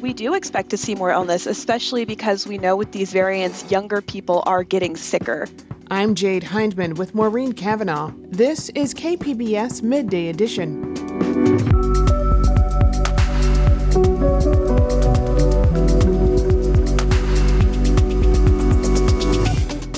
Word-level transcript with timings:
We 0.00 0.12
do 0.12 0.34
expect 0.34 0.70
to 0.70 0.76
see 0.76 0.94
more 0.94 1.10
illness, 1.10 1.46
especially 1.46 2.04
because 2.04 2.46
we 2.46 2.56
know 2.56 2.76
with 2.76 2.92
these 2.92 3.12
variants, 3.12 3.68
younger 3.68 4.00
people 4.00 4.44
are 4.46 4.62
getting 4.62 4.96
sicker. 4.96 5.48
I'm 5.90 6.14
Jade 6.14 6.44
Hindman 6.44 6.94
with 6.94 7.16
Maureen 7.16 7.52
Cavanaugh. 7.52 8.12
This 8.28 8.68
is 8.70 8.94
KPBS 8.94 9.82
Midday 9.82 10.28
Edition. 10.28 10.94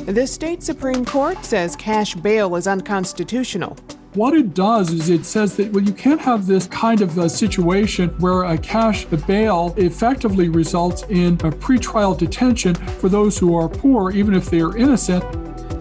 The 0.07 0.27
state 0.27 0.63
Supreme 0.63 1.05
Court 1.05 1.45
says 1.45 1.77
cash 1.77 2.15
bail 2.15 2.57
is 2.57 2.67
unconstitutional. 2.67 3.77
What 4.15 4.35
it 4.35 4.55
does 4.55 4.91
is 4.91 5.09
it 5.09 5.25
says 5.25 5.55
that 5.55 5.71
well, 5.71 5.85
you 5.85 5.93
can't 5.93 6.21
have 6.21 6.45
this 6.45 6.67
kind 6.67 7.01
of 7.01 7.17
a 7.17 7.29
situation 7.29 8.09
where 8.19 8.43
a 8.43 8.59
cash 8.59 9.05
bail 9.05 9.73
effectively 9.77 10.49
results 10.49 11.05
in 11.05 11.35
a 11.35 11.53
pretrial 11.53 12.19
detention 12.19 12.75
for 12.75 13.09
those 13.09 13.39
who 13.39 13.55
are 13.55 13.69
poor, 13.69 14.11
even 14.11 14.35
if 14.35 14.51
they 14.51 14.63
are 14.63 14.77
innocent. 14.77 15.23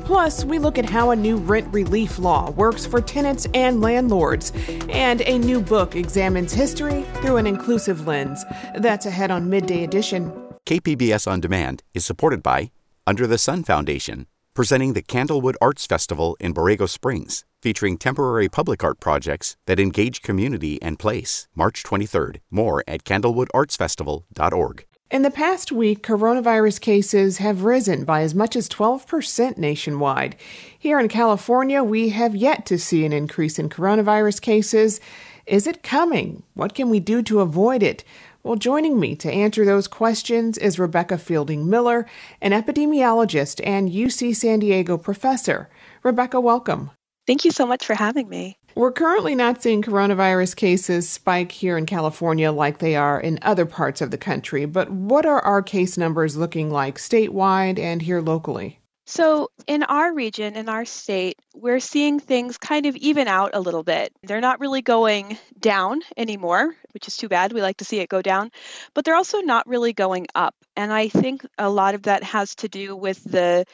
Plus, 0.06 0.46
we 0.46 0.60
look 0.60 0.78
at 0.78 0.88
how 0.88 1.10
a 1.10 1.16
new 1.16 1.38
rent 1.38 1.74
relief 1.74 2.20
law 2.20 2.52
works 2.52 2.86
for 2.86 3.02
tenants 3.02 3.48
and 3.56 3.82
landlords, 3.82 4.54
and 4.90 5.22
a 5.22 5.40
new 5.40 5.60
book 5.60 5.96
examines 5.96 6.54
history 6.54 7.04
through 7.16 7.38
an 7.38 7.48
inclusive 7.48 8.06
lens. 8.06 8.46
That's 8.76 9.08
ahead 9.08 9.32
on 9.32 9.50
Midday 9.50 9.84
Edition. 9.84 10.32
KPBS 10.68 11.26
On 11.26 11.40
Demand 11.40 11.82
is 11.96 12.06
supported 12.06 12.44
by 12.44 12.70
Under 13.08 13.26
the 13.26 13.40
Sun 13.40 13.64
Foundation, 13.64 14.28
presenting 14.54 14.94
the 14.94 15.02
Candlewood 15.02 15.56
Arts 15.60 15.88
Festival 15.88 16.38
in 16.40 16.54
Borrego 16.54 16.88
Springs 16.88 17.44
featuring 17.62 17.98
temporary 17.98 18.50
public 18.50 18.84
art 18.84 19.00
projects 19.00 19.56
that 19.66 19.80
engage 19.80 20.22
community 20.22 20.82
and 20.82 21.00
place. 21.00 21.48
March 21.56 21.84
23rd. 21.84 22.38
More 22.50 22.84
at 22.88 23.04
candlewoodartsfestival.org. 23.04 24.86
In 25.12 25.24
the 25.24 25.32
past 25.32 25.72
week, 25.72 26.04
coronavirus 26.04 26.82
cases 26.82 27.40
have 27.40 27.64
risen 27.64 28.06
by 28.06 28.22
as 28.22 28.36
much 28.36 28.56
as 28.56 28.70
12% 28.70 29.58
nationwide. 29.58 30.36
Here 30.78 31.00
in 31.00 31.08
California, 31.08 31.84
we 31.84 32.10
have 32.10 32.36
yet 32.36 32.64
to 32.68 32.78
see 32.78 33.04
an 33.06 33.12
increase 33.12 33.58
in 33.58 33.70
coronavirus 33.70 34.40
cases. 34.40 35.02
Is 35.48 35.66
it 35.66 35.82
coming? 35.82 36.44
What 36.54 36.76
can 36.76 36.92
we 36.92 37.00
do 37.00 37.24
to 37.24 37.40
avoid 37.40 37.82
it? 37.82 38.04
Well, 38.44 38.56
joining 38.56 39.00
me 39.00 39.16
to 39.16 39.32
answer 39.32 39.66
those 39.66 39.88
questions 39.88 40.60
is 40.60 40.78
Rebecca 40.78 41.18
Fielding 41.18 41.68
Miller, 41.68 42.06
an 42.40 42.52
epidemiologist 42.52 43.60
and 43.66 43.90
UC 43.90 44.36
San 44.36 44.60
Diego 44.60 44.96
professor. 44.96 45.70
Rebecca, 46.04 46.40
welcome. 46.40 46.92
Thank 47.30 47.46
you 47.46 47.52
so 47.52 47.68
much 47.68 47.86
for 47.86 47.94
having 47.94 48.28
me. 48.28 48.58
We're 48.74 48.92
currently 48.92 49.36
not 49.36 49.62
seeing 49.62 49.84
coronavirus 49.84 50.56
cases 50.56 51.08
spike 51.08 51.52
here 51.52 51.78
in 51.78 51.86
California 51.86 52.52
like 52.52 52.80
they 52.80 52.96
are 52.96 53.22
in 53.22 53.38
other 53.44 53.68
parts 53.68 54.02
of 54.02 54.10
the 54.10 54.18
country, 54.18 54.66
but 54.66 54.90
what 54.90 55.28
are 55.28 55.40
our 55.42 55.62
case 55.62 55.96
numbers 55.96 56.36
looking 56.36 56.72
like 56.72 56.98
statewide 56.98 57.78
and 57.78 58.02
here 58.02 58.20
locally? 58.20 58.80
So, 59.06 59.50
in 59.68 59.84
our 59.84 60.14
region, 60.14 60.56
in 60.56 60.70
our 60.70 60.86
state, 60.86 61.38
we're 61.56 61.80
seeing 61.80 62.20
things 62.20 62.58
kind 62.58 62.88
of 62.88 62.96
even 62.96 63.28
out 63.28 63.52
a 63.54 63.60
little 63.60 63.84
bit. 63.84 64.12
They're 64.24 64.42
not 64.42 64.60
really 64.60 64.82
going 64.82 65.38
down 65.60 66.02
anymore, 66.18 66.76
which 66.94 67.08
is 67.08 67.18
too 67.18 67.28
bad. 67.28 67.54
We 67.54 67.62
like 67.62 67.78
to 67.78 67.86
see 67.86 68.00
it 68.00 68.10
go 68.10 68.24
down, 68.24 68.52
but 68.96 69.06
they're 69.06 69.16
also 69.16 69.42
not 69.42 69.68
really 69.68 69.94
going 69.94 70.26
up. 70.34 70.56
And 70.76 70.94
I 70.94 71.10
think 71.10 71.46
a 71.58 71.70
lot 71.70 71.94
of 71.94 72.04
that 72.04 72.24
has 72.24 72.56
to 72.56 72.68
do 72.68 72.96
with 72.96 73.24
the 73.24 73.66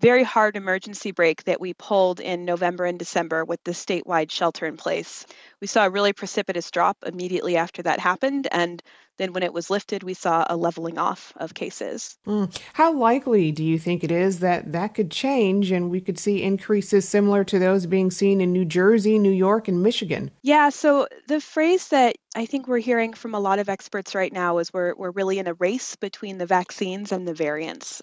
very 0.00 0.22
hard 0.22 0.56
emergency 0.56 1.12
brake 1.12 1.44
that 1.44 1.60
we 1.60 1.74
pulled 1.74 2.20
in 2.20 2.44
November 2.44 2.84
and 2.84 2.98
December 2.98 3.44
with 3.44 3.62
the 3.64 3.72
statewide 3.72 4.30
shelter 4.30 4.66
in 4.66 4.76
place. 4.76 5.26
We 5.60 5.66
saw 5.66 5.86
a 5.86 5.90
really 5.90 6.12
precipitous 6.12 6.70
drop 6.70 6.98
immediately 7.06 7.56
after 7.56 7.82
that 7.82 8.00
happened, 8.00 8.48
and 8.50 8.82
then 9.16 9.32
when 9.32 9.42
it 9.42 9.52
was 9.52 9.70
lifted, 9.70 10.02
we 10.02 10.14
saw 10.14 10.44
a 10.48 10.56
leveling 10.56 10.98
off 10.98 11.32
of 11.36 11.54
cases. 11.54 12.16
Mm. 12.26 12.56
How 12.72 12.92
likely 12.92 13.52
do 13.52 13.62
you 13.62 13.78
think 13.78 14.02
it 14.02 14.10
is 14.10 14.40
that 14.40 14.72
that 14.72 14.94
could 14.94 15.10
change 15.10 15.70
and 15.70 15.90
we 15.90 16.00
could 16.00 16.18
see 16.18 16.42
increases 16.42 17.08
similar 17.08 17.44
to 17.44 17.58
those 17.58 17.86
being 17.86 18.10
seen 18.10 18.40
in 18.40 18.52
New 18.52 18.64
Jersey, 18.64 19.18
New 19.18 19.30
York, 19.30 19.68
and 19.68 19.82
Michigan? 19.82 20.30
Yeah, 20.42 20.70
so 20.70 21.06
the 21.28 21.40
phrase 21.40 21.88
that 21.88 22.16
I 22.34 22.46
think 22.46 22.66
we're 22.66 22.78
hearing 22.78 23.12
from 23.12 23.34
a 23.34 23.40
lot 23.40 23.60
of 23.60 23.68
experts 23.68 24.14
right 24.14 24.32
now 24.32 24.58
is 24.58 24.72
we're, 24.72 24.94
we're 24.96 25.12
really 25.12 25.38
in 25.38 25.46
a 25.46 25.54
race 25.54 25.94
between 25.94 26.38
the 26.38 26.46
vaccines 26.46 27.12
and 27.12 27.28
the 27.28 27.34
variants. 27.34 28.02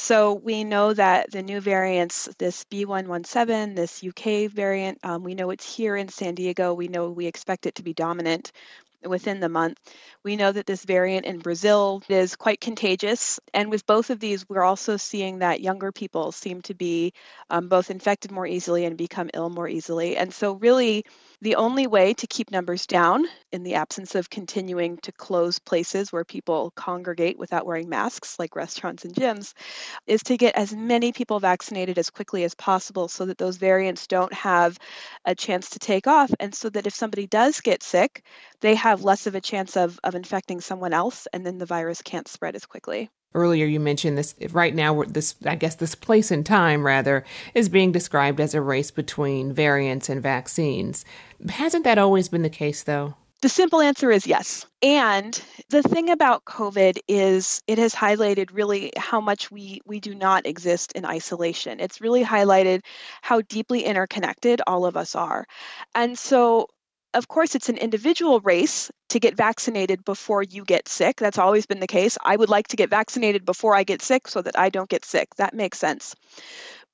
So 0.00 0.32
we 0.32 0.62
know 0.62 0.94
that 0.94 1.32
the 1.32 1.42
new 1.42 1.60
variants, 1.60 2.28
this 2.38 2.64
B117, 2.70 3.74
this 3.74 4.02
UK 4.02 4.48
variant, 4.48 4.98
um, 5.02 5.24
we 5.24 5.34
know 5.34 5.50
it's 5.50 5.74
here 5.74 5.96
in 5.96 6.08
San 6.08 6.36
Diego. 6.36 6.72
We 6.72 6.86
know 6.86 7.10
we 7.10 7.26
expect 7.26 7.66
it 7.66 7.74
to 7.74 7.82
be 7.82 7.94
dominant 7.94 8.52
within 9.02 9.40
the 9.40 9.48
month. 9.48 9.76
We 10.22 10.36
know 10.36 10.52
that 10.52 10.66
this 10.66 10.84
variant 10.84 11.26
in 11.26 11.40
Brazil 11.40 12.00
is 12.08 12.36
quite 12.36 12.60
contagious. 12.60 13.40
And 13.52 13.72
with 13.72 13.86
both 13.86 14.10
of 14.10 14.20
these, 14.20 14.48
we're 14.48 14.62
also 14.62 14.96
seeing 14.96 15.40
that 15.40 15.62
younger 15.62 15.90
people 15.90 16.30
seem 16.30 16.62
to 16.62 16.74
be 16.74 17.12
um, 17.50 17.68
both 17.68 17.90
infected 17.90 18.30
more 18.30 18.46
easily 18.46 18.84
and 18.84 18.96
become 18.96 19.30
ill 19.34 19.50
more 19.50 19.68
easily. 19.68 20.16
And 20.16 20.32
so, 20.32 20.52
really, 20.52 21.06
the 21.40 21.54
only 21.56 21.86
way 21.86 22.14
to 22.14 22.26
keep 22.26 22.50
numbers 22.50 22.86
down 22.86 23.24
in 23.52 23.62
the 23.62 23.74
absence 23.74 24.14
of 24.14 24.28
continuing 24.28 24.96
to 24.98 25.12
close 25.12 25.58
places 25.58 26.12
where 26.12 26.24
people 26.24 26.72
congregate 26.72 27.38
without 27.38 27.66
wearing 27.66 27.88
masks, 27.88 28.38
like 28.38 28.56
restaurants 28.56 29.04
and 29.04 29.14
gyms, 29.14 29.54
is 30.06 30.22
to 30.24 30.36
get 30.36 30.56
as 30.56 30.74
many 30.74 31.12
people 31.12 31.38
vaccinated 31.38 31.98
as 31.98 32.10
quickly 32.10 32.44
as 32.44 32.54
possible 32.54 33.08
so 33.08 33.26
that 33.26 33.38
those 33.38 33.56
variants 33.56 34.06
don't 34.08 34.32
have 34.32 34.78
a 35.24 35.34
chance 35.34 35.70
to 35.70 35.78
take 35.78 36.06
off. 36.06 36.32
And 36.40 36.54
so 36.54 36.70
that 36.70 36.86
if 36.86 36.94
somebody 36.94 37.26
does 37.26 37.60
get 37.60 37.82
sick, 37.82 38.24
they 38.60 38.74
have 38.74 39.04
less 39.04 39.26
of 39.26 39.34
a 39.34 39.40
chance 39.40 39.76
of, 39.76 40.00
of 40.02 40.14
infecting 40.16 40.60
someone 40.60 40.92
else, 40.92 41.28
and 41.32 41.46
then 41.46 41.58
the 41.58 41.66
virus 41.66 42.02
can't 42.02 42.28
spread 42.28 42.56
as 42.56 42.66
quickly. 42.66 43.10
Earlier, 43.34 43.66
you 43.66 43.78
mentioned 43.78 44.16
this. 44.16 44.34
Right 44.50 44.74
now, 44.74 45.02
this 45.02 45.34
I 45.44 45.54
guess 45.54 45.74
this 45.74 45.94
place 45.94 46.30
in 46.30 46.44
time 46.44 46.84
rather 46.84 47.24
is 47.54 47.68
being 47.68 47.92
described 47.92 48.40
as 48.40 48.54
a 48.54 48.60
race 48.60 48.90
between 48.90 49.52
variants 49.52 50.08
and 50.08 50.22
vaccines. 50.22 51.04
Hasn't 51.48 51.84
that 51.84 51.98
always 51.98 52.28
been 52.28 52.42
the 52.42 52.50
case, 52.50 52.82
though? 52.82 53.14
The 53.40 53.48
simple 53.48 53.80
answer 53.80 54.10
is 54.10 54.26
yes. 54.26 54.66
And 54.82 55.40
the 55.68 55.82
thing 55.82 56.10
about 56.10 56.44
COVID 56.44 56.98
is 57.06 57.62
it 57.68 57.78
has 57.78 57.94
highlighted 57.94 58.50
really 58.52 58.90
how 58.96 59.20
much 59.20 59.48
we, 59.48 59.80
we 59.86 60.00
do 60.00 60.12
not 60.12 60.44
exist 60.44 60.90
in 60.92 61.04
isolation. 61.04 61.78
It's 61.78 62.00
really 62.00 62.24
highlighted 62.24 62.80
how 63.22 63.42
deeply 63.42 63.84
interconnected 63.84 64.60
all 64.66 64.86
of 64.86 64.96
us 64.96 65.14
are. 65.14 65.46
And 65.94 66.18
so 66.18 66.66
of 67.18 67.28
course, 67.28 67.54
it's 67.54 67.68
an 67.68 67.76
individual 67.76 68.40
race 68.40 68.90
to 69.10 69.18
get 69.18 69.36
vaccinated 69.36 70.04
before 70.04 70.42
you 70.42 70.64
get 70.64 70.88
sick. 70.88 71.16
That's 71.16 71.38
always 71.38 71.66
been 71.66 71.80
the 71.80 71.86
case. 71.86 72.16
I 72.22 72.36
would 72.36 72.48
like 72.48 72.68
to 72.68 72.76
get 72.76 72.90
vaccinated 72.90 73.44
before 73.44 73.74
I 73.74 73.82
get 73.82 74.02
sick 74.02 74.28
so 74.28 74.40
that 74.40 74.58
I 74.58 74.70
don't 74.70 74.88
get 74.88 75.04
sick. 75.04 75.34
That 75.36 75.52
makes 75.52 75.78
sense. 75.78 76.14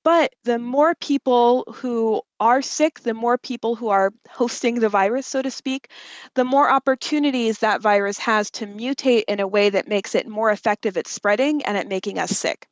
But 0.03 0.35
the 0.45 0.59
more 0.59 0.95
people 0.95 1.65
who 1.77 2.23
are 2.41 2.63
sick, 2.63 3.01
the 3.01 3.15
more 3.15 3.39
people 3.39 3.75
who 3.75 3.89
are 3.89 4.13
hosting 4.31 4.81
the 4.81 4.91
virus, 4.91 5.27
so 5.27 5.41
to 5.41 5.51
speak, 5.51 5.89
the 6.35 6.45
more 6.45 6.71
opportunities 6.71 7.59
that 7.59 7.81
virus 7.81 8.19
has 8.19 8.51
to 8.53 8.67
mutate 8.67 9.25
in 9.29 9.41
a 9.41 9.49
way 9.49 9.71
that 9.71 9.89
makes 9.89 10.15
it 10.15 10.27
more 10.27 10.51
effective 10.51 10.97
at 10.97 11.07
spreading 11.07 11.65
and 11.65 11.77
at 11.77 11.89
making 11.89 12.19
us 12.19 12.31
sick. 12.31 12.67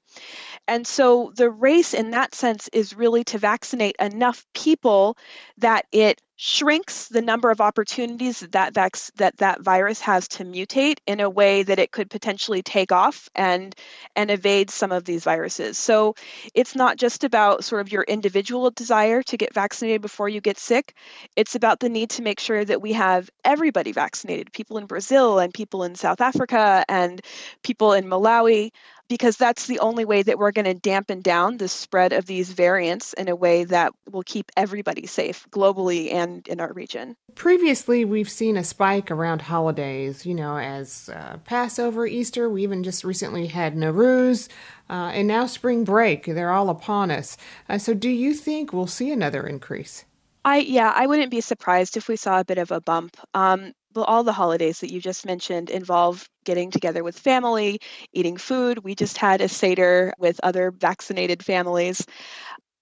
And 0.69 0.87
so 0.87 1.33
the 1.35 1.51
race 1.51 1.93
in 1.95 2.11
that 2.13 2.35
sense 2.35 2.69
is 2.73 2.95
really 2.95 3.25
to 3.25 3.39
vaccinate 3.39 3.97
enough 3.99 4.45
people 4.55 5.17
that 5.59 5.87
it 5.93 6.21
shrinks 6.37 7.07
the 7.07 7.23
number 7.23 7.51
of 7.51 7.61
opportunities 7.61 8.41
that 8.41 8.75
that, 8.75 9.11
that 9.17 9.37
that 9.37 9.61
virus 9.61 10.01
has 10.01 10.27
to 10.27 10.45
mutate 10.45 10.99
in 11.07 11.21
a 11.21 11.31
way 11.31 11.63
that 11.63 11.79
it 11.79 11.93
could 11.93 12.11
potentially 12.11 12.63
take 12.63 12.91
off 12.91 13.29
and 13.35 13.77
and 14.17 14.29
evade 14.29 14.69
some 14.69 14.91
of 14.91 15.05
these 15.05 15.23
viruses. 15.23 15.79
So 15.79 16.15
it's 16.53 16.75
not 16.75 16.97
just 16.97 17.23
about 17.23 17.65
sort 17.65 17.81
of 17.81 17.93
your 17.93 18.03
individual 18.03 18.71
desire 18.71 19.23
to 19.23 19.37
get 19.37 19.55
vaccinated 19.55 20.03
before 20.03 20.29
you 20.29 20.41
get 20.41 20.59
sick. 20.59 20.97
It's 21.37 21.55
about 21.55 21.79
the 21.79 21.89
need 21.89 22.11
to 22.11 22.23
make 22.23 22.41
sure 22.41 22.65
that 22.65 22.83
we 22.83 22.95
have 22.95 23.31
everybody 23.45 23.93
vaccinated, 23.93 24.53
people 24.53 24.79
in 24.79 24.87
Brazil 24.87 25.39
and 25.39 25.55
people 25.55 25.85
in 25.85 25.95
South 25.95 26.21
Africa 26.21 26.85
and 26.89 27.21
people 27.63 27.93
in 27.93 28.07
Malawi 28.07 28.71
because 29.13 29.37
that's 29.37 29.67
the 29.67 29.79
only 29.81 30.07
way 30.07 30.23
that 30.23 30.39
we're 30.39 30.53
going 30.53 30.65
to 30.65 30.73
dampen 30.73 31.21
down 31.21 31.59
the 31.59 31.69
spread 31.69 32.15
of 32.15 32.25
these 32.25 32.51
variants 32.51 33.13
in 33.13 33.29
a 33.29 33.37
way 33.37 33.63
that 33.63 33.93
will 34.11 34.23
keep 34.23 34.51
everybody 34.57 35.07
safe 35.07 35.47
globally 35.51 36.11
and 36.15 36.49
in 36.49 36.61
our 36.61 36.73
region. 36.73 37.15
Previously, 37.35 38.07
we've 38.07 38.31
seen 38.31 38.57
a 38.57 38.65
spike 38.65 39.11
around 39.11 39.43
holidays, 39.43 40.25
you 40.25 40.35
know, 40.35 40.57
as 40.57 41.11
uh, 41.11 41.37
Passover, 41.45 42.07
Easter. 42.07 42.49
We 42.49 42.63
even 42.63 42.83
just 42.83 43.05
recently 43.05 43.49
had 43.49 43.77
Nowruz, 43.77 44.49
uh, 44.89 45.11
and 45.13 45.29
now 45.29 45.45
spring 45.45 45.85
break. 45.85 46.25
They're 46.25 46.51
all 46.51 46.71
upon 46.71 47.11
us. 47.11 47.37
Uh, 47.69 47.77
so, 47.77 47.93
do 47.93 48.09
you 48.09 48.33
think 48.33 48.73
we'll 48.73 48.87
see 48.87 49.13
another 49.13 49.47
increase? 49.47 50.07
I 50.43 50.61
yeah, 50.61 50.91
I 50.95 51.07
wouldn't 51.07 51.31
be 51.31 51.43
surprised 51.43 51.99
if 51.99 52.09
we 52.09 52.17
saw 52.17 52.41
a 52.41 52.45
bit 52.47 52.57
of 52.57 52.73
a 52.73 52.81
bump. 52.81 53.19
Um, 53.35 53.75
all 53.97 54.25
the 54.25 54.33
holidays 54.33 54.81
that 54.81 54.93
you 54.93 55.01
just 55.01 55.27
mentioned 55.27 55.71
involve 55.71 56.29
getting 56.45 56.71
together 56.71 57.05
with 57.05 57.19
family, 57.19 57.81
eating 58.13 58.37
food. 58.37 58.79
We 58.83 58.95
just 58.95 59.17
had 59.19 59.41
a 59.41 59.49
Seder 59.49 60.13
with 60.19 60.41
other 60.43 60.71
vaccinated 60.71 61.45
families. 61.45 62.05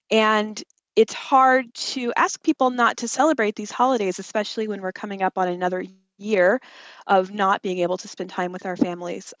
And 0.09 0.61
it's 0.95 1.13
hard 1.13 1.73
to 1.73 2.11
ask 2.15 2.41
people 2.43 2.69
not 2.69 2.97
to 2.97 3.07
celebrate 3.07 3.55
these 3.55 3.71
holidays, 3.71 4.19
especially 4.19 4.67
when 4.67 4.81
we're 4.81 4.91
coming 4.91 5.21
up 5.23 5.37
on 5.37 5.47
another 5.47 5.83
year 6.21 6.59
of 7.07 7.31
not 7.33 7.61
being 7.61 7.79
able 7.79 7.97
to 7.97 8.07
spend 8.07 8.29
time 8.29 8.51
with 8.51 8.65
our 8.65 8.77
families. 8.77 9.33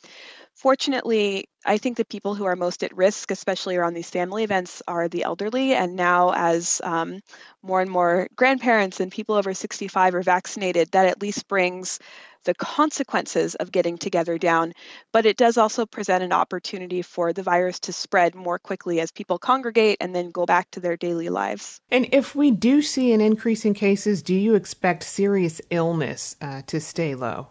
Fortunately, 0.55 1.45
I 1.65 1.77
think 1.77 1.97
the 1.97 2.05
people 2.05 2.35
who 2.35 2.45
are 2.45 2.55
most 2.55 2.83
at 2.83 2.95
risk, 2.95 3.31
especially 3.31 3.75
around 3.77 3.93
these 3.93 4.09
family 4.09 4.43
events, 4.43 4.81
are 4.87 5.07
the 5.07 5.23
elderly. 5.23 5.73
And 5.73 5.95
now, 5.95 6.33
as 6.33 6.81
um, 6.83 7.21
more 7.63 7.81
and 7.81 7.89
more 7.91 8.27
grandparents 8.35 8.99
and 8.99 9.11
people 9.11 9.35
over 9.35 9.53
65 9.53 10.15
are 10.15 10.21
vaccinated, 10.23 10.91
that 10.91 11.07
at 11.07 11.21
least 11.21 11.47
brings 11.47 11.99
the 12.43 12.53
consequences 12.55 13.55
of 13.55 13.71
getting 13.71 13.97
together 13.97 14.37
down. 14.37 14.73
But 15.11 15.25
it 15.25 15.37
does 15.37 15.57
also 15.57 15.85
present 15.85 16.23
an 16.23 16.33
opportunity 16.33 17.01
for 17.01 17.33
the 17.33 17.43
virus 17.43 17.79
to 17.81 17.93
spread 17.93 18.35
more 18.35 18.59
quickly 18.59 18.99
as 18.99 19.11
people 19.11 19.37
congregate 19.37 19.97
and 20.01 20.15
then 20.15 20.31
go 20.31 20.45
back 20.45 20.71
to 20.71 20.79
their 20.79 20.97
daily 20.97 21.29
lives. 21.29 21.79
And 21.89 22.07
if 22.11 22.35
we 22.35 22.51
do 22.51 22.81
see 22.81 23.11
an 23.13 23.21
increase 23.21 23.65
in 23.65 23.73
cases, 23.73 24.21
do 24.21 24.35
you 24.35 24.55
expect 24.55 25.03
serious 25.03 25.61
illness 25.69 26.35
uh, 26.41 26.61
to 26.67 26.79
stay 26.79 27.15
low? 27.15 27.47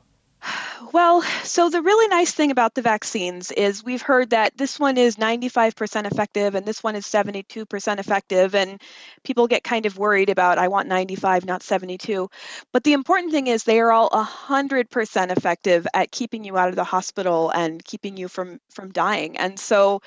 Well, 0.92 1.22
so 1.44 1.68
the 1.68 1.82
really 1.82 2.08
nice 2.08 2.32
thing 2.32 2.50
about 2.50 2.74
the 2.74 2.82
vaccines 2.82 3.50
is 3.50 3.84
we've 3.84 4.02
heard 4.02 4.30
that 4.30 4.56
this 4.56 4.80
one 4.80 4.96
is 4.96 5.16
95% 5.16 6.10
effective 6.10 6.54
and 6.54 6.66
this 6.66 6.82
one 6.82 6.96
is 6.96 7.06
72% 7.06 7.98
effective. 7.98 8.54
And 8.54 8.80
people 9.22 9.46
get 9.46 9.62
kind 9.62 9.86
of 9.86 9.98
worried 9.98 10.30
about, 10.30 10.58
I 10.58 10.68
want 10.68 10.88
95, 10.88 11.44
not 11.44 11.62
72. 11.62 12.30
But 12.72 12.84
the 12.84 12.94
important 12.94 13.32
thing 13.32 13.46
is 13.46 13.64
they 13.64 13.80
are 13.80 13.92
all 13.92 14.10
100% 14.10 15.36
effective 15.36 15.86
at 15.94 16.10
keeping 16.10 16.44
you 16.44 16.56
out 16.56 16.70
of 16.70 16.76
the 16.76 16.84
hospital 16.84 17.50
and 17.50 17.84
keeping 17.84 18.16
you 18.16 18.28
from, 18.28 18.58
from 18.70 18.90
dying. 18.90 19.36
And 19.36 19.58
so 19.58 20.00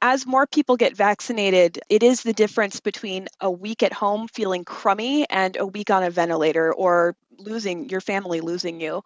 as 0.00 0.26
more 0.26 0.46
people 0.46 0.76
get 0.76 0.96
vaccinated, 0.96 1.80
it 1.88 2.02
is 2.02 2.22
the 2.22 2.32
difference 2.32 2.80
between 2.80 3.28
a 3.40 3.50
week 3.50 3.82
at 3.82 3.92
home 3.92 4.28
feeling 4.28 4.64
crummy 4.64 5.28
and 5.30 5.56
a 5.56 5.66
week 5.66 5.90
on 5.90 6.02
a 6.02 6.10
ventilator 6.10 6.72
or 6.72 7.16
losing 7.38 7.88
your 7.88 8.00
family 8.00 8.40
losing 8.40 8.80
you. 8.80 9.02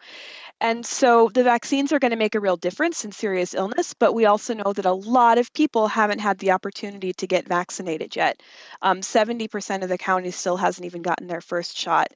And 0.60 0.84
so 0.84 1.30
the 1.32 1.44
vaccines 1.44 1.92
are 1.92 2.00
going 2.00 2.10
to 2.10 2.16
make 2.16 2.34
a 2.34 2.40
real 2.40 2.56
difference 2.56 3.04
in 3.04 3.12
serious 3.12 3.54
illness, 3.54 3.94
but 3.94 4.12
we 4.12 4.26
also 4.26 4.54
know 4.54 4.72
that 4.72 4.86
a 4.86 4.92
lot 4.92 5.38
of 5.38 5.52
people 5.52 5.86
haven't 5.86 6.18
had 6.18 6.38
the 6.38 6.50
opportunity 6.50 7.12
to 7.12 7.26
get 7.28 7.46
vaccinated 7.46 8.16
yet. 8.16 8.42
Um, 8.82 9.00
70% 9.00 9.82
of 9.82 9.88
the 9.88 9.98
county 9.98 10.32
still 10.32 10.56
hasn't 10.56 10.84
even 10.84 11.02
gotten 11.02 11.28
their 11.28 11.40
first 11.40 11.78
shot. 11.78 12.08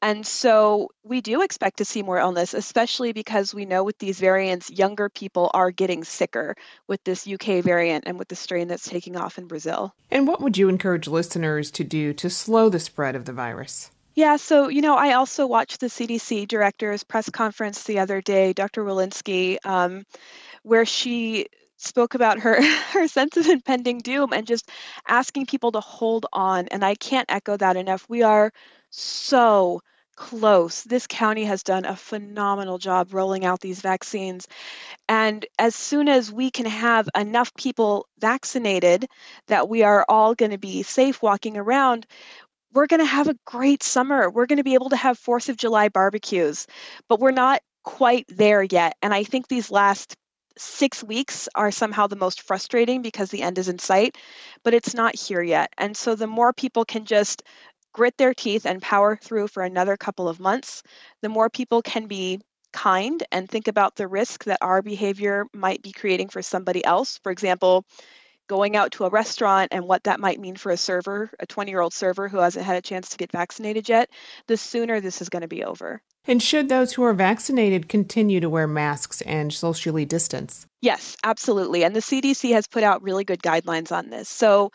And 0.00 0.26
so 0.26 0.88
we 1.04 1.20
do 1.20 1.42
expect 1.42 1.78
to 1.78 1.84
see 1.84 2.02
more 2.02 2.18
illness, 2.18 2.54
especially 2.54 3.12
because 3.12 3.54
we 3.54 3.66
know 3.66 3.84
with 3.84 3.98
these 3.98 4.18
variants, 4.18 4.70
younger 4.70 5.10
people 5.10 5.50
are 5.52 5.70
getting 5.70 6.02
sicker 6.02 6.56
with 6.88 7.04
this 7.04 7.28
UK 7.28 7.62
variant 7.62 8.04
and 8.06 8.18
with 8.18 8.28
the 8.28 8.36
strain 8.36 8.68
that's 8.68 8.88
taking 8.88 9.16
off 9.16 9.36
in 9.36 9.46
Brazil. 9.46 9.94
And 10.10 10.26
what 10.26 10.40
would 10.40 10.56
you 10.56 10.68
encourage 10.70 11.08
listeners 11.08 11.70
to 11.72 11.84
do 11.84 12.14
to 12.14 12.30
slow 12.30 12.70
the 12.70 12.80
spread 12.80 13.14
of 13.14 13.26
the 13.26 13.32
virus? 13.32 13.90
Yeah, 14.14 14.36
so 14.36 14.68
you 14.68 14.82
know, 14.82 14.94
I 14.94 15.14
also 15.14 15.46
watched 15.46 15.80
the 15.80 15.88
CDC 15.88 16.46
director's 16.46 17.02
press 17.04 17.30
conference 17.30 17.84
the 17.84 17.98
other 18.00 18.20
day, 18.20 18.52
Dr. 18.52 18.84
Walensky, 18.84 19.56
um, 19.64 20.04
where 20.62 20.86
she 20.86 21.46
spoke 21.78 22.14
about 22.14 22.40
her 22.40 22.62
her 22.92 23.08
sense 23.08 23.36
of 23.38 23.46
impending 23.48 23.98
doom 24.00 24.32
and 24.32 24.46
just 24.46 24.70
asking 25.08 25.46
people 25.46 25.72
to 25.72 25.80
hold 25.80 26.26
on. 26.32 26.68
And 26.68 26.84
I 26.84 26.94
can't 26.96 27.30
echo 27.32 27.56
that 27.56 27.76
enough. 27.76 28.06
We 28.08 28.22
are 28.22 28.52
so 28.90 29.80
close. 30.16 30.82
This 30.84 31.06
county 31.06 31.44
has 31.44 31.62
done 31.62 31.84
a 31.86 31.96
phenomenal 31.96 32.78
job 32.78 33.14
rolling 33.14 33.44
out 33.44 33.60
these 33.60 33.80
vaccines. 33.80 34.48
And 35.08 35.46
as 35.58 35.74
soon 35.74 36.08
as 36.08 36.32
we 36.32 36.50
can 36.50 36.66
have 36.66 37.08
enough 37.16 37.54
people 37.54 38.06
vaccinated 38.18 39.06
that 39.48 39.68
we 39.68 39.82
are 39.84 40.04
all 40.08 40.34
going 40.34 40.52
to 40.52 40.58
be 40.58 40.82
safe 40.82 41.22
walking 41.22 41.56
around, 41.56 42.06
we're 42.72 42.86
going 42.86 43.00
to 43.00 43.06
have 43.06 43.28
a 43.28 43.36
great 43.44 43.82
summer. 43.82 44.30
We're 44.30 44.46
going 44.46 44.58
to 44.58 44.64
be 44.64 44.74
able 44.74 44.90
to 44.90 44.96
have 44.96 45.18
4th 45.18 45.48
of 45.48 45.56
July 45.56 45.88
barbecues, 45.88 46.66
but 47.08 47.20
we're 47.20 47.30
not 47.30 47.60
quite 47.84 48.26
there 48.28 48.62
yet. 48.62 48.96
And 49.02 49.12
I 49.12 49.24
think 49.24 49.48
these 49.48 49.70
last 49.70 50.16
six 50.56 51.02
weeks 51.02 51.48
are 51.54 51.70
somehow 51.70 52.06
the 52.06 52.16
most 52.16 52.42
frustrating 52.42 53.02
because 53.02 53.30
the 53.30 53.42
end 53.42 53.58
is 53.58 53.68
in 53.68 53.78
sight, 53.78 54.18
but 54.62 54.74
it's 54.74 54.94
not 54.94 55.16
here 55.16 55.42
yet. 55.42 55.72
And 55.78 55.96
so 55.96 56.14
the 56.14 56.26
more 56.26 56.52
people 56.52 56.84
can 56.84 57.04
just 57.04 57.42
grit 57.92 58.16
their 58.16 58.34
teeth 58.34 58.66
and 58.66 58.80
power 58.80 59.16
through 59.16 59.48
for 59.48 59.62
another 59.62 59.96
couple 59.96 60.28
of 60.28 60.40
months, 60.40 60.82
the 61.20 61.28
more 61.28 61.50
people 61.50 61.82
can 61.82 62.06
be 62.06 62.40
kind 62.72 63.22
and 63.30 63.48
think 63.48 63.68
about 63.68 63.96
the 63.96 64.08
risk 64.08 64.44
that 64.44 64.58
our 64.62 64.80
behavior 64.82 65.44
might 65.52 65.82
be 65.82 65.92
creating 65.92 66.28
for 66.28 66.40
somebody 66.40 66.84
else. 66.84 67.18
For 67.22 67.30
example, 67.30 67.84
going 68.48 68.76
out 68.76 68.92
to 68.92 69.04
a 69.04 69.10
restaurant 69.10 69.68
and 69.72 69.86
what 69.86 70.04
that 70.04 70.20
might 70.20 70.40
mean 70.40 70.56
for 70.56 70.70
a 70.70 70.76
server, 70.76 71.30
a 71.40 71.46
20 71.46 71.70
year 71.70 71.80
old 71.80 71.92
server 71.92 72.28
who 72.28 72.38
hasn't 72.38 72.64
had 72.64 72.76
a 72.76 72.82
chance 72.82 73.10
to 73.10 73.16
get 73.16 73.32
vaccinated 73.32 73.88
yet, 73.88 74.10
the 74.46 74.56
sooner 74.56 75.00
this 75.00 75.22
is 75.22 75.28
going 75.28 75.42
to 75.42 75.48
be 75.48 75.64
over. 75.64 76.02
And 76.26 76.40
should 76.40 76.68
those 76.68 76.92
who 76.92 77.02
are 77.02 77.14
vaccinated 77.14 77.88
continue 77.88 78.38
to 78.40 78.48
wear 78.48 78.68
masks 78.68 79.22
and 79.22 79.52
socially 79.52 80.04
distance? 80.04 80.66
Yes, 80.80 81.16
absolutely. 81.24 81.84
And 81.84 81.96
the 81.96 82.00
CDC 82.00 82.52
has 82.52 82.68
put 82.68 82.84
out 82.84 83.02
really 83.02 83.24
good 83.24 83.42
guidelines 83.42 83.90
on 83.90 84.10
this. 84.10 84.28
So 84.28 84.70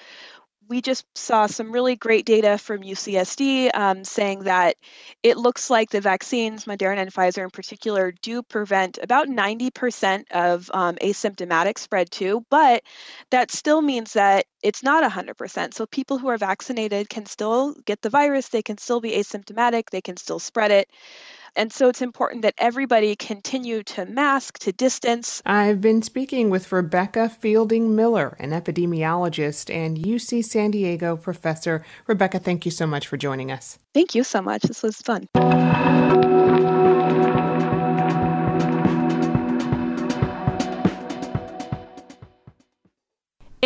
we 0.70 0.82
just 0.82 1.06
saw 1.16 1.48
some 1.48 1.72
really 1.72 1.96
great 1.96 2.26
data 2.26 2.58
from 2.58 2.82
UCSD 2.82 3.76
um, 3.76 4.04
saying 4.04 4.44
that 4.44 4.76
it 5.24 5.38
looks 5.38 5.70
like 5.70 5.90
the 5.90 6.02
vaccines, 6.02 6.66
Moderna 6.66 7.00
and 7.00 7.14
Pfizer 7.14 7.44
in 7.44 7.50
particular, 7.50 8.14
do 8.22 8.44
prevent 8.44 9.00
about 9.02 9.28
90% 9.28 10.26
of 10.32 10.70
um, 10.74 10.96
asymptomatic 10.96 11.78
spread 11.78 12.12
too, 12.12 12.46
but 12.50 12.84
that 13.32 13.52
still 13.52 13.82
means 13.82 14.14
that 14.14 14.46
it's 14.62 14.84
not 14.84 15.10
100%. 15.10 15.74
So 15.74 15.86
people 15.86 16.18
who 16.18 16.28
are 16.28 16.38
vaccinated 16.38 17.10
can 17.10 17.26
still 17.26 17.76
get 17.86 18.02
the 18.02 18.10
virus, 18.10 18.50
they 18.50 18.64
can 18.64 18.78
still 18.78 19.00
be 19.00 19.12
asymptomatic, 19.12 19.90
they 19.92 20.02
can 20.02 20.18
still 20.18 20.40
spread 20.40 20.72
it. 20.72 20.90
And 21.58 21.74
so 21.74 21.90
it's 21.90 22.04
important 22.04 22.44
that 22.44 22.54
everybody 22.60 23.16
continue 23.16 23.82
to 23.84 24.06
mask, 24.06 24.60
to 24.60 24.72
distance. 24.72 25.42
I've 25.44 25.82
been 25.82 26.04
speaking 26.04 26.52
with 26.52 26.72
Rebecca 26.72 27.30
Fielding 27.30 27.96
Miller, 27.96 28.38
an 28.40 28.52
epidemiologist 28.52 29.74
and 29.74 29.98
UC 29.98 30.46
San 30.46 30.70
Diego 30.70 31.18
professor. 31.18 31.84
Rebecca, 32.06 32.38
thank 32.38 32.64
you 32.64 32.72
so 32.72 32.86
much 32.86 33.08
for 33.08 33.18
joining 33.18 33.52
us. 33.52 33.80
Thank 33.96 34.14
you 34.14 34.24
so 34.24 34.40
much. 34.42 34.62
This 34.62 34.84
was 34.84 34.98
fun. 34.98 35.28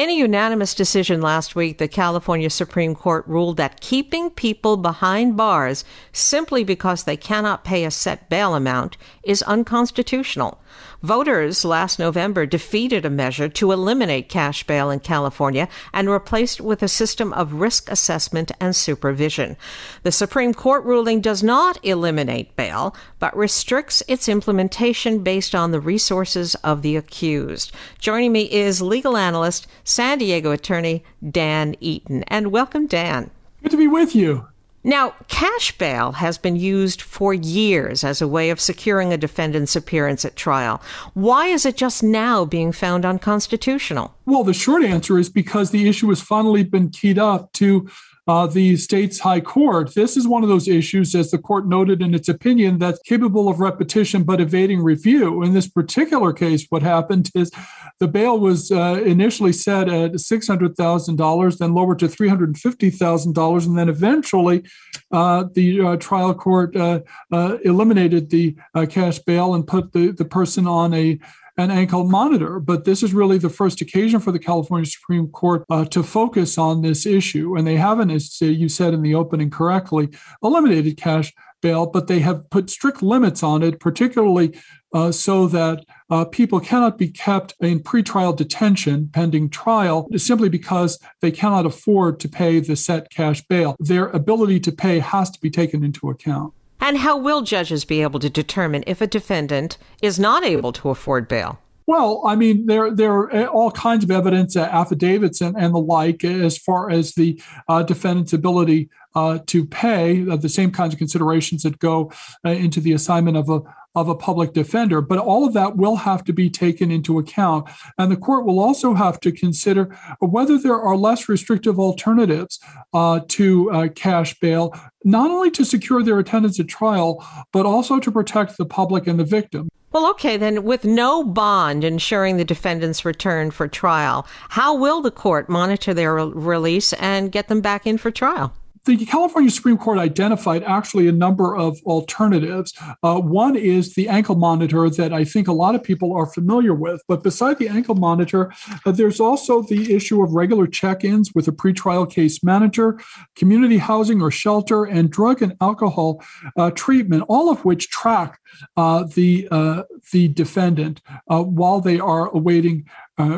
In 0.02 0.10
a 0.10 0.14
unanimous 0.14 0.74
decision 0.74 1.22
last 1.22 1.56
week, 1.56 1.78
the 1.78 1.88
California 1.88 2.50
Supreme 2.50 2.96
Court 2.96 3.24
ruled 3.28 3.58
that 3.58 3.82
keeping 3.82 4.32
people 4.32 4.76
behind 4.76 5.38
bars 5.38 5.86
simply 6.12 6.64
because 6.64 7.04
they 7.04 7.16
cannot 7.16 7.64
pay 7.64 7.86
a 7.86 7.92
set 7.92 8.28
bail 8.28 8.56
amount 8.56 8.98
is 9.22 9.44
unconstitutional. 9.44 10.60
Voters 11.02 11.66
last 11.66 11.98
November 11.98 12.46
defeated 12.46 13.06
a 13.06 13.10
measure 13.10 13.50
to 13.50 13.72
eliminate 13.72 14.30
cash 14.30 14.64
bail 14.64 14.92
in 14.92 15.00
California 15.00 15.68
and 15.94 16.10
replaced 16.10 16.60
it 16.60 16.64
with 16.64 16.84
a 16.84 16.88
system 16.88 17.34
of 17.34 17.54
risk 17.54 17.90
assessment 17.90 18.52
and 18.60 18.76
supervision. 18.76 19.58
The 20.04 20.12
Supreme 20.12 20.54
Court 20.54 20.86
ruling 20.86 21.20
does 21.20 21.42
not 21.42 21.84
eliminate 21.84 22.56
bail, 22.56 22.96
but 23.18 23.36
restricts 23.36 24.04
its 24.08 24.30
implementation 24.30 25.24
based 25.24 25.56
on 25.56 25.72
the 25.72 25.80
resources 25.80 26.54
of 26.64 26.84
the 26.84 26.96
accused. 26.96 27.72
Joining 27.98 28.32
me 28.32 28.52
is 28.52 28.80
legal 28.80 29.18
analyst, 29.18 29.66
San 29.84 30.20
Diego 30.20 30.52
attorney 30.52 31.04
Dan 31.28 31.76
Eaton. 31.80 32.24
And 32.28 32.52
welcome, 32.52 32.86
Dan. 32.86 33.32
Good 33.64 33.72
to 33.72 33.78
be 33.78 33.88
with 33.88 34.16
you. 34.16 34.51
Now, 34.84 35.14
cash 35.28 35.78
bail 35.78 36.14
has 36.14 36.40
been 36.40 36.56
used 36.56 37.02
for 37.02 37.34
years 37.34 38.04
as 38.04 38.22
a 38.22 38.28
way 38.28 38.50
of 38.50 38.60
securing 38.60 39.14
a 39.14 39.18
defendant's 39.18 39.76
appearance 39.76 40.26
at 40.26 40.36
trial. 40.36 40.82
Why 41.14 41.48
is 41.48 41.66
it 41.66 41.78
just 41.78 42.02
now 42.02 42.46
being 42.46 42.72
found 42.72 43.06
unconstitutional? 43.06 44.16
Well, 44.26 44.44
the 44.44 44.54
short 44.54 44.84
answer 44.84 45.20
is 45.20 45.30
because 45.30 45.70
the 45.70 45.88
issue 45.88 46.10
has 46.10 46.22
finally 46.22 46.64
been 46.64 46.90
keyed 46.90 47.20
up 47.20 47.54
to 47.54 47.90
uh, 48.28 48.46
the 48.48 48.78
state's 48.78 49.20
high 49.20 49.40
court. 49.40 49.96
This 49.96 50.16
is 50.16 50.28
one 50.28 50.44
of 50.44 50.50
those 50.50 50.68
issues, 50.68 51.16
as 51.16 51.32
the 51.32 51.38
court 51.38 51.68
noted 51.68 52.02
in 52.02 52.14
its 52.14 52.30
opinion, 52.30 52.78
that's 52.78 53.00
capable 53.02 53.50
of 53.50 53.60
repetition 53.60 54.24
but 54.24 54.40
evading 54.40 54.84
review. 54.84 55.42
In 55.42 55.54
this 55.54 55.68
particular 55.68 56.32
case, 56.32 56.68
what 56.70 56.84
happened 56.84 57.32
is 57.34 57.52
the 58.00 58.08
bail 58.08 58.40
was 58.40 58.72
uh, 58.72 59.02
initially 59.06 59.54
set 59.54 59.90
at 59.90 60.14
$600,000, 60.14 61.58
then 61.58 61.74
lowered 61.74 62.00
to 62.00 62.08
$350,000, 62.08 63.66
and 63.66 63.78
then 63.78 63.90
eventually 63.90 64.64
uh, 65.12 65.46
the 65.54 65.82
uh, 65.82 65.96
trial 65.98 66.34
court 66.34 66.76
uh, 66.76 67.00
uh, 67.32 67.58
eliminated 67.64 68.30
the 68.30 68.56
cash 68.90 69.20
bail 69.20 69.54
and 69.54 69.68
put 69.68 69.94
the, 69.94 70.12
the 70.12 70.26
person 70.26 70.68
on 70.68 70.94
a 70.94 71.20
an 71.62 71.72
ankle 71.72 72.04
monitor. 72.04 72.60
But 72.60 72.86
this 72.86 73.04
is 73.04 73.14
really 73.14 73.38
the 73.38 73.50
first 73.50 73.82
occasion 73.82 74.20
for 74.20 74.32
the 74.32 74.40
California 74.40 74.86
Supreme 74.86 75.28
Court 75.28 75.64
uh, 75.70 75.86
to 75.86 76.04
focus 76.04 76.58
on 76.58 76.82
this 76.82 77.06
issue. 77.06 77.56
And 77.56 77.68
they 77.68 77.78
haven't, 77.78 78.12
as 78.12 78.42
you 78.42 78.70
said 78.70 78.94
in 78.94 79.02
the 79.02 79.16
opening 79.16 79.50
correctly, 79.50 80.10
eliminated 80.44 80.98
cash 80.98 81.34
bail, 81.62 81.86
but 81.86 82.08
they 82.08 82.20
have 82.20 82.50
put 82.50 82.70
strict 82.70 83.02
limits 83.02 83.44
on 83.44 83.64
it, 83.64 83.80
particularly 83.80 84.60
uh, 84.94 85.12
so 85.12 85.48
that 85.48 85.86
uh, 86.10 86.26
people 86.26 86.60
cannot 86.60 86.98
be 86.98 87.08
kept 87.08 87.54
in 87.62 87.80
pretrial 87.80 88.36
detention 88.36 89.10
pending 89.14 89.50
trial 89.50 90.08
simply 90.18 90.50
because 90.50 91.00
they 91.22 91.32
cannot 91.32 91.66
afford 91.66 92.20
to 92.20 92.28
pay 92.28 92.60
the 92.60 92.76
set 92.76 93.10
cash 93.10 93.42
bail. 93.48 93.76
Their 93.80 94.08
ability 94.08 94.60
to 94.62 94.72
pay 94.72 95.00
has 95.00 95.30
to 95.32 95.40
be 95.40 95.50
taken 95.50 95.84
into 95.84 96.10
account. 96.10 96.54
And 96.82 96.98
how 96.98 97.16
will 97.16 97.44
judges 97.44 97.86
be 97.86 98.02
able 98.02 98.20
to 98.20 98.30
determine 98.30 98.84
if 98.88 99.02
a 99.02 99.08
defendant 99.08 99.78
is 100.02 100.20
not 100.20 100.44
able 100.44 100.74
to 100.74 100.90
afford 100.90 101.28
bail? 101.28 101.60
Well, 101.88 102.22
I 102.26 102.36
mean, 102.36 102.68
there 102.68 102.90
there 102.92 103.12
are 103.12 103.48
all 103.48 103.72
kinds 103.72 104.04
of 104.04 104.12
evidence, 104.12 104.56
uh, 104.56 104.62
affidavits, 104.62 105.42
and, 105.42 105.58
and 105.58 105.74
the 105.74 105.80
like, 105.80 106.24
as 106.24 106.58
far 106.58 106.90
as 106.90 107.14
the 107.16 107.42
uh, 107.68 107.84
defendant's 107.84 108.34
ability 108.34 108.90
uh, 109.14 109.40
to 109.48 109.66
pay. 109.66 110.28
Uh, 110.28 110.38
the 110.38 110.50
same 110.50 110.72
kinds 110.72 110.94
of 110.94 111.00
considerations 111.00 111.64
that 111.64 111.80
go 111.80 112.12
into 112.46 112.80
the 112.80 112.94
assignment 112.94 113.36
of 113.36 113.50
a 113.50 113.62
of 113.96 114.08
a 114.08 114.16
public 114.16 114.54
defender. 114.54 115.02
But 115.02 115.20
all 115.20 115.46
of 115.46 115.54
that 115.54 115.78
will 115.78 115.98
have 115.98 116.24
to 116.26 116.34
be 116.34 116.50
taken 116.50 116.92
into 116.92 117.20
account. 117.20 117.70
And 117.98 118.12
the 118.12 118.18
court 118.18 118.46
will 118.46 118.60
also 118.60 118.94
have 118.94 119.20
to 119.22 119.32
consider 119.32 119.96
whether 120.20 120.58
there 120.58 120.80
are 120.80 120.96
less 120.96 121.28
restrictive 121.28 121.80
alternatives 121.80 122.60
uh, 122.94 123.22
to 123.30 123.72
uh, 123.72 123.88
cash 123.90 124.40
bail, 124.40 124.74
not 125.04 125.32
only 125.32 125.52
to 125.52 125.66
secure 125.66 126.04
their 126.04 126.20
attendance 126.20 126.60
at 126.60 126.68
trial, 126.68 127.26
but 127.52 127.66
also 127.66 128.00
to 128.00 128.12
protect 128.12 128.58
the 128.58 128.66
public 128.66 129.08
and 129.08 129.20
the 129.20 129.26
victim. 129.26 129.70
Well, 129.92 130.10
okay, 130.12 130.38
then 130.38 130.64
with 130.64 130.86
no 130.86 131.22
bond 131.22 131.84
ensuring 131.84 132.38
the 132.38 132.46
defendant's 132.46 133.04
return 133.04 133.52
for 133.52 133.68
trial, 133.68 134.26
how 134.48 134.74
will 134.74 135.02
the 135.02 135.12
court 135.12 135.50
monitor 135.50 135.94
their 135.94 136.16
release 136.16 136.94
and 136.94 137.30
get 137.30 137.50
them 137.50 137.60
back 137.60 137.86
in 137.86 137.98
for 137.98 138.10
trial? 138.10 138.54
The 138.86 139.06
California 139.06 139.52
Supreme 139.52 139.78
Court 139.78 140.00
identified 140.00 140.64
actually 140.64 141.08
a 141.08 141.12
number 141.12 141.56
of 141.56 141.80
alternatives. 141.84 142.74
Uh, 143.04 143.20
one 143.20 143.56
is 143.56 143.94
the 143.94 144.10
ankle 144.10 144.36
monitor 144.36 144.90
that 144.90 145.14
I 145.14 145.24
think 145.24 145.48
a 145.48 145.54
lot 145.54 145.76
of 145.76 145.84
people 145.84 146.14
are 146.14 146.26
familiar 146.26 146.74
with. 146.74 147.02
But 147.08 147.24
beside 147.24 147.60
the 147.60 147.68
ankle 147.68 147.96
monitor, 147.96 148.52
uh, 148.86 148.92
there's 148.92 149.20
also 149.20 149.62
the 149.62 149.94
issue 149.94 150.24
of 150.24 150.34
regular 150.34 150.68
check 150.68 151.04
ins 151.04 151.32
with 151.36 151.48
a 151.48 151.52
pretrial 151.52 152.10
case 152.10 152.44
manager, 152.44 153.00
community 153.36 153.78
housing 153.78 154.22
or 154.22 154.32
shelter, 154.32 154.86
and 154.86 155.12
drug 155.12 155.42
and 155.42 155.56
alcohol 155.62 156.24
uh, 156.58 156.72
treatment, 156.72 157.24
all 157.28 157.50
of 157.50 157.64
which 157.64 157.90
track 157.90 158.40
uh, 158.78 159.04
the, 159.16 159.48
uh, 159.52 159.84
the 160.12 160.28
defendant 160.30 161.02
uh, 161.30 161.42
while 161.42 161.82
they 161.82 162.00
are 162.00 162.30
awaiting 162.30 162.86
uh, 163.18 163.38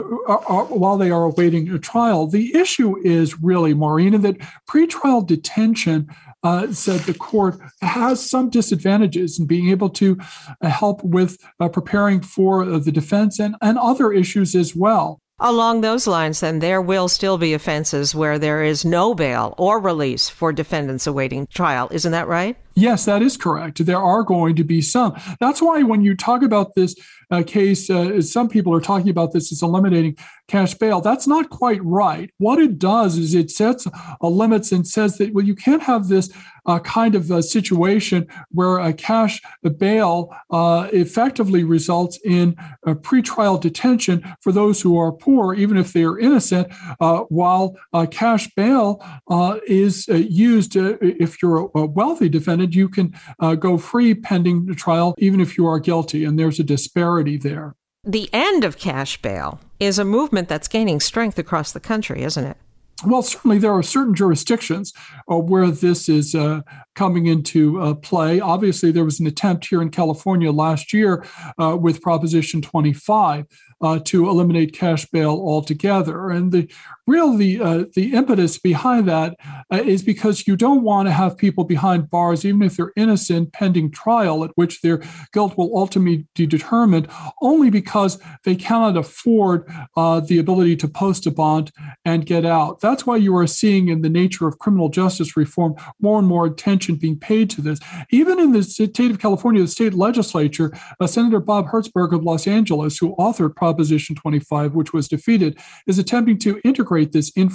while 0.70 0.98
they 0.98 1.12
are 1.12 1.24
awaiting 1.24 1.70
a 1.70 1.80
trial. 1.80 2.28
The 2.28 2.56
issue 2.56 2.98
is 3.04 3.42
really, 3.42 3.74
Maureen, 3.74 4.22
that 4.22 4.38
pretrial 4.70 5.26
detention, 5.26 6.08
uh, 6.44 6.72
said 6.72 7.02
the 7.02 7.14
court, 7.14 7.60
has 7.82 8.30
some 8.30 8.50
disadvantages 8.50 9.40
in 9.40 9.46
being 9.46 9.70
able 9.70 9.90
to 9.90 10.18
uh, 10.62 10.70
help 10.70 11.04
with 11.04 11.38
uh, 11.60 11.70
preparing 11.70 12.22
for 12.22 12.66
the 12.66 12.92
defense 12.92 13.40
and, 13.40 13.56
and 13.62 13.78
other 13.78 14.14
issues 14.14 14.56
as 14.56 14.76
well. 14.76 15.20
Along 15.40 15.82
those 15.82 16.08
lines, 16.08 16.40
then, 16.40 16.60
there 16.60 16.82
will 16.82 17.10
still 17.10 17.38
be 17.38 17.54
offenses 17.54 18.16
where 18.16 18.40
there 18.40 18.64
is 18.64 18.86
no 18.86 19.14
bail 19.14 19.56
or 19.58 19.80
release 19.80 20.30
for 20.30 20.54
defendants 20.54 21.08
awaiting 21.08 21.48
trial. 21.48 21.90
Isn't 21.92 22.12
that 22.12 22.28
right? 22.28 22.56
Yes, 22.76 23.06
that 23.06 23.22
is 23.22 23.38
correct. 23.38 23.86
There 23.86 24.02
are 24.02 24.24
going 24.24 24.56
to 24.56 24.64
be 24.64 24.82
some. 24.82 25.16
That's 25.40 25.62
why 25.62 25.84
when 25.84 26.02
you 26.02 26.16
talk 26.16 26.42
about 26.42 26.74
this 26.74 26.96
uh, 27.30 27.44
case, 27.46 27.90
uh, 27.90 28.22
some 28.22 28.50
people 28.50 28.74
are 28.74 28.82
talking 28.82 29.10
about 29.10 29.32
this 29.32 29.52
as 29.52 29.62
eliminating 29.62 30.18
cash 30.48 30.74
bail. 30.74 31.00
That's 31.00 31.28
not 31.28 31.50
quite 31.50 31.84
right. 31.84 32.32
What 32.38 32.60
it 32.60 32.80
does 32.80 33.18
is 33.18 33.34
it 33.34 33.52
sets 33.52 33.88
limits 34.22 34.72
and 34.72 34.88
says 34.88 35.18
that, 35.18 35.34
well, 35.34 35.46
you 35.46 35.56
can't 35.56 35.84
have 35.84 36.08
this 36.08 36.32
uh, 36.66 36.80
kind 36.80 37.16
of 37.16 37.30
a 37.30 37.44
situation 37.44 38.28
where 38.52 38.80
a 38.80 38.94
cash 38.94 39.42
bail 39.78 40.36
uh, 40.50 40.88
effectively 40.94 41.64
results 41.64 42.20
in 42.24 42.56
a 42.86 42.96
pretrial 42.96 43.60
detention 43.60 44.24
for 44.42 44.52
those 44.52 44.82
who 44.82 44.98
are 44.98 45.12
poor, 45.12 45.54
even 45.54 45.78
if 45.78 45.94
they 45.94 46.04
are 46.04 46.18
innocent, 46.20 46.68
uh, 47.00 47.20
while 47.30 47.76
cash 48.12 48.50
bail 48.56 49.04
uh, 49.30 49.58
is 49.68 50.08
used 50.08 50.76
if 50.76 51.42
you're 51.42 51.70
a 51.76 51.86
wealthy 51.86 52.30
defendant 52.30 52.63
you 52.72 52.90
can 52.90 53.14
uh, 53.40 53.56
go 53.56 53.78
free 53.78 54.14
pending 54.14 54.66
the 54.66 54.76
trial, 54.76 55.16
even 55.18 55.40
if 55.42 55.58
you 55.58 55.68
are 55.68 55.80
guilty. 55.80 56.24
And 56.24 56.38
there's 56.38 56.60
a 56.60 56.64
disparity 56.64 57.38
there. 57.38 57.76
The 58.04 58.30
end 58.34 58.64
of 58.64 58.78
cash 58.78 59.22
bail 59.22 59.60
is 59.80 59.98
a 59.98 60.06
movement 60.06 60.50
that's 60.50 60.68
gaining 60.68 61.00
strength 61.00 61.40
across 61.40 61.72
the 61.72 61.80
country, 61.80 62.24
isn't 62.24 62.44
it? 62.44 62.58
Well, 63.06 63.22
certainly 63.22 63.58
there 63.58 63.74
are 63.74 63.84
certain 63.84 64.14
jurisdictions 64.14 64.94
uh, 65.30 65.38
where 65.38 65.70
this 65.70 66.08
is 66.08 66.36
uh, 66.36 66.62
coming 66.96 67.26
into 67.26 67.82
uh, 67.82 67.96
play. 67.96 68.40
Obviously, 68.40 68.92
there 68.92 69.04
was 69.04 69.20
an 69.20 69.28
attempt 69.28 69.66
here 69.66 69.82
in 69.82 69.90
California 69.90 70.52
last 70.52 70.94
year 70.94 71.26
uh, 71.62 71.76
with 71.80 72.02
Proposition 72.02 72.62
25 72.62 73.46
uh, 73.82 74.00
to 74.06 74.30
eliminate 74.30 74.74
cash 74.74 75.06
bail 75.08 75.32
altogether. 75.32 76.30
And 76.30 76.52
the 76.52 76.70
real 77.06 77.36
the 77.36 77.60
uh, 77.60 77.86
the 77.96 78.14
impetus 78.14 78.58
behind 78.58 79.08
that 79.08 79.36
uh, 79.72 79.82
is 79.84 80.04
because 80.04 80.48
you 80.48 80.56
don't 80.56 80.84
want 80.84 81.08
to 81.08 81.12
have 81.12 81.38
people 81.38 81.64
behind 81.64 82.10
bars, 82.10 82.46
even 82.46 82.62
if 82.62 82.78
they're 82.78 82.94
innocent, 82.96 83.52
pending 83.52 83.92
trial, 83.92 84.44
at 84.44 84.52
which 84.56 84.82
their 84.82 85.02
guilt 85.34 85.58
will 85.58 85.78
ultimately 85.78 86.26
be 86.36 86.48
determined, 86.48 87.08
only 87.42 87.70
because 87.70 88.22
they 88.46 88.56
cannot 88.56 88.98
afford 88.98 89.70
uh, 89.98 90.20
the 90.20 90.38
ability 90.38 90.76
to 90.76 90.88
post 90.88 91.26
a 91.26 91.32
bond 91.32 91.72
and 92.06 92.26
get 92.26 92.46
out. 92.46 92.80
That's 92.80 93.06
why 93.06 93.18
you 93.18 93.36
are 93.36 93.48
seeing 93.48 93.90
in 93.90 94.02
the 94.02 94.10
nature 94.10 94.48
of 94.48 94.60
criminal 94.60 94.90
justice 94.90 95.36
reform 95.36 95.76
more 96.02 96.20
and 96.20 96.28
more 96.28 96.46
attention 96.46 96.96
being 96.96 97.20
paid 97.20 97.50
to 97.52 97.62
this. 97.62 97.80
Even 98.12 98.40
in 98.40 98.52
the 98.52 98.64
state 98.64 99.12
of 99.12 99.20
California, 99.20 99.62
the 99.62 99.68
state 99.68 99.94
legislature, 99.94 100.72
uh, 101.00 101.08
Senator 101.08 101.40
Bob 101.40 101.68
Hertzberg 101.68 102.14
of 102.14 102.24
Los 102.24 102.48
Angeles, 102.48 102.98
who 102.98 103.16
authored 103.18 103.56
Proposition 103.56 104.16
25, 104.16 104.74
which 104.74 104.94
was 104.94 105.08
defeated, 105.08 105.58
is 105.88 106.00
attempting 106.00 106.38
to 106.40 106.62
integrate 106.64 106.93
this 107.02 107.32
In 107.36 107.50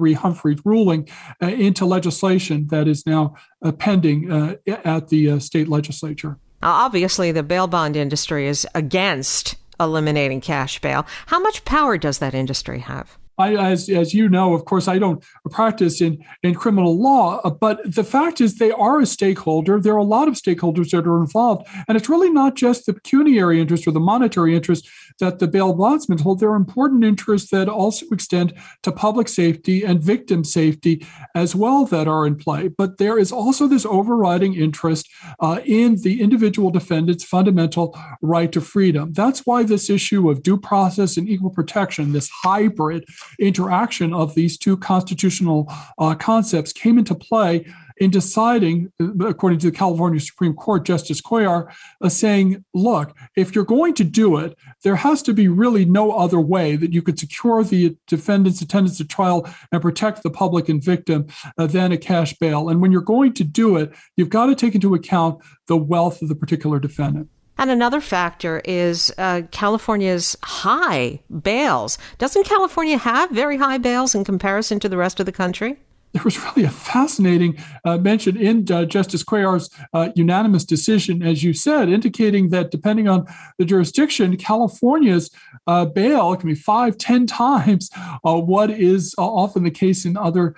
re 0.00 0.12
Humphrey 0.12 0.56
ruling 0.64 1.08
uh, 1.42 1.46
into 1.46 1.84
legislation 1.84 2.66
that 2.70 2.88
is 2.88 3.06
now 3.06 3.34
uh, 3.64 3.72
pending 3.72 4.30
uh, 4.30 4.56
at 4.84 5.08
the 5.08 5.30
uh, 5.30 5.38
state 5.38 5.68
legislature. 5.68 6.38
Obviously, 6.62 7.32
the 7.32 7.42
bail 7.42 7.66
bond 7.66 7.96
industry 7.96 8.46
is 8.46 8.66
against 8.74 9.56
eliminating 9.78 10.40
cash 10.40 10.78
bail. 10.80 11.06
How 11.26 11.40
much 11.40 11.64
power 11.64 11.96
does 11.96 12.18
that 12.18 12.34
industry 12.34 12.80
have? 12.80 13.16
I, 13.40 13.54
as, 13.56 13.88
as 13.88 14.12
you 14.12 14.28
know, 14.28 14.52
of 14.52 14.66
course, 14.66 14.86
I 14.86 14.98
don't 14.98 15.24
practice 15.50 16.02
in, 16.02 16.22
in 16.42 16.54
criminal 16.54 17.00
law, 17.00 17.40
uh, 17.42 17.48
but 17.48 17.78
the 17.84 18.04
fact 18.04 18.40
is 18.40 18.58
they 18.58 18.70
are 18.70 19.00
a 19.00 19.06
stakeholder. 19.06 19.80
There 19.80 19.94
are 19.94 19.98
a 19.98 20.04
lot 20.04 20.28
of 20.28 20.34
stakeholders 20.34 20.90
that 20.90 21.06
are 21.06 21.20
involved. 21.20 21.66
And 21.88 21.96
it's 21.96 22.10
really 22.10 22.30
not 22.30 22.54
just 22.54 22.84
the 22.84 22.92
pecuniary 22.92 23.60
interest 23.60 23.86
or 23.86 23.92
the 23.92 24.00
monetary 24.00 24.54
interest 24.54 24.88
that 25.20 25.38
the 25.38 25.48
bail 25.48 25.72
bondsmen 25.72 26.18
hold. 26.18 26.40
There 26.40 26.50
are 26.50 26.56
important 26.56 27.04
interests 27.04 27.50
that 27.50 27.68
also 27.68 28.06
extend 28.10 28.52
to 28.82 28.92
public 28.92 29.28
safety 29.28 29.84
and 29.84 30.02
victim 30.02 30.44
safety 30.44 31.06
as 31.34 31.54
well 31.54 31.84
that 31.86 32.08
are 32.08 32.26
in 32.26 32.36
play. 32.36 32.68
But 32.68 32.98
there 32.98 33.18
is 33.18 33.30
also 33.30 33.66
this 33.66 33.86
overriding 33.86 34.54
interest 34.54 35.08
uh, 35.38 35.60
in 35.64 36.02
the 36.02 36.20
individual 36.20 36.70
defendant's 36.70 37.24
fundamental 37.24 37.98
right 38.20 38.50
to 38.52 38.60
freedom. 38.60 39.12
That's 39.12 39.46
why 39.46 39.62
this 39.62 39.88
issue 39.88 40.28
of 40.30 40.42
due 40.42 40.58
process 40.58 41.16
and 41.16 41.28
equal 41.28 41.50
protection, 41.50 42.12
this 42.12 42.30
hybrid 42.42 43.04
interaction 43.38 44.12
of 44.12 44.34
these 44.34 44.58
two 44.58 44.76
constitutional 44.76 45.72
uh, 45.98 46.14
concepts, 46.14 46.72
came 46.72 46.98
into 46.98 47.14
play 47.14 47.64
in 48.00 48.10
deciding, 48.10 48.90
according 49.20 49.58
to 49.58 49.70
the 49.70 49.76
California 49.76 50.18
Supreme 50.18 50.54
Court, 50.54 50.86
Justice 50.86 51.20
Cuellar 51.20 51.70
uh, 52.00 52.08
saying, 52.08 52.64
look, 52.72 53.14
if 53.36 53.54
you're 53.54 53.64
going 53.64 53.92
to 53.94 54.04
do 54.04 54.38
it, 54.38 54.56
there 54.82 54.96
has 54.96 55.22
to 55.22 55.34
be 55.34 55.48
really 55.48 55.84
no 55.84 56.12
other 56.12 56.40
way 56.40 56.76
that 56.76 56.94
you 56.94 57.02
could 57.02 57.18
secure 57.18 57.62
the 57.62 57.94
defendant's 58.06 58.62
attendance 58.62 59.00
at 59.02 59.10
trial 59.10 59.46
and 59.70 59.82
protect 59.82 60.22
the 60.22 60.30
public 60.30 60.70
and 60.70 60.82
victim 60.82 61.26
uh, 61.58 61.66
than 61.66 61.92
a 61.92 61.98
cash 61.98 62.32
bail. 62.38 62.70
And 62.70 62.80
when 62.80 62.90
you're 62.90 63.02
going 63.02 63.34
to 63.34 63.44
do 63.44 63.76
it, 63.76 63.92
you've 64.16 64.30
got 64.30 64.46
to 64.46 64.54
take 64.54 64.74
into 64.74 64.94
account 64.94 65.42
the 65.66 65.76
wealth 65.76 66.22
of 66.22 66.28
the 66.28 66.34
particular 66.34 66.80
defendant. 66.80 67.28
And 67.58 67.70
another 67.70 68.00
factor 68.00 68.62
is 68.64 69.12
uh, 69.18 69.42
California's 69.50 70.34
high 70.42 71.20
bails. 71.42 71.98
Doesn't 72.16 72.46
California 72.46 72.96
have 72.96 73.30
very 73.30 73.58
high 73.58 73.76
bails 73.76 74.14
in 74.14 74.24
comparison 74.24 74.80
to 74.80 74.88
the 74.88 74.96
rest 74.96 75.20
of 75.20 75.26
the 75.26 75.32
country? 75.32 75.76
There 76.12 76.22
was 76.24 76.42
really 76.44 76.64
a 76.64 76.70
fascinating 76.70 77.56
uh, 77.84 77.96
mention 77.98 78.36
in 78.36 78.70
uh, 78.70 78.84
Justice 78.84 79.22
Cuellar's 79.22 79.70
uh, 79.92 80.10
unanimous 80.16 80.64
decision, 80.64 81.22
as 81.22 81.44
you 81.44 81.52
said, 81.52 81.88
indicating 81.88 82.50
that 82.50 82.70
depending 82.70 83.08
on 83.08 83.26
the 83.58 83.64
jurisdiction, 83.64 84.36
California's 84.36 85.30
uh, 85.66 85.84
bail 85.84 86.34
can 86.36 86.48
be 86.48 86.54
five, 86.54 86.98
ten 86.98 87.26
times 87.26 87.90
uh, 88.24 88.36
what 88.36 88.70
is 88.70 89.14
uh, 89.18 89.22
often 89.22 89.62
the 89.62 89.70
case 89.70 90.04
in 90.04 90.16
other 90.16 90.54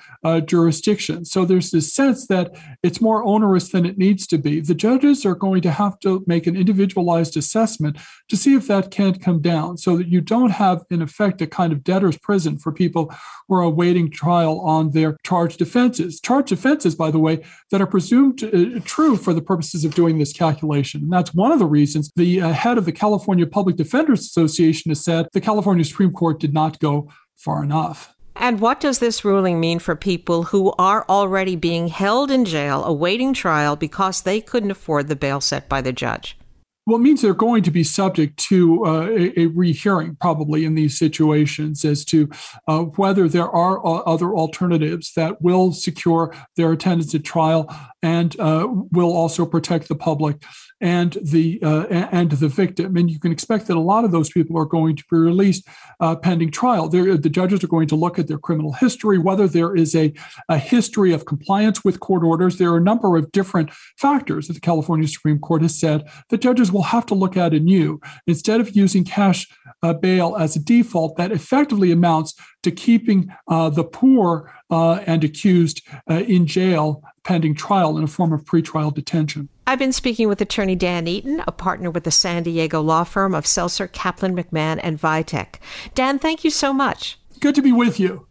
jurisdictions. 0.47 1.31
So 1.31 1.45
there's 1.45 1.71
this 1.71 1.93
sense 1.93 2.27
that 2.29 2.53
it's 2.83 3.01
more 3.01 3.23
onerous 3.25 3.69
than 3.71 3.85
it 3.85 3.99
needs 3.99 4.27
to 4.29 4.39
be. 4.39 4.61
The 4.61 4.75
judges 4.75 5.27
are 5.27 5.35
going 5.35 5.63
to 5.63 5.71
have 5.71 5.99
to 6.01 6.25
make 6.27 6.47
an 6.47 6.57
individualized 6.57 7.37
assessment 7.37 7.99
to 8.29 8.37
see 8.37 8.55
if 8.55 8.67
that 8.69 8.91
can't 8.91 9.21
come 9.21 9.41
down 9.41 9.77
so 9.77 9.97
that 9.97 10.09
you 10.09 10.21
don't 10.21 10.51
have, 10.51 10.85
in 10.91 11.03
effect, 11.03 11.43
a 11.43 11.47
kind 11.47 11.73
of 11.73 11.85
debtor's 11.85 12.19
prison 12.19 12.57
for 12.57 12.73
people 12.73 13.13
who 13.49 13.57
are 13.57 13.63
awaiting 13.63 14.11
trial 14.11 14.61
on 14.61 14.93
their 14.93 15.17
charge 15.25 15.42
charged 15.43 15.61
offenses. 15.61 16.21
Charged 16.21 16.53
offenses, 16.53 16.95
by 16.95 17.11
the 17.11 17.19
way, 17.19 17.43
that 17.71 17.81
are 17.81 17.87
presumed 17.87 18.45
uh, 18.45 18.81
true 18.85 19.17
for 19.17 19.35
the 19.35 19.43
purposes 19.43 19.85
of 19.85 19.95
doing 19.95 20.19
this 20.19 20.33
calculation. 20.33 21.03
And 21.03 21.13
that's 21.13 21.35
one 21.35 21.51
of 21.51 21.59
the 21.59 21.67
reasons 21.67 22.11
the 22.15 22.41
uh, 22.41 22.53
head 22.53 22.79
of 22.79 22.85
the 22.85 22.93
California 22.93 23.47
Public 23.47 23.77
Defenders 23.77 24.21
Association 24.21 24.91
has 24.91 25.05
said 25.05 25.27
the 25.33 25.41
California 25.41 25.85
Supreme 25.85 26.13
Court 26.13 26.39
did 26.39 26.55
not 26.55 26.79
go 26.79 27.11
far 27.37 27.65
enough. 27.65 28.15
And 28.37 28.61
what 28.61 28.81
does 28.81 29.01
this 29.01 29.25
ruling 29.25 29.59
mean 29.59 29.79
for 29.79 29.97
people 29.97 30.45
who 30.45 30.73
are 30.79 31.05
already 31.09 31.57
being 31.57 31.89
held 31.89 32.31
in 32.31 32.45
jail 32.45 32.85
awaiting 32.85 33.35
trial 33.35 33.75
because 33.77 34.23
they 34.23 34.41
couldn't 34.41 34.71
afford 34.71 35.09
the 35.09 35.17
bail 35.17 35.41
set 35.41 35.69
by 35.69 35.81
the 35.81 35.93
judge? 35.93 36.37
Well, 36.85 36.97
it 36.97 37.03
means 37.03 37.23
they're 37.23 37.33
going 37.33 37.63
to 37.63 37.71
be 37.71 37.85
subject 37.85 38.39
to 38.49 38.85
uh, 38.85 39.07
a, 39.07 39.41
a, 39.41 39.47
rehearing 39.47 40.17
probably 40.17 40.65
in 40.65 40.75
these 40.75 40.99
situations 40.99 41.85
as 41.85 42.05
to 42.07 42.29
uh, 42.67 42.81
whether 42.81 43.29
there 43.29 43.49
are 43.49 43.81
other 44.09 44.35
alternatives 44.35 45.13
that 45.15 45.41
will 45.41 45.73
secure 45.73 46.35
their 46.57 46.73
attendance 46.73 47.15
at 47.15 47.23
trial 47.23 47.73
and 48.03 48.39
uh, 48.41 48.67
will 48.91 49.13
also 49.13 49.47
protect 49.47 49.87
the 49.87 49.95
public 49.95 50.43
and 50.83 51.17
the 51.23 51.61
uh, 51.63 51.87
and 51.89 52.33
the 52.33 52.49
victim. 52.49 52.97
And 52.97 53.09
you 53.09 53.21
can 53.21 53.31
expect 53.31 53.69
that 53.69 53.77
a 53.77 53.81
lot 53.81 54.05
of 54.05 54.11
those 54.11 54.31
people 54.31 54.59
are 54.59 54.67
going 54.67 54.97
to 54.97 55.05
be 55.11 55.17
released 55.17 55.67
uh, 56.01 56.17
pending 56.17 56.51
trial. 56.51 56.89
They're, 56.89 57.17
the 57.17 57.31
judges 57.31 57.63
are 57.63 57.69
going 57.69 57.87
to 57.89 57.97
look 57.97 58.19
at 58.19 58.27
their 58.27 58.39
criminal 58.39 58.73
history, 58.73 59.17
whether 59.17 59.47
there 59.47 59.77
is 59.77 59.95
a, 59.95 60.13
a 60.49 60.59
history 60.59 61.13
of 61.13 61.25
compliance 61.25 61.85
with 61.85 62.01
court 62.01 62.25
orders. 62.25 62.59
There 62.59 62.73
are 62.73 62.79
a 62.79 62.83
number 62.83 63.17
of 63.17 63.31
different 63.31 63.71
factors 63.97 64.49
that 64.49 64.55
the 64.55 64.61
California 64.61 65.07
Supreme 65.07 65.39
Court 65.39 65.63
has 65.63 65.79
said 65.79 66.09
that 66.31 66.41
judges 66.41 66.73
will 66.73 66.83
have 66.83 67.07
to 67.07 67.15
look 67.15 67.37
at 67.37 67.55
anew 67.55 68.01
instead 68.27 68.61
of 68.61 68.77
using 68.77 69.05
cash 69.05 69.47
uh, 69.83 69.95
bail 69.95 70.37
as 70.37 70.57
a 70.57 70.59
default. 70.59 71.17
That 71.17 71.31
effectively 71.31 71.93
amounts 71.93 72.35
to 72.65 72.71
keeping 72.73 73.33
uh, 73.49 73.71
the 73.71 73.85
poor 73.85 74.53
and 74.73 75.25
accused 75.25 75.83
uh, 76.11 76.15
in 76.27 76.47
jail 76.47 77.03
pending 77.25 77.55
trial 77.55 77.97
in 77.97 78.05
a 78.05 78.09
form 78.09 78.33
of 78.33 78.45
pretrial 78.45 78.93
detention. 78.93 79.49
I've 79.67 79.79
been 79.79 79.93
speaking 79.93 80.29
with 80.29 80.41
attorney 80.41 80.75
Dan 80.75 81.07
Eaton, 81.07 81.43
a 81.47 81.53
partner 81.53 81.91
with 81.91 82.05
the 82.05 82.11
San 82.11 82.43
Diego 82.43 82.81
law 82.81 83.05
firm 83.05 83.35
of 83.35 83.47
Seltzer, 83.47 83.87
Caplan, 83.87 84.35
McMahon, 84.37 84.81
and 84.83 85.01
Vitek. 85.01 85.57
Dan, 85.95 86.19
thank 86.19 86.43
you 86.43 86.51
so 86.51 86.73
much. 86.73 87.19
Good 87.41 87.55
to 87.55 87.63
be 87.63 87.73
with 87.73 88.01
you. 88.01 88.27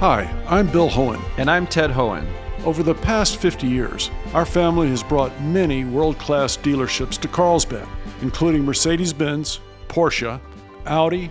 Hi, 0.00 0.32
I'm 0.48 0.66
Bill 0.68 0.88
Hoehn. 0.88 1.20
And 1.36 1.50
I'm 1.50 1.66
Ted 1.66 1.90
Hoehn. 1.90 2.26
Over 2.64 2.82
the 2.82 2.94
past 2.94 3.36
50 3.36 3.66
years, 3.66 4.10
our 4.34 4.44
family 4.44 4.88
has 4.88 5.02
brought 5.02 5.40
many 5.42 5.84
world 5.84 6.18
class 6.18 6.56
dealerships 6.56 7.18
to 7.20 7.28
Carlsbad, 7.28 7.88
including 8.22 8.64
Mercedes 8.64 9.12
Benz, 9.12 9.60
Porsche, 9.88 10.40
Audi, 10.86 11.30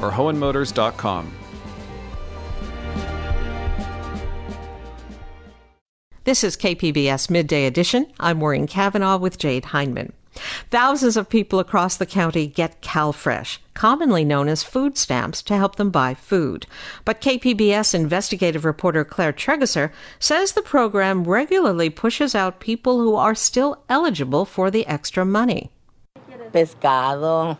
or 0.00 0.10
Hoehnmotors.com. 0.10 1.32
This 6.24 6.44
is 6.44 6.56
KPBS 6.56 7.30
Midday 7.30 7.66
Edition. 7.66 8.06
I'm 8.20 8.38
Maureen 8.38 8.66
Cavanaugh 8.66 9.18
with 9.18 9.38
Jade 9.38 9.64
Hindman. 9.66 10.12
Thousands 10.70 11.16
of 11.16 11.28
people 11.28 11.58
across 11.58 11.96
the 11.96 12.06
county 12.06 12.46
get 12.46 12.82
CalFresh, 12.82 13.58
commonly 13.74 14.24
known 14.24 14.48
as 14.48 14.62
food 14.62 14.96
stamps, 14.96 15.42
to 15.42 15.56
help 15.56 15.76
them 15.76 15.90
buy 15.90 16.14
food. 16.14 16.66
But 17.04 17.20
KPBS 17.20 17.94
investigative 17.94 18.64
reporter 18.64 19.04
Claire 19.04 19.32
Trageser 19.32 19.90
says 20.18 20.52
the 20.52 20.62
program 20.62 21.24
regularly 21.24 21.90
pushes 21.90 22.34
out 22.34 22.60
people 22.60 23.00
who 23.00 23.16
are 23.16 23.34
still 23.34 23.82
eligible 23.88 24.44
for 24.44 24.70
the 24.70 24.86
extra 24.86 25.24
money. 25.24 25.70
Pescado. 26.52 27.58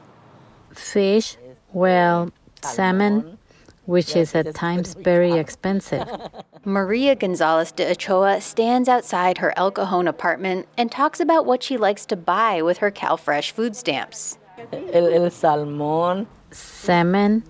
Fish, 0.73 1.37
well, 1.73 2.31
salmon, 2.63 3.39
which 3.87 4.15
is 4.17 4.35
at 4.35 4.55
times 4.55 4.95
very 4.95 5.33
expensive. 5.33 6.09
Maria 6.65 7.15
Gonzalez 7.15 7.73
de 7.73 7.91
Ochoa 7.91 8.41
stands 8.41 8.89
outside 8.89 9.39
her 9.39 9.53
El 9.57 9.71
Cajon 9.71 10.07
apartment 10.07 10.69
and 10.77 10.93
talks 10.93 11.21
about 11.21 11.47
what 11.47 11.63
she 11.63 11.77
likes 11.77 12.05
to 12.07 12.17
buy 12.17 12.61
with 12.61 12.79
her 12.79 12.91
CalFresh 12.91 13.51
food 13.53 13.75
stamps. 13.75 14.39
El, 14.73 15.07
el 15.07 15.31
salmón. 15.31 16.27
Salmon, 16.51 17.43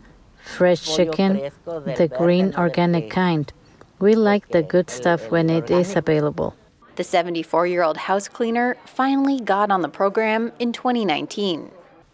fresh 0.42 0.96
chicken, 0.96 1.50
the 1.64 2.10
green 2.16 2.54
organic 2.56 3.10
kind. 3.10 3.52
We 3.98 4.14
like 4.14 4.48
the 4.48 4.62
good 4.62 4.88
stuff 4.88 5.30
when 5.30 5.50
it 5.50 5.70
is 5.70 5.96
available. 5.96 6.54
The 6.96 7.04
74 7.04 7.66
year 7.66 7.82
old 7.82 7.96
house 7.96 8.28
cleaner 8.28 8.76
finally 8.84 9.40
got 9.40 9.70
on 9.70 9.82
the 9.82 9.88
program 9.88 10.52
in 10.58 10.72
2019. 10.72 11.70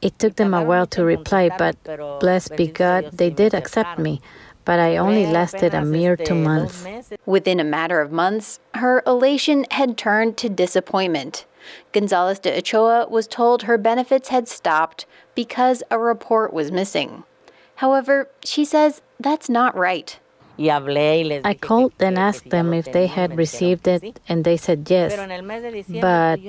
It 0.07 0.21
took 0.21 0.37
them 0.37 0.55
a 0.55 0.63
while 0.63 0.87
to 0.95 1.05
reply, 1.05 1.51
but 1.59 1.75
blessed 2.21 2.57
be 2.57 2.69
God, 2.69 3.11
they 3.13 3.29
did 3.29 3.53
accept 3.55 3.99
me. 3.99 4.21
But 4.65 4.79
I 4.79 4.97
only 4.97 5.27
lasted 5.27 5.75
a 5.75 5.85
mere 5.85 6.17
two 6.17 6.37
months. 6.37 6.87
Within 7.27 7.59
a 7.59 7.65
matter 7.65 8.01
of 8.01 8.13
months, 8.13 8.61
her 8.75 9.03
elation 9.05 9.67
had 9.73 9.99
turned 9.99 10.37
to 10.37 10.49
disappointment. 10.49 11.45
Gonzalez 11.91 12.39
de 12.39 12.57
Ochoa 12.57 13.09
was 13.09 13.27
told 13.27 13.65
her 13.65 13.77
benefits 13.77 14.29
had 14.29 14.47
stopped 14.47 15.07
because 15.35 15.83
a 15.91 15.99
report 15.99 16.53
was 16.53 16.71
missing. 16.71 17.25
However, 17.83 18.31
she 18.45 18.65
says 18.65 19.03
that's 19.19 19.49
not 19.49 19.77
right. 19.77 20.21
I 20.59 21.55
called 21.61 21.93
and 22.01 22.19
asked 22.19 22.51
them 22.51 22.73
if 22.73 22.91
they 22.93 23.07
had 23.07 23.37
received 23.37 23.87
it, 23.87 24.21
and 24.29 24.45
they 24.45 24.57
said 24.57 24.89
yes. 24.89 25.15
But 25.89 26.41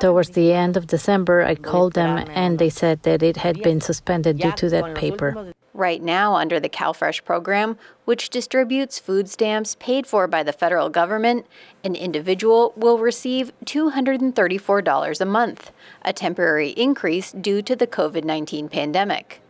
towards 0.00 0.30
the 0.30 0.52
end 0.52 0.76
of 0.76 0.86
December, 0.86 1.42
I 1.42 1.54
called 1.54 1.94
them, 1.94 2.24
and 2.30 2.58
they 2.58 2.70
said 2.70 3.02
that 3.02 3.22
it 3.22 3.38
had 3.38 3.62
been 3.62 3.80
suspended 3.80 4.38
due 4.38 4.52
to 4.52 4.68
that 4.70 4.94
paper. 4.94 5.52
Right 5.72 6.02
now, 6.02 6.34
under 6.34 6.58
the 6.58 6.68
CalFresh 6.68 7.24
program, 7.24 7.78
which 8.04 8.28
distributes 8.28 8.98
food 8.98 9.30
stamps 9.30 9.76
paid 9.78 10.04
for 10.04 10.26
by 10.26 10.42
the 10.42 10.52
federal 10.52 10.90
government, 10.90 11.46
an 11.84 11.94
individual 11.94 12.72
will 12.76 12.98
receive 12.98 13.52
$234 13.64 15.20
a 15.20 15.24
month, 15.24 15.70
a 16.02 16.12
temporary 16.12 16.70
increase 16.70 17.30
due 17.30 17.62
to 17.62 17.76
the 17.76 17.86
COVID 17.86 18.24
19 18.24 18.68
pandemic. 18.68 19.40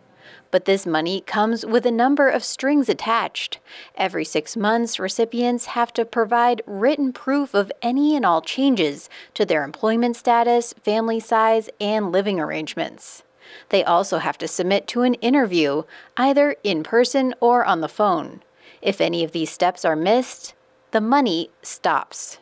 But 0.51 0.65
this 0.65 0.85
money 0.85 1.21
comes 1.21 1.65
with 1.65 1.87
a 1.87 1.93
number 1.93 2.29
of 2.29 2.43
strings 2.43 2.89
attached. 2.89 3.59
Every 3.95 4.25
six 4.25 4.57
months, 4.57 4.99
recipients 4.99 5.67
have 5.67 5.93
to 5.93 6.05
provide 6.05 6.63
written 6.67 7.13
proof 7.13 7.55
of 7.55 7.71
any 7.83 8.17
and 8.17 8.27
all 8.27 8.43
changes 8.43 9.09
to 9.35 9.45
their 9.45 9.63
employment 9.63 10.17
status, 10.17 10.73
family 10.83 11.21
size, 11.21 11.71
and 11.81 12.11
living 12.11 12.41
arrangements. 12.41 13.23
They 13.69 13.85
also 13.85 14.19
have 14.19 14.39
to 14.39 14.49
submit 14.49 14.87
to 14.89 15.03
an 15.03 15.15
interview, 15.15 15.85
either 16.17 16.57
in 16.65 16.83
person 16.83 17.35
or 17.41 17.65
on 17.65 17.81
the 17.81 17.89
phone. 17.89 18.43
If 18.83 19.01
any 19.01 19.23
of 19.25 19.33
these 19.33 19.51
steps 19.51 19.85
are 19.85 19.97
missed, 19.97 20.55
the 20.91 21.01
money 21.01 21.51
stops. 21.63 22.39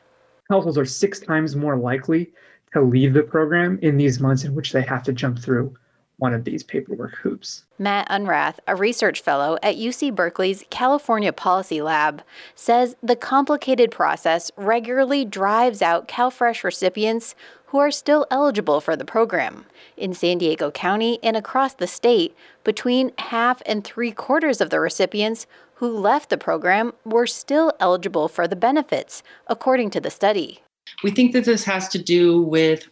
Households 0.51 0.79
are 0.79 0.87
six 0.87 1.21
times 1.21 1.57
more 1.57 1.77
likely 1.77 2.33
to 2.73 2.81
leave 2.81 3.13
the 3.13 3.23
program 3.23 3.79
in 3.83 3.97
these 3.97 4.21
months 4.21 4.45
in 4.45 4.55
which 4.55 4.73
they 4.73 4.83
have 4.83 5.03
to 5.05 5.13
jump 5.13 5.39
through 5.39 5.75
one 6.19 6.35
of 6.35 6.45
these 6.45 6.63
paperwork 6.63 7.15
hoops. 7.17 7.65
Matt 7.79 8.09
Unrath, 8.09 8.57
a 8.67 8.77
research 8.77 9.21
fellow 9.21 9.57
at 9.63 9.77
UC 9.77 10.15
Berkeley's 10.15 10.65
California 10.69 11.33
Policy 11.33 11.81
Lab, 11.81 12.23
says 12.55 12.97
the 13.03 13.17
complicated 13.17 13.91
process 13.91 14.51
regularly 14.57 15.25
drives 15.25 15.81
out 15.81 16.09
CalFresh 16.09 16.65
recipients 16.65 17.35
who 17.67 17.79
are 17.79 17.91
still 17.91 18.27
eligible 18.31 18.81
for 18.81 18.97
the 18.97 19.05
program. 19.05 19.67
In 19.97 20.13
San 20.13 20.39
Diego 20.39 20.71
County 20.71 21.19
and 21.23 21.37
across 21.37 21.75
the 21.75 21.87
state, 21.87 22.35
between 22.65 23.13
half 23.19 23.63
and 23.65 23.85
three 23.85 24.11
quarters 24.11 24.61
of 24.61 24.71
the 24.71 24.81
recipients 24.81 25.47
who 25.75 25.97
left 25.97 26.31
the 26.31 26.39
program 26.39 26.93
were 27.05 27.27
still 27.27 27.73
eligible 27.79 28.27
for 28.27 28.49
the 28.49 28.57
benefits, 28.57 29.23
according 29.47 29.91
to 29.91 30.01
the 30.01 30.11
study. 30.11 30.61
We 31.05 31.11
think 31.13 31.33
that 31.33 31.45
this 31.45 31.65
has 31.65 31.89
to 31.91 32.03
do 32.03 32.43
with 32.43 32.89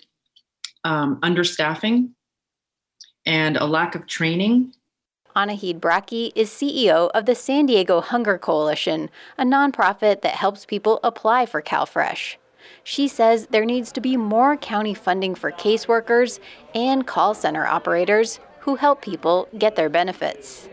um, 0.85 1.19
understaffing 1.23 2.11
and 3.27 3.57
a 3.57 3.67
lack 3.67 3.95
of 3.95 4.07
training. 4.07 4.73
Anahid 5.35 5.81
Brakke 5.81 6.33
is 6.35 6.49
CEO 6.49 7.11
of 7.11 7.27
the 7.27 7.35
San 7.35 7.67
Diego 7.67 8.01
Hunger 8.01 8.39
Coalition, 8.39 9.11
a 9.37 9.45
nonprofit 9.45 10.23
that 10.23 10.35
helps 10.35 10.65
people 10.65 10.99
apply 11.05 11.45
for 11.45 11.61
CalFresh. 11.61 12.37
She 12.83 13.07
says 13.07 13.49
there 13.51 13.67
needs 13.67 13.93
to 13.93 14.01
be 14.01 14.17
more 14.17 14.57
county 14.57 14.95
funding 14.95 15.35
for 15.35 15.53
caseworkers 15.53 16.41
and 16.75 17.07
call 17.07 17.35
center 17.35 17.67
operators 17.67 18.41
who 18.61 18.77
help 18.77 19.03
people 19.03 19.49
get 19.59 19.77
their 19.77 19.91
benefits. 19.91 20.69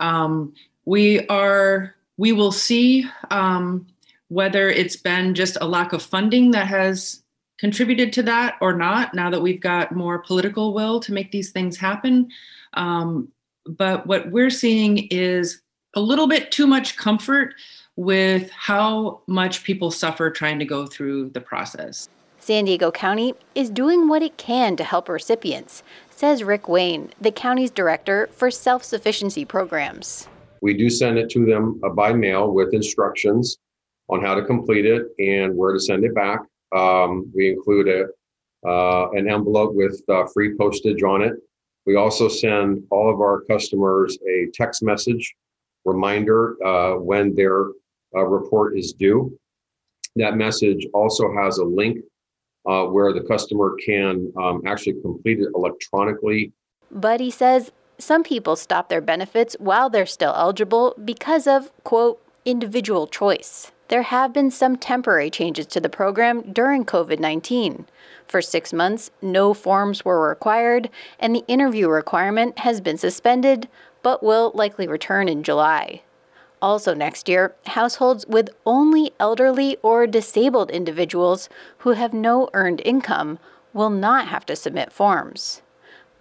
Um, 0.00 0.52
we 0.84 1.26
are 1.28 1.94
we 2.18 2.32
will 2.32 2.52
see 2.52 3.06
um, 3.30 3.86
whether 4.28 4.68
it's 4.68 4.96
been 4.96 5.34
just 5.34 5.56
a 5.60 5.66
lack 5.66 5.92
of 5.92 6.02
funding 6.02 6.50
that 6.50 6.66
has 6.66 7.21
contributed 7.62 8.12
to 8.12 8.24
that 8.24 8.56
or 8.60 8.72
not 8.72 9.14
now 9.14 9.30
that 9.30 9.40
we've 9.40 9.60
got 9.60 9.92
more 9.92 10.18
political 10.18 10.74
will 10.74 10.98
to 10.98 11.12
make 11.12 11.30
these 11.30 11.52
things 11.52 11.76
happen. 11.76 12.28
Um, 12.74 13.28
but 13.66 14.04
what 14.04 14.32
we're 14.32 14.50
seeing 14.50 15.06
is 15.12 15.62
a 15.94 16.00
little 16.00 16.26
bit 16.26 16.50
too 16.50 16.66
much 16.66 16.96
comfort 16.96 17.54
with 17.94 18.50
how 18.50 19.22
much 19.28 19.62
people 19.62 19.92
suffer 19.92 20.28
trying 20.28 20.58
to 20.58 20.64
go 20.64 20.86
through 20.86 21.30
the 21.30 21.40
process. 21.40 22.08
San 22.40 22.64
Diego 22.64 22.90
County 22.90 23.32
is 23.54 23.70
doing 23.70 24.08
what 24.08 24.24
it 24.24 24.36
can 24.36 24.74
to 24.74 24.82
help 24.82 25.08
recipients, 25.08 25.84
says 26.10 26.42
Rick 26.42 26.68
Wanne, 26.68 27.10
the 27.20 27.30
county's 27.30 27.70
director 27.70 28.28
for 28.32 28.50
self 28.50 28.82
sufficiency 28.82 29.44
programs. 29.44 30.26
We 30.62 30.74
do 30.74 30.90
send 30.90 31.16
it 31.16 31.30
to 31.30 31.46
them 31.46 31.80
by 31.94 32.12
mail 32.12 32.50
with 32.50 32.74
instructions 32.74 33.56
on 34.08 34.20
how 34.20 34.34
to 34.34 34.44
complete 34.44 34.84
it 34.84 35.06
and 35.20 35.56
where 35.56 35.72
to 35.72 35.78
send 35.78 36.04
it 36.04 36.12
back. 36.12 36.40
Um, 36.74 37.30
we 37.34 37.50
include 37.50 37.88
a, 37.88 38.68
uh, 38.68 39.10
an 39.10 39.28
envelope 39.28 39.74
with 39.74 40.00
uh, 40.08 40.24
free 40.32 40.56
postage 40.56 41.02
on 41.02 41.22
it. 41.22 41.34
We 41.86 41.96
also 41.96 42.28
send 42.28 42.84
all 42.90 43.12
of 43.12 43.20
our 43.20 43.42
customers 43.42 44.16
a 44.28 44.48
text 44.54 44.82
message 44.82 45.34
reminder 45.84 46.56
uh, 46.64 46.94
when 46.94 47.34
their 47.34 47.66
uh, 48.14 48.24
report 48.24 48.78
is 48.78 48.92
due. 48.92 49.36
That 50.16 50.36
message 50.36 50.86
also 50.94 51.32
has 51.34 51.58
a 51.58 51.64
link 51.64 51.98
uh, 52.68 52.84
where 52.84 53.12
the 53.12 53.22
customer 53.22 53.76
can 53.84 54.32
um, 54.36 54.62
actually 54.66 55.00
complete 55.02 55.40
it 55.40 55.48
electronically. 55.54 56.52
But 56.90 57.18
he 57.18 57.30
says 57.30 57.72
some 57.98 58.22
people 58.22 58.54
stop 58.54 58.88
their 58.88 59.00
benefits 59.00 59.56
while 59.58 59.90
they're 59.90 60.06
still 60.06 60.34
eligible 60.36 60.94
because 61.02 61.46
of, 61.46 61.72
quote, 61.82 62.20
individual 62.44 63.06
choice 63.06 63.71
there 63.92 64.04
have 64.04 64.32
been 64.32 64.50
some 64.50 64.74
temporary 64.74 65.28
changes 65.28 65.66
to 65.66 65.78
the 65.78 65.86
program 65.86 66.50
during 66.50 66.82
COVID 66.82 67.18
19. 67.20 67.84
For 68.26 68.40
six 68.40 68.72
months, 68.72 69.10
no 69.20 69.52
forms 69.52 70.02
were 70.02 70.26
required, 70.26 70.88
and 71.18 71.36
the 71.36 71.44
interview 71.46 71.90
requirement 71.90 72.60
has 72.60 72.80
been 72.80 72.96
suspended, 72.96 73.68
but 74.02 74.22
will 74.22 74.50
likely 74.54 74.88
return 74.88 75.28
in 75.28 75.42
July. 75.42 76.00
Also, 76.62 76.94
next 76.94 77.28
year, 77.28 77.54
households 77.66 78.26
with 78.26 78.48
only 78.64 79.12
elderly 79.20 79.76
or 79.82 80.06
disabled 80.06 80.70
individuals 80.70 81.50
who 81.80 81.90
have 81.90 82.14
no 82.14 82.48
earned 82.54 82.80
income 82.86 83.38
will 83.74 83.90
not 83.90 84.26
have 84.26 84.46
to 84.46 84.56
submit 84.56 84.90
forms. 84.90 85.60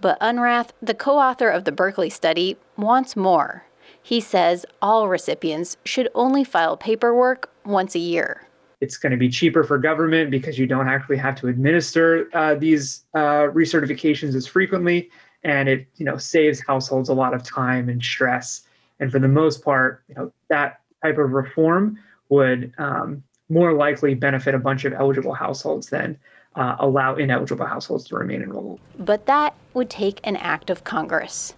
But 0.02 0.20
Unrath, 0.20 0.72
the 0.82 0.94
co 0.94 1.18
author 1.18 1.48
of 1.48 1.64
the 1.64 1.72
Berkeley 1.72 2.10
study, 2.10 2.58
wants 2.76 3.16
more. 3.16 3.64
He 4.04 4.20
says 4.20 4.66
all 4.82 5.08
recipients 5.08 5.78
should 5.86 6.10
only 6.16 6.44
file 6.44 6.78
paperwork 6.78 7.52
once 7.66 7.96
a 7.96 8.00
year. 8.00 8.48
It's 8.80 8.98
going 8.98 9.12
to 9.12 9.18
be 9.18 9.30
cheaper 9.30 9.64
for 9.64 9.78
government 9.78 10.32
because 10.32 10.58
you 10.58 10.66
don't 10.66 10.88
actually 10.88 11.18
have 11.18 11.36
to 11.42 11.48
administer 11.48 12.28
uh, 12.34 12.56
these 12.56 13.04
uh, 13.14 13.48
recertifications 13.54 14.34
as 14.34 14.48
frequently, 14.48 15.10
and 15.44 15.70
it 15.70 15.88
you 15.98 16.06
know 16.06 16.18
saves 16.18 16.60
households 16.66 17.10
a 17.10 17.14
lot 17.14 17.36
of 17.36 17.44
time 17.44 17.90
and 17.90 18.04
stress. 18.04 18.64
And 19.00 19.12
for 19.12 19.20
the 19.20 19.28
most 19.28 19.64
part, 19.64 20.04
you 20.08 20.16
know 20.16 20.34
that 20.50 20.82
type 21.04 21.20
of 21.20 21.32
reform 21.32 22.00
would 22.30 22.74
um, 22.80 23.24
more 23.50 23.74
likely 23.74 24.16
benefit 24.16 24.56
a 24.56 24.60
bunch 24.60 24.86
of 24.86 24.94
eligible 24.94 25.34
households 25.34 25.90
than 25.90 26.18
uh, 26.56 26.76
allow 26.80 27.16
ineligible 27.16 27.66
households 27.66 28.06
to 28.06 28.16
remain 28.16 28.42
enrolled. 28.42 28.80
But 28.98 29.26
that 29.28 29.54
would 29.74 29.90
take 29.90 30.20
an 30.24 30.38
act 30.38 30.70
of 30.70 30.84
Congress. 30.84 31.54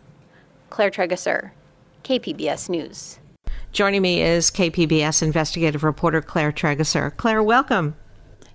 Claire 0.70 0.92
Trageser, 0.92 1.52
KPBS 2.04 2.70
News. 2.70 3.20
Joining 3.72 4.02
me 4.02 4.22
is 4.22 4.52
KPBS 4.52 5.24
investigative 5.24 5.84
reporter 5.84 6.22
Claire 6.22 6.52
Trageser. 6.52 7.16
Claire, 7.18 7.42
welcome. 7.42 7.96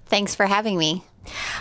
Thanks 0.06 0.34
for 0.34 0.46
having 0.46 0.78
me. 0.78 1.02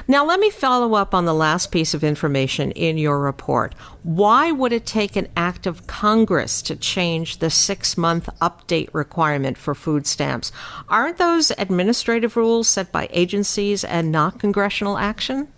Now, 0.08 0.26
let 0.26 0.40
me 0.40 0.50
follow 0.50 0.94
up 0.94 1.14
on 1.14 1.26
the 1.26 1.34
last 1.34 1.72
piece 1.72 1.94
of 1.94 2.04
information 2.04 2.72
in 2.72 2.98
your 2.98 3.20
report. 3.20 3.76
Why 4.04 4.52
would 4.52 4.72
it 4.72 4.86
take 4.86 5.16
an 5.16 5.28
act 5.36 5.68
of 5.68 5.88
Congress 5.88 6.62
to 6.64 6.76
change 6.76 7.38
the 7.38 7.50
six 7.50 7.98
month 7.98 8.30
update 8.42 8.94
requirement 8.94 9.58
for 9.58 9.76
food 9.76 10.08
stamps? 10.08 10.52
Aren't 10.90 11.18
those 11.18 11.52
administrative 11.58 12.38
rules 12.38 12.68
set 12.68 12.92
by 12.92 13.10
agencies 13.12 13.84
and 13.84 14.12
not 14.12 14.40
congressional 14.40 14.98
action? 14.98 15.50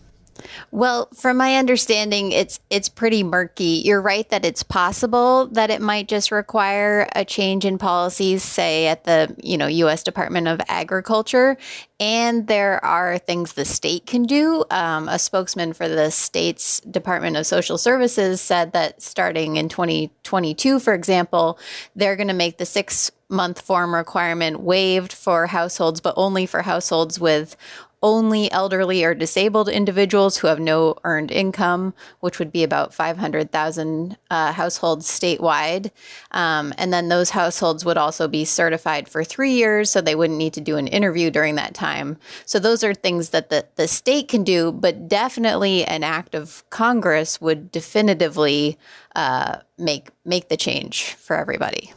Well, 0.71 1.09
from 1.13 1.37
my 1.37 1.55
understanding, 1.55 2.31
it's 2.31 2.59
it's 2.69 2.89
pretty 2.89 3.23
murky. 3.23 3.81
You're 3.85 4.01
right 4.01 4.27
that 4.29 4.45
it's 4.45 4.63
possible 4.63 5.47
that 5.47 5.69
it 5.69 5.81
might 5.81 6.07
just 6.07 6.31
require 6.31 7.07
a 7.15 7.25
change 7.25 7.65
in 7.65 7.77
policies, 7.77 8.43
say 8.43 8.87
at 8.87 9.03
the 9.03 9.35
you 9.41 9.57
know 9.57 9.67
U.S. 9.67 10.03
Department 10.03 10.47
of 10.47 10.61
Agriculture, 10.67 11.57
and 11.99 12.47
there 12.47 12.83
are 12.83 13.17
things 13.17 13.53
the 13.53 13.65
state 13.65 14.05
can 14.05 14.23
do. 14.23 14.63
Um, 14.71 15.09
a 15.09 15.19
spokesman 15.19 15.73
for 15.73 15.87
the 15.87 16.11
state's 16.11 16.79
Department 16.81 17.37
of 17.37 17.45
Social 17.45 17.77
Services 17.77 18.41
said 18.41 18.73
that 18.73 19.01
starting 19.01 19.57
in 19.57 19.69
2022, 19.69 20.79
for 20.79 20.93
example, 20.93 21.59
they're 21.95 22.15
going 22.15 22.27
to 22.27 22.33
make 22.33 22.57
the 22.57 22.65
six 22.65 23.11
month 23.29 23.61
form 23.61 23.93
requirement 23.93 24.59
waived 24.59 25.13
for 25.13 25.47
households, 25.47 26.01
but 26.01 26.15
only 26.17 26.45
for 26.45 26.63
households 26.63 27.19
with 27.19 27.55
only 28.01 28.51
elderly 28.51 29.03
or 29.03 29.13
disabled 29.13 29.67
individuals 29.67 30.37
who 30.37 30.47
have 30.47 30.59
no 30.59 30.95
earned 31.03 31.31
income, 31.31 31.93
which 32.21 32.39
would 32.39 32.51
be 32.51 32.63
about 32.63 32.93
500,000 32.93 34.17
uh, 34.29 34.53
households 34.53 35.07
statewide. 35.07 35.91
Um, 36.31 36.73
and 36.77 36.93
then 36.93 37.09
those 37.09 37.31
households 37.31 37.83
would 37.83 37.97
also 37.97 38.27
be 38.27 38.45
certified 38.45 39.09
for 39.09 39.23
three 39.23 39.51
years, 39.51 39.89
so 39.89 40.01
they 40.01 40.15
wouldn't 40.15 40.39
need 40.39 40.53
to 40.53 40.61
do 40.61 40.77
an 40.77 40.87
interview 40.87 41.29
during 41.29 41.55
that 41.55 41.73
time. 41.73 42.17
So 42.45 42.59
those 42.59 42.83
are 42.83 42.93
things 42.93 43.29
that 43.29 43.49
the, 43.49 43.65
the 43.75 43.87
state 43.87 44.29
can 44.29 44.43
do, 44.43 44.71
but 44.71 45.07
definitely 45.07 45.83
an 45.85 46.03
act 46.03 46.35
of 46.35 46.63
Congress 46.69 47.41
would 47.41 47.71
definitively 47.71 48.77
uh, 49.15 49.57
make 49.77 50.09
make 50.23 50.49
the 50.49 50.57
change 50.57 51.13
for 51.15 51.35
everybody. 51.35 51.91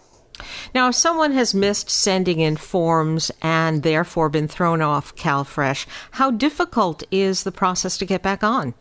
Now, 0.75 0.89
if 0.89 0.95
someone 0.95 1.33
has 1.33 1.55
missed 1.55 1.91
sending 1.91 2.41
in 2.41 2.57
forms 2.57 3.31
and 3.43 3.83
therefore 3.83 4.29
been 4.29 4.49
thrown 4.49 4.81
off 4.81 5.15
CalFresh, 5.15 5.87
how 6.13 6.31
difficult 6.31 7.03
is 7.11 7.45
the 7.45 7.53
process 7.53 7.99
to 7.99 8.07
get 8.07 8.23
back 8.23 8.43
on? 8.43 8.75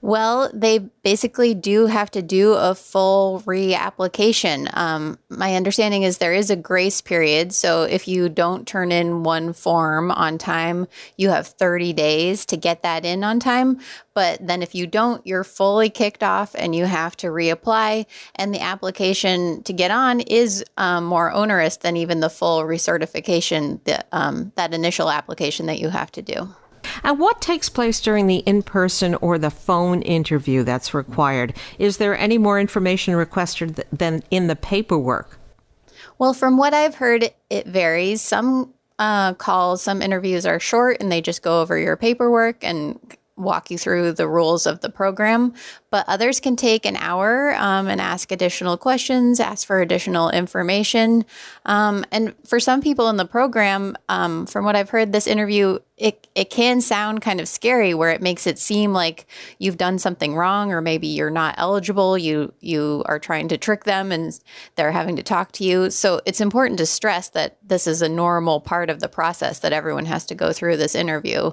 Well, 0.00 0.50
they 0.52 0.78
basically 0.78 1.54
do 1.54 1.86
have 1.86 2.10
to 2.12 2.22
do 2.22 2.52
a 2.52 2.74
full 2.74 3.42
reapplication. 3.46 4.74
Um, 4.76 5.18
my 5.28 5.54
understanding 5.56 6.02
is 6.02 6.18
there 6.18 6.34
is 6.34 6.50
a 6.50 6.56
grace 6.56 7.00
period. 7.00 7.52
So 7.52 7.82
if 7.82 8.06
you 8.06 8.28
don't 8.28 8.66
turn 8.66 8.92
in 8.92 9.22
one 9.22 9.52
form 9.52 10.10
on 10.10 10.38
time, 10.38 10.86
you 11.16 11.30
have 11.30 11.46
30 11.46 11.92
days 11.92 12.44
to 12.46 12.56
get 12.56 12.82
that 12.82 13.04
in 13.04 13.24
on 13.24 13.40
time. 13.40 13.78
But 14.14 14.46
then 14.46 14.62
if 14.62 14.74
you 14.74 14.86
don't, 14.86 15.26
you're 15.26 15.44
fully 15.44 15.90
kicked 15.90 16.22
off 16.22 16.54
and 16.56 16.74
you 16.74 16.84
have 16.84 17.16
to 17.18 17.28
reapply. 17.28 18.06
And 18.36 18.54
the 18.54 18.60
application 18.60 19.62
to 19.64 19.72
get 19.72 19.90
on 19.90 20.20
is 20.20 20.64
um, 20.76 21.04
more 21.04 21.32
onerous 21.32 21.78
than 21.78 21.96
even 21.96 22.20
the 22.20 22.30
full 22.30 22.62
recertification, 22.62 23.82
the, 23.84 24.04
um, 24.12 24.52
that 24.54 24.72
initial 24.72 25.10
application 25.10 25.66
that 25.66 25.80
you 25.80 25.88
have 25.88 26.12
to 26.12 26.22
do. 26.22 26.48
And 27.02 27.18
what 27.18 27.40
takes 27.40 27.68
place 27.68 28.00
during 28.00 28.26
the 28.26 28.38
in 28.38 28.62
person 28.62 29.14
or 29.16 29.38
the 29.38 29.50
phone 29.50 30.02
interview 30.02 30.62
that's 30.62 30.94
required? 30.94 31.54
Is 31.78 31.96
there 31.96 32.16
any 32.16 32.38
more 32.38 32.60
information 32.60 33.16
requested 33.16 33.84
than 33.92 34.22
in 34.30 34.46
the 34.46 34.56
paperwork? 34.56 35.38
Well, 36.18 36.34
from 36.34 36.56
what 36.56 36.74
I've 36.74 36.96
heard, 36.96 37.30
it 37.50 37.66
varies. 37.66 38.22
Some 38.22 38.72
uh, 38.98 39.34
calls, 39.34 39.82
some 39.82 40.00
interviews 40.00 40.46
are 40.46 40.60
short 40.60 40.98
and 41.00 41.10
they 41.10 41.20
just 41.20 41.42
go 41.42 41.60
over 41.60 41.76
your 41.76 41.96
paperwork 41.96 42.62
and 42.62 42.98
walk 43.36 43.70
you 43.70 43.78
through 43.78 44.12
the 44.12 44.28
rules 44.28 44.66
of 44.66 44.80
the 44.80 44.88
program, 44.88 45.52
but 45.94 46.04
others 46.08 46.40
can 46.40 46.56
take 46.56 46.84
an 46.86 46.96
hour 46.96 47.54
um, 47.54 47.86
and 47.86 48.00
ask 48.00 48.32
additional 48.32 48.76
questions, 48.76 49.38
ask 49.38 49.64
for 49.64 49.80
additional 49.80 50.28
information. 50.28 51.24
Um, 51.66 52.04
and 52.10 52.34
for 52.44 52.58
some 52.58 52.82
people 52.82 53.08
in 53.10 53.16
the 53.16 53.24
program, 53.24 53.96
um, 54.08 54.44
from 54.46 54.64
what 54.64 54.74
I've 54.74 54.90
heard, 54.90 55.12
this 55.12 55.28
interview 55.28 55.78
it 55.96 56.26
it 56.34 56.50
can 56.50 56.80
sound 56.80 57.22
kind 57.22 57.40
of 57.40 57.46
scary 57.46 57.94
where 57.94 58.10
it 58.10 58.20
makes 58.20 58.48
it 58.48 58.58
seem 58.58 58.92
like 58.92 59.26
you've 59.58 59.76
done 59.76 59.98
something 60.00 60.34
wrong 60.34 60.72
or 60.72 60.80
maybe 60.80 61.06
you're 61.06 61.30
not 61.30 61.54
eligible. 61.56 62.18
You 62.18 62.52
you 62.60 63.04
are 63.06 63.20
trying 63.20 63.46
to 63.48 63.58
trick 63.58 63.84
them 63.84 64.10
and 64.10 64.38
they're 64.74 64.90
having 64.90 65.14
to 65.16 65.22
talk 65.22 65.52
to 65.52 65.64
you. 65.64 65.90
So 65.90 66.20
it's 66.26 66.40
important 66.40 66.78
to 66.78 66.86
stress 66.86 67.28
that 67.30 67.58
this 67.62 67.86
is 67.86 68.02
a 68.02 68.08
normal 68.08 68.60
part 68.60 68.90
of 68.90 68.98
the 68.98 69.08
process 69.08 69.60
that 69.60 69.72
everyone 69.72 70.06
has 70.06 70.26
to 70.26 70.34
go 70.34 70.52
through 70.52 70.78
this 70.78 70.96
interview. 70.96 71.52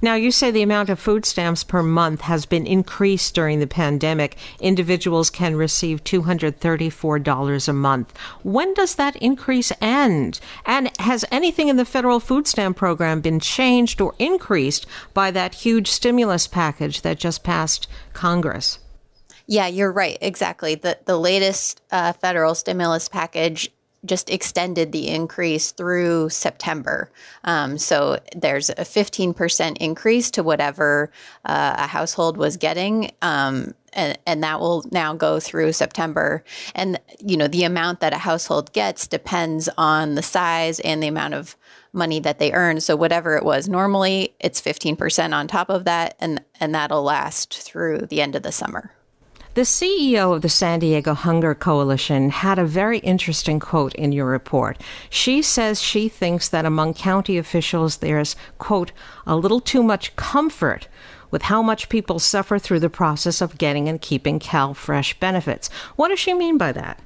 Now 0.00 0.14
you 0.14 0.30
say 0.30 0.50
the 0.50 0.62
amount 0.62 0.88
of 0.88 0.98
food 0.98 1.26
stamps 1.26 1.62
per 1.62 1.82
month 1.82 2.22
has 2.22 2.46
been 2.46 2.66
increased 2.66 3.34
during 3.34 3.60
the 3.60 3.66
pandemic 3.74 4.36
individuals 4.60 5.30
can 5.30 5.56
receive 5.56 6.04
$234 6.04 7.68
a 7.68 7.72
month 7.72 8.16
when 8.44 8.72
does 8.74 8.94
that 8.94 9.16
increase 9.16 9.72
end 9.80 10.38
and 10.64 10.90
has 11.00 11.24
anything 11.32 11.66
in 11.66 11.76
the 11.76 11.84
federal 11.84 12.20
food 12.20 12.46
stamp 12.46 12.76
program 12.76 13.20
been 13.20 13.40
changed 13.40 14.00
or 14.00 14.14
increased 14.20 14.86
by 15.12 15.32
that 15.32 15.56
huge 15.56 15.90
stimulus 15.90 16.46
package 16.46 17.02
that 17.02 17.18
just 17.18 17.42
passed 17.42 17.88
Congress. 18.12 18.78
Yeah, 19.46 19.66
you're 19.66 19.92
right. 19.92 20.16
Exactly. 20.20 20.76
The 20.76 20.98
the 21.04 21.18
latest 21.18 21.82
uh, 21.90 22.12
federal 22.14 22.54
stimulus 22.54 23.08
package 23.08 23.70
just 24.04 24.30
extended 24.30 24.92
the 24.92 25.08
increase 25.08 25.72
through 25.72 26.28
September. 26.28 27.10
Um, 27.44 27.78
so 27.78 28.18
there's 28.34 28.70
a 28.70 28.74
15% 28.76 29.76
increase 29.78 30.30
to 30.32 30.42
whatever 30.42 31.10
uh, 31.44 31.74
a 31.78 31.86
household 31.86 32.36
was 32.36 32.56
getting. 32.56 33.12
Um, 33.22 33.74
and, 33.94 34.18
and 34.26 34.42
that 34.42 34.60
will 34.60 34.84
now 34.90 35.14
go 35.14 35.40
through 35.40 35.72
September. 35.72 36.44
And, 36.74 37.00
you 37.24 37.36
know, 37.36 37.46
the 37.46 37.64
amount 37.64 38.00
that 38.00 38.12
a 38.12 38.18
household 38.18 38.72
gets 38.72 39.06
depends 39.06 39.68
on 39.78 40.16
the 40.16 40.22
size 40.22 40.80
and 40.80 41.02
the 41.02 41.08
amount 41.08 41.34
of 41.34 41.56
money 41.92 42.18
that 42.20 42.38
they 42.38 42.52
earn. 42.52 42.80
So 42.80 42.96
whatever 42.96 43.36
it 43.36 43.44
was 43.44 43.68
normally, 43.68 44.34
it's 44.40 44.60
15% 44.60 45.32
on 45.32 45.46
top 45.46 45.70
of 45.70 45.84
that, 45.84 46.16
and, 46.18 46.42
and 46.60 46.74
that'll 46.74 47.04
last 47.04 47.54
through 47.54 48.06
the 48.10 48.20
end 48.20 48.34
of 48.34 48.42
the 48.42 48.52
summer. 48.52 48.90
The 49.54 49.60
CEO 49.60 50.34
of 50.34 50.42
the 50.42 50.48
San 50.48 50.80
Diego 50.80 51.14
Hunger 51.14 51.54
Coalition 51.54 52.30
had 52.30 52.58
a 52.58 52.64
very 52.64 52.98
interesting 52.98 53.60
quote 53.60 53.94
in 53.94 54.10
your 54.10 54.26
report. 54.26 54.80
She 55.08 55.42
says 55.42 55.80
she 55.80 56.08
thinks 56.08 56.48
that 56.48 56.64
among 56.64 56.94
county 56.94 57.38
officials 57.38 57.98
there's, 57.98 58.34
quote, 58.58 58.90
a 59.28 59.36
little 59.36 59.60
too 59.60 59.84
much 59.84 60.16
comfort 60.16 60.88
with 61.30 61.42
how 61.42 61.62
much 61.62 61.88
people 61.88 62.18
suffer 62.18 62.58
through 62.58 62.80
the 62.80 62.90
process 62.90 63.40
of 63.40 63.56
getting 63.56 63.88
and 63.88 64.00
keeping 64.00 64.40
CalFresh 64.40 65.20
benefits. 65.20 65.70
What 65.94 66.08
does 66.08 66.18
she 66.18 66.34
mean 66.34 66.58
by 66.58 66.72
that? 66.72 66.98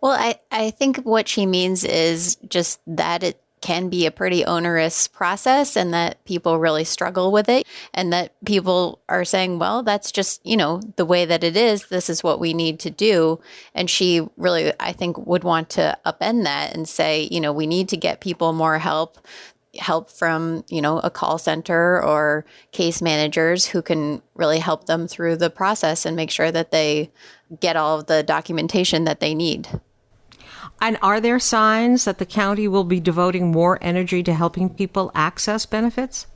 Well, 0.00 0.12
I, 0.12 0.38
I 0.52 0.70
think 0.70 0.98
what 0.98 1.26
she 1.26 1.46
means 1.46 1.82
is 1.82 2.36
just 2.48 2.80
that 2.86 3.24
it 3.24 3.42
can 3.60 3.88
be 3.88 4.06
a 4.06 4.10
pretty 4.10 4.44
onerous 4.44 5.08
process 5.08 5.76
and 5.76 5.92
that 5.94 6.22
people 6.24 6.58
really 6.58 6.84
struggle 6.84 7.32
with 7.32 7.48
it 7.48 7.66
and 7.94 8.12
that 8.12 8.32
people 8.44 9.00
are 9.08 9.24
saying 9.24 9.58
well 9.58 9.82
that's 9.82 10.12
just 10.12 10.44
you 10.44 10.56
know 10.56 10.80
the 10.96 11.06
way 11.06 11.24
that 11.24 11.42
it 11.42 11.56
is. 11.56 11.86
This 11.86 12.10
is 12.10 12.22
what 12.22 12.38
we 12.38 12.52
need 12.54 12.78
to 12.80 12.90
do. 12.90 13.40
And 13.74 13.88
she 13.88 14.26
really 14.36 14.72
i 14.80 14.92
think 14.92 15.18
would 15.26 15.44
want 15.44 15.70
to 15.70 15.96
upend 16.04 16.44
that 16.44 16.74
and 16.74 16.88
say 16.88 17.28
you 17.30 17.40
know 17.40 17.52
we 17.52 17.66
need 17.66 17.88
to 17.88 17.96
get 17.96 18.20
people 18.20 18.52
more 18.52 18.78
help 18.78 19.18
help 19.78 20.10
from 20.10 20.64
you 20.68 20.80
know 20.80 20.98
a 21.00 21.10
call 21.10 21.38
center 21.38 22.02
or 22.02 22.44
case 22.72 23.02
managers 23.02 23.66
who 23.66 23.82
can 23.82 24.22
really 24.34 24.58
help 24.58 24.86
them 24.86 25.06
through 25.06 25.36
the 25.36 25.50
process 25.50 26.06
and 26.06 26.16
make 26.16 26.30
sure 26.30 26.50
that 26.50 26.70
they 26.70 27.10
get 27.60 27.76
all 27.76 27.98
of 27.98 28.06
the 28.06 28.22
documentation 28.22 29.04
that 29.04 29.20
they 29.20 29.34
need 29.34 29.68
and 30.80 30.98
are 31.02 31.20
there 31.20 31.38
signs 31.38 32.04
that 32.04 32.18
the 32.18 32.26
county 32.26 32.68
will 32.68 32.84
be 32.84 33.00
devoting 33.00 33.50
more 33.50 33.78
energy 33.80 34.22
to 34.22 34.34
helping 34.34 34.68
people 34.70 35.10
access 35.14 35.66
benefits? 35.66 36.26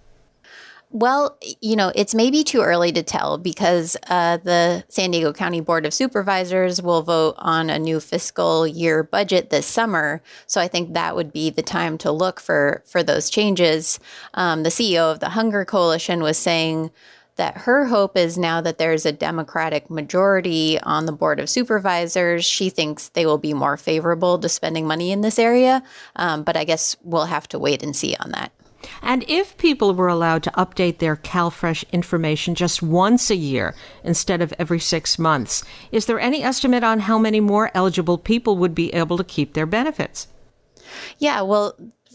Well, 0.92 1.38
you 1.61 1.76
know, 1.76 1.92
it's 1.94 2.16
maybe 2.16 2.42
too 2.42 2.62
early 2.62 2.90
to 2.92 3.05
tell 3.05 3.38
because 3.38 3.96
uh, 4.09 4.38
the 4.38 4.85
San 4.88 5.12
Diego 5.12 5.33
County 5.33 5.61
Board 5.61 5.87
of 5.87 5.94
Supervisors 5.94 6.83
will 6.83 7.03
vote 7.03 7.37
on 7.38 7.70
a 7.70 7.79
new 7.79 8.00
fiscal 8.00 8.66
year 8.66 9.05
budget 9.05 9.50
this 9.50 9.66
summer. 9.66 10.20
So 10.48 10.61
I 10.61 10.66
think 10.66 10.94
that 10.94 11.14
would 11.14 11.33
be 11.33 11.50
the 11.50 11.62
time 11.62 11.96
to 11.98 12.11
look 12.11 12.40
for 12.40 12.83
for 12.87 13.05
those 13.05 13.31
changes. 13.31 14.00
Um, 14.35 14.64
the 14.64 14.68
CEO 14.68 15.12
of 15.12 15.20
the 15.20 15.29
Hunger 15.29 15.64
Coalition 15.64 16.24
was 16.24 16.37
saying 16.37 16.90
that 17.40 17.57
her 17.57 17.87
hope 17.87 18.18
is 18.18 18.37
now 18.37 18.61
that 18.61 18.76
there's 18.76 19.07
a 19.07 19.12
Democratic 19.12 19.88
majority 19.88 20.79
on 20.83 21.07
the 21.07 21.12
Board 21.12 21.40
of 21.40 21.48
Supervisors, 21.48 22.44
she 22.44 22.68
thinks 22.68 23.09
they 23.09 23.24
will 23.24 23.38
be 23.38 23.55
more 23.55 23.79
favorable 23.79 24.38
to 24.38 24.46
spending 24.46 24.87
money 24.87 25.11
in 25.11 25.22
this 25.22 25.38
area. 25.38 25.83
Um, 26.16 26.42
but 26.42 26.55
I 26.55 26.64
guess 26.64 26.96
we'll 27.03 27.24
have 27.24 27.48
to 27.48 27.59
wait 27.59 27.83
and 27.83 27.96
see 27.96 28.14
on 28.20 28.33
that. 28.33 28.53
And 29.00 29.24
if 29.26 29.57
people 29.57 29.94
were 29.94 30.09
allowed 30.09 30.42
to 30.42 30.50
update 30.50 30.98
their 30.98 31.16
CalFresh 31.16 31.90
information 31.92 32.55
just 32.55 32.83
once 32.83 33.31
a 33.31 33.37
year 33.37 33.74
instead 34.05 34.42
of 34.42 34.53
every 34.59 34.79
six 34.79 35.18
months, 35.18 35.64
is 35.90 36.05
there 36.05 36.20
any 36.20 36.42
estimate 36.42 36.85
on 36.85 37.00
how 37.00 37.18
many 37.18 37.40
more 37.40 37.70
eligible 37.72 38.18
people 38.18 38.59
would 38.59 38.74
be 38.74 38.92
able 38.92 39.16
to 39.16 39.24
keep 39.24 39.55
their 39.55 39.64
benefits? 39.64 40.29
Yeah, 41.18 41.40
well, 41.40 41.74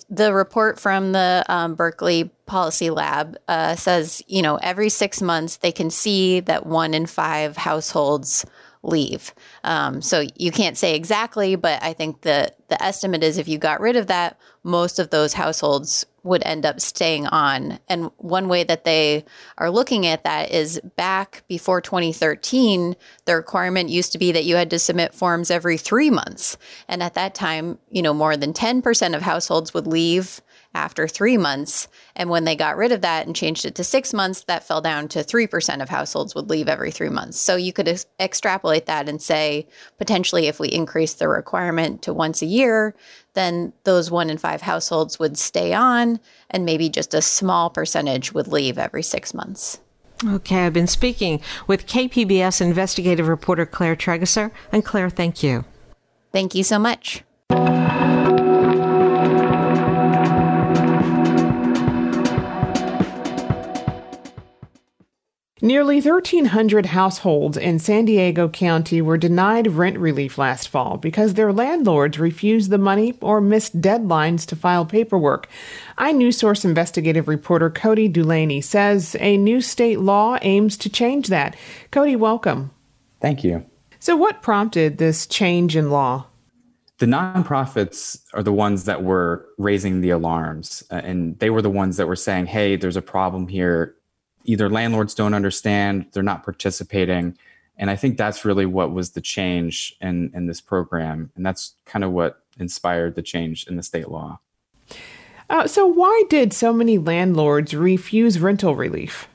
the 0.10 0.34
report 0.34 0.80
from 0.80 1.12
the 1.12 1.44
um, 1.48 1.76
Berkeley 1.76 2.30
Policy 2.46 2.90
Lab 2.90 3.38
uh, 3.48 3.76
says, 3.76 4.22
you 4.28 4.42
know, 4.42 4.58
every 4.58 4.90
six 4.90 5.22
months 5.22 5.58
they 5.58 5.72
can 5.72 5.90
see 5.90 6.40
that 6.42 6.66
one 6.66 6.94
in 6.94 7.06
five 7.06 7.58
households 7.58 8.46
leave. 8.84 9.34
Um, 9.64 10.02
so 10.02 10.26
you 10.36 10.52
can't 10.52 10.78
say 10.78 10.96
exactly, 10.96 11.56
but 11.56 11.82
I 11.82 11.94
think 11.94 12.22
the 12.22 12.54
the 12.68 12.82
estimate 12.82 13.24
is 13.24 13.38
if 13.38 13.48
you 13.48 13.58
got 13.58 13.82
rid 13.82 13.96
of 13.96 14.08
that, 14.08 14.40
most 14.64 15.00
of 15.00 15.10
those 15.10 15.34
households 15.34 16.06
would 16.26 16.44
end 16.44 16.66
up 16.66 16.82
staying 16.82 17.28
on. 17.28 17.80
And 17.88 18.10
one 18.18 18.50
way 18.50 18.64
that 18.64 18.84
they 18.84 19.24
are 19.58 19.70
looking 19.70 20.06
at 20.08 20.24
that 20.24 20.52
is 20.52 20.82
back 20.98 21.44
before 21.48 21.82
2013, 21.82 22.96
the 23.26 23.36
requirement 23.36 23.90
used 23.90 24.12
to 24.12 24.18
be 24.18 24.32
that 24.32 24.44
you 24.44 24.56
had 24.56 24.72
to 24.72 24.80
submit 24.80 25.14
forms 25.14 25.52
every 25.52 25.78
three 25.78 26.10
months. 26.10 26.58
And 26.88 27.04
at 27.04 27.14
that 27.14 27.36
time, 27.36 27.78
you 27.92 28.02
know, 28.02 28.14
more 28.14 28.36
than 28.36 28.54
10% 28.54 29.16
of 29.16 29.22
households 29.22 29.74
would 29.74 29.88
leave 29.88 30.42
after 30.76 31.08
three 31.08 31.38
months. 31.38 31.88
And 32.16 32.30
when 32.30 32.44
they 32.44 32.56
got 32.56 32.78
rid 32.78 32.92
of 32.92 33.02
that 33.02 33.26
and 33.26 33.36
changed 33.36 33.66
it 33.66 33.74
to 33.76 33.84
six 33.84 34.14
months, 34.14 34.44
that 34.44 34.68
fell 34.68 34.82
down 34.82 35.08
to 35.10 35.20
3% 35.20 35.82
of 35.82 35.90
households 35.90 36.36
would 36.36 36.50
leave 36.50 36.68
every 36.68 36.92
three 36.92 37.10
months. 37.10 37.40
So 37.40 37.56
you 37.56 37.74
could 37.74 37.88
ex- 37.88 38.06
extrapolate 38.20 38.86
that 38.86 39.10
and 39.10 39.22
say 39.22 39.68
potentially 39.98 40.48
if 40.48 40.60
we 40.60 40.68
increase 40.68 41.14
the 41.16 41.28
requirement 41.28 42.02
to 42.04 42.14
once 42.14 42.42
a 42.42 42.46
year, 42.46 42.94
then 43.34 43.74
those 43.86 44.12
one 44.12 44.30
in 44.30 44.38
five 44.38 44.62
households 44.62 45.18
would 45.18 45.38
stay 45.38 45.74
on, 45.74 46.20
and 46.50 46.66
maybe 46.66 46.90
just 46.90 47.14
a 47.14 47.22
small 47.22 47.70
percentage 47.70 48.34
would 48.34 48.48
leave 48.48 48.78
every 48.78 49.04
six 49.04 49.34
months. 49.34 49.80
Okay, 50.24 50.66
I've 50.66 50.74
been 50.74 50.88
speaking 50.88 51.42
with 51.68 51.88
KPBS 51.88 52.62
investigative 52.62 53.28
reporter 53.28 53.66
Claire 53.66 53.96
Trageser. 53.96 54.52
And 54.72 54.84
Claire, 54.86 55.10
thank 55.10 55.44
you. 55.44 55.66
Thank 56.32 56.56
you 56.56 56.64
so 56.64 56.80
much. 56.80 57.24
Nearly 65.66 66.00
1,300 66.00 66.86
households 66.86 67.58
in 67.58 67.80
San 67.80 68.06
Diego 68.06 68.48
County 68.48 69.02
were 69.02 69.18
denied 69.18 69.66
rent 69.66 69.98
relief 69.98 70.38
last 70.38 70.68
fall 70.68 70.98
because 70.98 71.34
their 71.34 71.52
landlords 71.52 72.20
refused 72.20 72.70
the 72.70 72.78
money 72.78 73.18
or 73.20 73.42
missed 73.42 73.82
deadlines 73.82 74.46
to 74.46 74.56
file 74.56 74.86
paperwork. 74.86 75.48
iNewsSource 75.98 76.66
investigative 76.66 77.28
reporter 77.28 77.72
Cody 77.72 78.08
Dulaney 78.08 78.64
says 78.64 79.16
a 79.20 79.38
new 79.38 79.60
state 79.60 80.00
law 80.00 80.38
aims 80.44 80.78
to 80.78 80.88
change 80.88 81.30
that. 81.30 81.56
Cody, 81.90 82.16
welcome. 82.16 82.70
Thank 83.20 83.44
you. 83.44 83.66
So, 83.98 84.16
what 84.16 84.44
prompted 84.44 85.00
this 85.00 85.26
change 85.26 85.76
in 85.76 85.90
law? 85.90 86.28
The 87.00 87.08
nonprofits 87.08 88.20
are 88.36 88.44
the 88.44 88.54
ones 88.54 88.86
that 88.86 89.04
were 89.04 89.48
raising 89.58 90.02
the 90.02 90.12
alarms, 90.12 90.84
uh, 90.92 91.02
and 91.04 91.40
they 91.40 91.50
were 91.50 91.64
the 91.64 91.72
ones 91.72 91.98
that 91.98 92.08
were 92.08 92.16
saying, 92.16 92.46
hey, 92.46 92.76
there's 92.76 92.96
a 92.98 93.02
problem 93.02 93.48
here 93.48 93.96
either 94.46 94.70
landlords 94.70 95.14
don't 95.14 95.34
understand, 95.34 96.08
they're 96.14 96.24
not 96.24 96.44
participating. 96.44 97.38
And 97.78 97.90
I 97.90 97.96
think 97.96 98.18
that's 98.18 98.46
really 98.46 98.66
what 98.66 98.94
was 98.94 99.12
the 99.12 99.22
change 99.22 99.96
in, 100.00 100.32
in 100.34 100.48
this 100.48 100.62
program. 100.62 101.32
And 101.36 101.46
that's 101.46 101.76
kind 101.86 102.06
of 102.06 102.12
what 102.12 102.44
inspired 102.58 103.16
the 103.16 103.22
change 103.22 103.68
in 103.68 103.76
the 103.76 103.84
state 103.84 104.10
law. 104.10 104.40
Uh, 105.50 105.68
so, 105.68 105.86
why 105.86 106.24
did 106.30 106.54
so 106.54 106.74
many 106.74 106.98
landlords 106.98 107.74
refuse 107.74 108.40
rental 108.40 108.76
relief? 108.76 109.28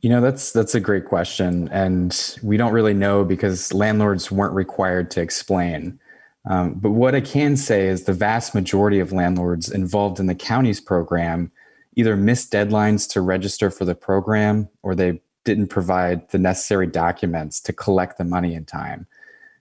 You 0.00 0.08
know, 0.08 0.22
that's 0.22 0.52
that's 0.52 0.74
a 0.74 0.80
great 0.80 1.04
question, 1.04 1.68
and 1.68 2.38
we 2.42 2.56
don't 2.56 2.72
really 2.72 2.94
know 2.94 3.22
because 3.22 3.74
landlords 3.74 4.30
weren't 4.30 4.54
required 4.54 5.10
to 5.12 5.20
explain. 5.20 6.00
Um, 6.48 6.74
but 6.74 6.92
what 6.92 7.14
I 7.14 7.20
can 7.20 7.56
say 7.56 7.86
is 7.86 8.04
the 8.04 8.14
vast 8.14 8.54
majority 8.54 8.98
of 8.98 9.12
landlords 9.12 9.70
involved 9.70 10.18
in 10.18 10.26
the 10.26 10.34
county's 10.34 10.80
program 10.80 11.52
either 11.96 12.16
missed 12.16 12.52
deadlines 12.52 13.08
to 13.10 13.20
register 13.20 13.70
for 13.70 13.84
the 13.84 13.94
program 13.94 14.68
or 14.82 14.94
they 14.94 15.20
didn't 15.44 15.68
provide 15.68 16.28
the 16.30 16.38
necessary 16.38 16.86
documents 16.86 17.60
to 17.60 17.72
collect 17.72 18.18
the 18.18 18.24
money 18.24 18.54
in 18.54 18.64
time. 18.64 19.06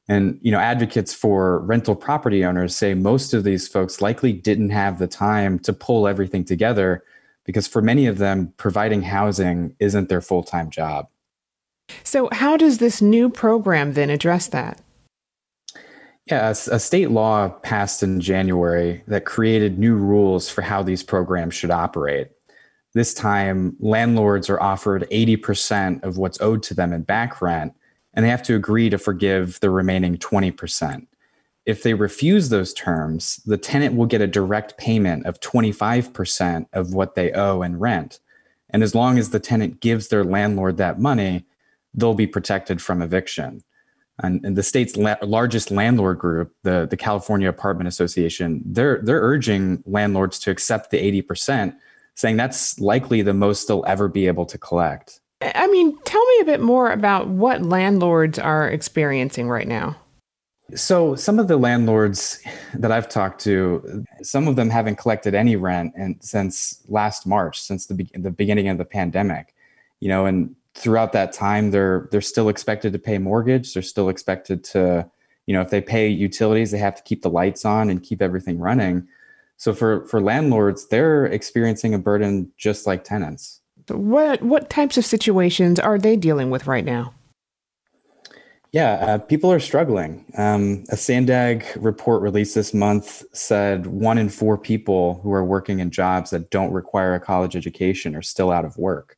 And 0.08 0.40
you 0.42 0.52
know, 0.52 0.60
advocates 0.60 1.14
for 1.14 1.60
rental 1.60 1.96
property 1.96 2.44
owners 2.44 2.76
say 2.76 2.94
most 2.94 3.34
of 3.34 3.44
these 3.44 3.68
folks 3.68 4.02
likely 4.02 4.34
didn't 4.34 4.72
have 4.72 5.00
the 5.00 5.08
time 5.08 5.60
to 5.60 5.72
pull 5.72 6.08
everything 6.08 6.44
together 6.44 7.04
because 7.46 7.68
for 7.68 7.82
many 7.82 8.08
of 8.08 8.18
them 8.18 8.54
providing 8.58 9.04
housing 9.04 9.76
isn't 9.80 10.10
their 10.10 10.22
full-time 10.22 10.70
job. 10.70 11.08
So 12.04 12.30
how 12.32 12.58
does 12.58 12.78
this 12.78 13.02
new 13.02 13.30
program 13.30 13.94
then 13.94 14.10
address 14.10 14.48
that? 14.48 14.82
Yeah, 16.30 16.50
a, 16.50 16.80
state 16.80 17.10
law 17.10 17.50
passed 17.50 18.04
in 18.04 18.20
January 18.20 19.02
that 19.08 19.26
created 19.26 19.80
new 19.80 19.96
rules 19.96 20.48
for 20.48 20.62
how 20.62 20.84
these 20.84 21.02
programs 21.02 21.56
should 21.56 21.72
operate. 21.72 22.28
This 22.94 23.16
time, 23.16 23.76
landlords 23.80 24.48
are 24.48 24.62
offered 24.62 25.08
80% 25.12 26.04
of 26.04 26.20
what's 26.20 26.40
owed 26.40 26.62
to 26.64 26.76
them 26.76 26.94
in 26.94 27.02
back 27.02 27.42
rent, 27.42 27.74
and 28.14 28.24
they 28.24 28.30
have 28.30 28.44
to 28.44 28.56
agree 28.56 28.92
to 28.92 29.00
forgive 29.00 29.60
the 29.60 29.72
remaining 29.72 30.18
20%. 30.18 31.08
If 31.66 31.82
they 31.82 31.96
refuse 31.96 32.50
those 32.50 32.74
terms, 32.76 33.38
the 33.48 33.58
tenant 33.58 33.96
will 33.96 34.06
get 34.06 34.22
a 34.22 34.28
direct 34.28 34.78
payment 34.78 35.26
of 35.26 35.40
25% 35.40 36.68
of 36.74 36.94
what 36.94 37.16
they 37.16 37.32
owe 37.32 37.64
in 37.64 37.80
rent. 37.80 38.20
And 38.70 38.84
as 38.84 38.94
long 38.94 39.18
as 39.18 39.32
the 39.32 39.40
tenant 39.40 39.80
gives 39.80 40.10
their 40.10 40.24
landlord 40.24 40.78
that 40.78 41.00
money, 41.00 41.46
they'll 41.96 42.14
be 42.14 42.28
protected 42.28 42.84
from 42.84 43.02
eviction 43.02 43.64
and, 44.24 44.44
and 44.46 44.56
the 44.56 44.64
state's 44.64 44.96
la- 44.96 45.16
largest 45.22 45.72
landlord 45.72 46.20
group, 46.20 46.54
the, 46.64 46.88
the 46.90 46.98
California 46.98 47.50
Apartment 47.50 47.88
Association, 47.88 48.62
they're 48.66 49.00
they're 49.04 49.22
urging 49.22 49.84
landlords 49.86 50.40
to 50.40 50.52
accept 50.52 50.92
the 50.92 50.98
eighty 50.98 51.22
percent, 51.22 51.76
saying 52.16 52.38
that's 52.38 52.80
likely 52.80 53.22
the 53.22 53.34
most 53.34 53.68
they'll 53.68 53.86
ever 53.88 54.08
be 54.08 54.28
able 54.28 54.46
to 54.46 54.58
collect. 54.58 55.20
I 55.42 55.68
mean, 55.68 55.98
tell 56.04 56.26
me 56.26 56.40
a 56.42 56.46
bit 56.46 56.60
more 56.60 56.92
about 56.92 57.30
what 57.30 57.64
landlords 57.64 58.38
are 58.38 58.70
experiencing 58.70 59.48
right 59.48 59.68
now. 59.68 59.96
So, 60.76 61.16
some 61.16 61.40
of 61.40 61.48
the 61.48 61.58
landlords 61.58 62.42
that 62.76 62.92
I've 62.92 63.10
talked 63.10 63.42
to, 63.42 64.06
some 64.22 64.48
of 64.48 64.56
them 64.56 64.70
haven't 64.70 64.98
collected 64.98 65.34
any 65.34 65.56
rent 65.56 65.94
and 65.96 66.18
since 66.20 66.84
last 66.88 67.26
March, 67.26 67.60
since 67.62 67.88
the, 67.88 67.96
be- 67.96 68.12
the 68.14 68.30
beginning 68.30 68.68
of 68.68 68.78
the 68.78 68.86
pandemic. 68.86 69.56
You 70.00 70.10
know, 70.10 70.26
and 70.26 70.56
throughout 70.76 71.14
that 71.14 71.34
time 71.34 71.72
they're 71.72 72.08
they're 72.12 72.22
still 72.22 72.50
expected 72.50 72.94
to 72.94 73.00
pay 73.00 73.18
mortgage 73.18 73.74
they're 73.74 73.84
still 73.84 74.10
expected 74.10 74.64
to 74.64 75.10
you 75.46 75.54
know 75.54 75.62
if 75.62 75.70
they 75.70 75.82
pay 75.82 76.08
utilities 76.08 76.72
they 76.72 76.78
have 76.78 76.96
to 76.96 77.04
keep 77.04 77.22
the 77.22 77.30
lights 77.30 77.66
on 77.66 77.90
and 77.90 78.04
keep 78.04 78.22
everything 78.22 78.60
running 78.60 79.08
so 79.58 79.74
for 79.74 80.06
for 80.06 80.22
landlords 80.22 80.88
they're 80.88 81.26
experiencing 81.26 81.94
a 81.94 82.00
burden 82.00 82.52
just 82.58 82.86
like 82.86 83.04
tenants 83.04 83.62
what 83.90 84.42
what 84.42 84.70
types 84.70 84.98
of 84.98 85.06
situations 85.06 85.80
are 85.80 85.98
they 85.98 86.16
dealing 86.16 86.50
with 86.50 86.68
right 86.68 86.86
now 86.86 87.14
yeah, 88.72 88.92
uh, 88.94 89.18
people 89.18 89.52
are 89.52 89.60
struggling. 89.60 90.26
Um, 90.38 90.84
a 90.90 90.98
Sandag 90.98 91.66
report 91.76 92.22
released 92.22 92.54
this 92.54 92.72
month 92.72 93.24
said 93.34 93.88
one 93.88 94.20
in 94.20 94.30
four 94.30 94.60
people 94.60 95.20
who 95.24 95.34
are 95.34 95.44
working 95.44 95.80
in 95.80 95.90
jobs 95.90 96.30
that 96.30 96.52
don't 96.52 96.72
require 96.72 97.16
a 97.16 97.20
college 97.20 97.56
education 97.56 98.16
are 98.16 98.22
still 98.22 98.52
out 98.52 98.66
of 98.66 98.78
work. 98.78 99.18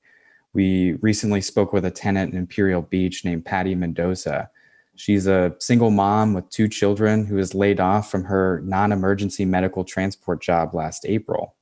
We 0.54 0.94
recently 1.02 1.42
spoke 1.42 1.72
with 1.72 1.86
a 1.86 1.92
tenant 1.92 2.34
in 2.34 2.40
Imperial 2.40 2.82
Beach 2.82 3.24
named 3.24 3.46
Patty 3.46 3.74
Mendoza. 3.76 4.50
She's 4.96 5.26
a 5.26 5.56
single 5.60 5.92
mom 5.92 6.34
with 6.34 6.50
two 6.50 6.68
children 6.68 7.26
who 7.26 7.36
was 7.36 7.56
laid 7.56 7.80
off 7.80 8.12
from 8.12 8.26
her 8.26 8.62
non 8.66 8.92
emergency 8.92 9.46
medical 9.46 9.84
transport 9.84 10.42
job 10.42 10.74
last 10.74 11.06
April. 11.06 11.56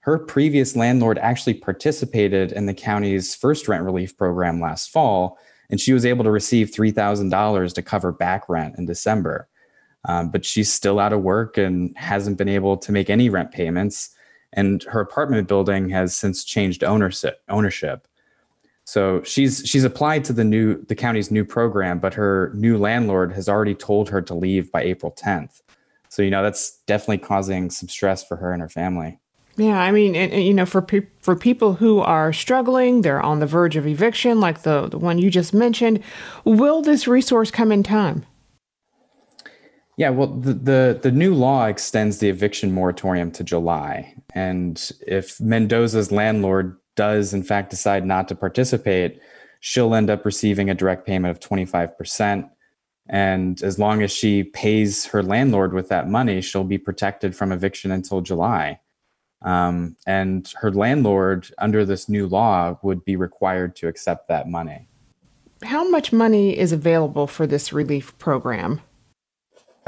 Her 0.00 0.18
previous 0.18 0.74
landlord 0.76 1.18
actually 1.18 1.54
participated 1.54 2.52
in 2.52 2.66
the 2.66 2.74
county's 2.74 3.34
first 3.34 3.68
rent 3.68 3.84
relief 3.84 4.16
program 4.16 4.60
last 4.60 4.90
fall, 4.90 5.38
and 5.70 5.80
she 5.80 5.92
was 5.92 6.04
able 6.04 6.24
to 6.24 6.30
receive 6.30 6.70
$3,000 6.70 7.74
to 7.74 7.82
cover 7.82 8.12
back 8.12 8.48
rent 8.48 8.76
in 8.76 8.86
December. 8.86 9.48
Um, 10.06 10.30
but 10.30 10.44
she's 10.44 10.70
still 10.70 10.98
out 10.98 11.14
of 11.14 11.22
work 11.22 11.56
and 11.56 11.96
hasn't 11.96 12.36
been 12.36 12.48
able 12.48 12.76
to 12.76 12.92
make 12.92 13.08
any 13.08 13.30
rent 13.30 13.52
payments. 13.52 14.10
And 14.52 14.82
her 14.84 15.00
apartment 15.00 15.48
building 15.48 15.88
has 15.90 16.14
since 16.14 16.44
changed 16.44 16.84
ownership. 16.84 17.42
ownership. 17.48 18.06
So 18.84 19.22
she's 19.22 19.62
she's 19.64 19.84
applied 19.84 20.24
to 20.26 20.32
the 20.32 20.44
new 20.44 20.84
the 20.84 20.94
county's 20.94 21.30
new 21.30 21.44
program, 21.44 21.98
but 21.98 22.14
her 22.14 22.52
new 22.54 22.76
landlord 22.76 23.32
has 23.32 23.48
already 23.48 23.74
told 23.74 24.10
her 24.10 24.20
to 24.22 24.34
leave 24.34 24.70
by 24.70 24.82
April 24.82 25.12
10th. 25.12 25.62
So 26.10 26.22
you 26.22 26.30
know 26.30 26.42
that's 26.42 26.78
definitely 26.86 27.18
causing 27.18 27.70
some 27.70 27.88
stress 27.88 28.22
for 28.22 28.36
her 28.36 28.52
and 28.52 28.60
her 28.60 28.68
family. 28.68 29.18
Yeah, 29.56 29.80
I 29.80 29.92
mean, 29.92 30.16
and, 30.16 30.32
and, 30.32 30.42
you 30.42 30.52
know, 30.52 30.66
for 30.66 30.82
pe- 30.82 31.06
for 31.20 31.36
people 31.36 31.74
who 31.74 32.00
are 32.00 32.32
struggling, 32.32 33.02
they're 33.02 33.22
on 33.22 33.38
the 33.38 33.46
verge 33.46 33.76
of 33.76 33.86
eviction, 33.86 34.40
like 34.40 34.62
the 34.62 34.88
the 34.88 34.98
one 34.98 35.18
you 35.18 35.30
just 35.30 35.54
mentioned. 35.54 36.02
Will 36.44 36.82
this 36.82 37.06
resource 37.06 37.50
come 37.50 37.72
in 37.72 37.82
time? 37.82 38.26
Yeah, 39.96 40.10
well, 40.10 40.26
the, 40.26 40.54
the, 40.54 41.00
the 41.00 41.12
new 41.12 41.34
law 41.34 41.66
extends 41.66 42.18
the 42.18 42.28
eviction 42.28 42.72
moratorium 42.72 43.30
to 43.30 43.44
July, 43.44 44.12
and 44.34 44.90
if 45.06 45.40
Mendoza's 45.40 46.10
landlord 46.10 46.76
does 46.96 47.34
in 47.34 47.42
fact 47.42 47.70
decide 47.70 48.04
not 48.06 48.28
to 48.28 48.34
participate, 48.34 49.20
she'll 49.60 49.94
end 49.94 50.10
up 50.10 50.24
receiving 50.24 50.70
a 50.70 50.74
direct 50.74 51.06
payment 51.06 51.30
of 51.30 51.40
25%. 51.40 52.50
And 53.08 53.62
as 53.62 53.78
long 53.78 54.02
as 54.02 54.10
she 54.10 54.44
pays 54.44 55.06
her 55.06 55.22
landlord 55.22 55.74
with 55.74 55.88
that 55.88 56.08
money, 56.08 56.40
she'll 56.40 56.64
be 56.64 56.78
protected 56.78 57.36
from 57.36 57.52
eviction 57.52 57.90
until 57.90 58.20
July. 58.20 58.80
Um, 59.42 59.96
and 60.06 60.50
her 60.56 60.70
landlord, 60.70 61.48
under 61.58 61.84
this 61.84 62.08
new 62.08 62.26
law, 62.26 62.78
would 62.82 63.04
be 63.04 63.16
required 63.16 63.76
to 63.76 63.88
accept 63.88 64.28
that 64.28 64.48
money. 64.48 64.88
How 65.62 65.88
much 65.88 66.12
money 66.12 66.58
is 66.58 66.72
available 66.72 67.26
for 67.26 67.46
this 67.46 67.72
relief 67.72 68.16
program? 68.18 68.80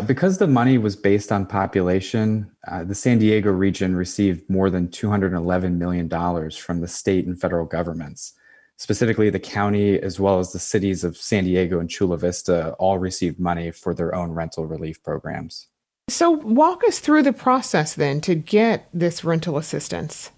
Because 0.04 0.37
the 0.37 0.46
money 0.46 0.76
was 0.76 0.94
based 0.94 1.32
on 1.32 1.46
population, 1.46 2.50
uh, 2.68 2.85
the 2.85 2.94
San 2.94 3.18
Diego 3.18 3.50
region 3.50 3.96
received 3.96 4.48
more 4.50 4.68
than 4.68 4.88
$211 4.88 5.78
million 5.78 6.50
from 6.50 6.80
the 6.82 6.88
state 6.88 7.26
and 7.26 7.40
federal 7.40 7.64
governments. 7.64 8.35
Specifically, 8.76 9.30
the 9.30 9.40
county, 9.40 9.98
as 9.98 10.20
well 10.20 10.38
as 10.38 10.52
the 10.52 10.59
cities 10.59 11.02
of 11.02 11.16
San 11.16 11.44
Diego 11.44 11.80
and 11.80 11.88
Chula 11.88 12.18
Vista, 12.18 12.72
all 12.72 12.98
received 12.98 13.40
money 13.40 13.70
for 13.70 13.94
their 13.94 14.14
own 14.14 14.32
rental 14.32 14.66
relief 14.66 15.02
programs. 15.02 15.68
So, 16.09 16.30
walk 16.30 16.85
us 16.85 16.98
through 16.98 17.22
the 17.22 17.32
process 17.32 17.94
then 17.94 18.20
to 18.20 18.35
get 18.35 18.88
this 18.92 19.24
rental 19.24 19.56
assistance. 19.56 20.30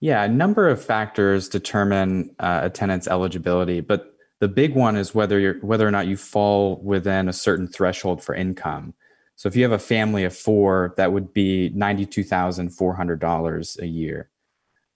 Yeah, 0.00 0.24
a 0.24 0.28
number 0.28 0.68
of 0.68 0.84
factors 0.84 1.48
determine 1.48 2.34
uh, 2.40 2.62
a 2.64 2.70
tenant's 2.70 3.06
eligibility, 3.06 3.80
but 3.80 4.11
the 4.42 4.48
big 4.48 4.74
one 4.74 4.96
is 4.96 5.14
whether 5.14 5.38
you're 5.38 5.60
whether 5.60 5.86
or 5.86 5.92
not 5.92 6.08
you 6.08 6.16
fall 6.16 6.80
within 6.82 7.28
a 7.28 7.32
certain 7.32 7.68
threshold 7.68 8.20
for 8.20 8.34
income. 8.34 8.92
So 9.36 9.46
if 9.46 9.54
you 9.54 9.62
have 9.62 9.70
a 9.70 9.78
family 9.78 10.24
of 10.24 10.36
four, 10.36 10.94
that 10.96 11.12
would 11.12 11.32
be 11.32 11.70
ninety-two 11.76 12.24
thousand 12.24 12.70
four 12.70 12.96
hundred 12.96 13.20
dollars 13.20 13.78
a 13.80 13.86
year. 13.86 14.30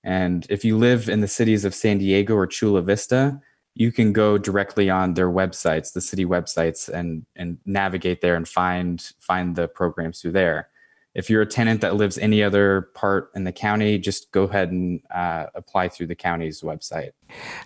And 0.03 0.49
if 0.51 0.65
you 0.65 0.77
live 0.77 1.09
in 1.09 1.21
the 1.21 1.29
cities 1.29 1.65
of 1.65 1.77
San 1.77 1.99
Diego 1.99 2.35
or 2.35 2.49
Chula 2.49 2.83
Vista, 2.83 3.41
you 3.77 3.93
can 3.93 4.13
go 4.13 4.37
directly 4.37 4.91
on 4.91 5.15
their 5.15 5.31
websites, 5.31 5.93
the 5.93 6.01
city 6.01 6.25
websites, 6.25 6.89
and 6.89 7.25
and 7.37 7.59
navigate 7.65 8.23
there 8.23 8.35
and 8.35 8.49
find 8.49 9.13
find 9.21 9.55
the 9.55 9.69
programs 9.69 10.21
through 10.21 10.33
there. 10.33 10.71
If 11.17 11.31
you're 11.31 11.41
a 11.41 11.47
tenant 11.47 11.81
that 11.81 11.97
lives 11.97 12.19
any 12.19 12.43
other 12.43 12.91
part 12.95 13.31
in 13.35 13.45
the 13.45 13.53
county, 13.53 13.99
just 13.99 14.31
go 14.33 14.43
ahead 14.43 14.71
and 14.71 15.01
uh, 15.11 15.47
apply 15.55 15.89
through 15.89 16.09
the 16.09 16.15
county's 16.15 16.61
website. 16.61 17.13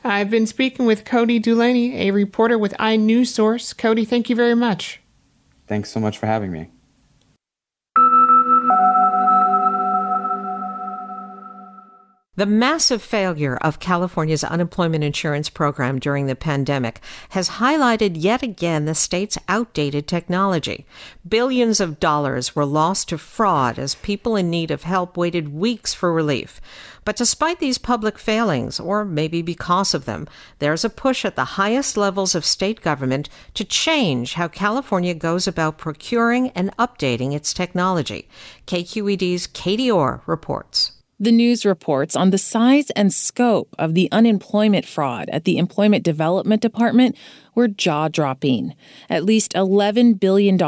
I've 0.04 0.30
been 0.30 0.46
speaking 0.46 0.86
with 0.86 1.04
Cody 1.04 1.40
Dulaney, 1.40 1.94
a 1.94 2.12
reporter 2.12 2.56
with 2.56 2.72
iNews 2.74 3.26
Source. 3.26 3.72
Cody, 3.72 4.04
thank 4.04 4.30
you 4.30 4.36
very 4.36 4.54
much. 4.54 5.00
Thanks 5.66 5.90
so 5.90 5.98
much 5.98 6.16
for 6.16 6.26
having 6.26 6.52
me. 6.52 6.70
The 12.40 12.46
massive 12.46 13.02
failure 13.02 13.58
of 13.58 13.80
California's 13.80 14.42
unemployment 14.42 15.04
insurance 15.04 15.50
program 15.50 15.98
during 15.98 16.24
the 16.24 16.34
pandemic 16.34 17.02
has 17.36 17.60
highlighted 17.60 18.12
yet 18.14 18.42
again 18.42 18.86
the 18.86 18.94
state's 18.94 19.36
outdated 19.46 20.08
technology. 20.08 20.86
Billions 21.28 21.80
of 21.80 22.00
dollars 22.00 22.56
were 22.56 22.64
lost 22.64 23.10
to 23.10 23.18
fraud 23.18 23.78
as 23.78 23.94
people 23.96 24.36
in 24.36 24.48
need 24.48 24.70
of 24.70 24.84
help 24.84 25.18
waited 25.18 25.52
weeks 25.52 25.92
for 25.92 26.14
relief. 26.14 26.62
But 27.04 27.16
despite 27.16 27.58
these 27.58 27.76
public 27.76 28.16
failings, 28.18 28.80
or 28.80 29.04
maybe 29.04 29.42
because 29.42 29.92
of 29.92 30.06
them, 30.06 30.26
there's 30.60 30.82
a 30.82 30.88
push 30.88 31.26
at 31.26 31.36
the 31.36 31.60
highest 31.60 31.98
levels 31.98 32.34
of 32.34 32.46
state 32.46 32.80
government 32.80 33.28
to 33.52 33.66
change 33.66 34.32
how 34.32 34.48
California 34.48 35.12
goes 35.12 35.46
about 35.46 35.76
procuring 35.76 36.48
and 36.52 36.74
updating 36.78 37.34
its 37.34 37.52
technology. 37.52 38.30
KQED's 38.66 39.46
Katie 39.46 39.90
Orr 39.90 40.22
reports. 40.24 40.92
The 41.22 41.32
news 41.32 41.66
reports 41.66 42.16
on 42.16 42.30
the 42.30 42.38
size 42.38 42.88
and 42.92 43.12
scope 43.12 43.76
of 43.78 43.92
the 43.92 44.08
unemployment 44.10 44.86
fraud 44.86 45.28
at 45.30 45.44
the 45.44 45.58
Employment 45.58 46.02
Development 46.02 46.62
Department 46.62 47.14
were 47.54 47.68
jaw 47.68 48.08
dropping. 48.08 48.74
At 49.08 49.24
least 49.24 49.52
$11 49.52 50.18
billion 50.18 50.58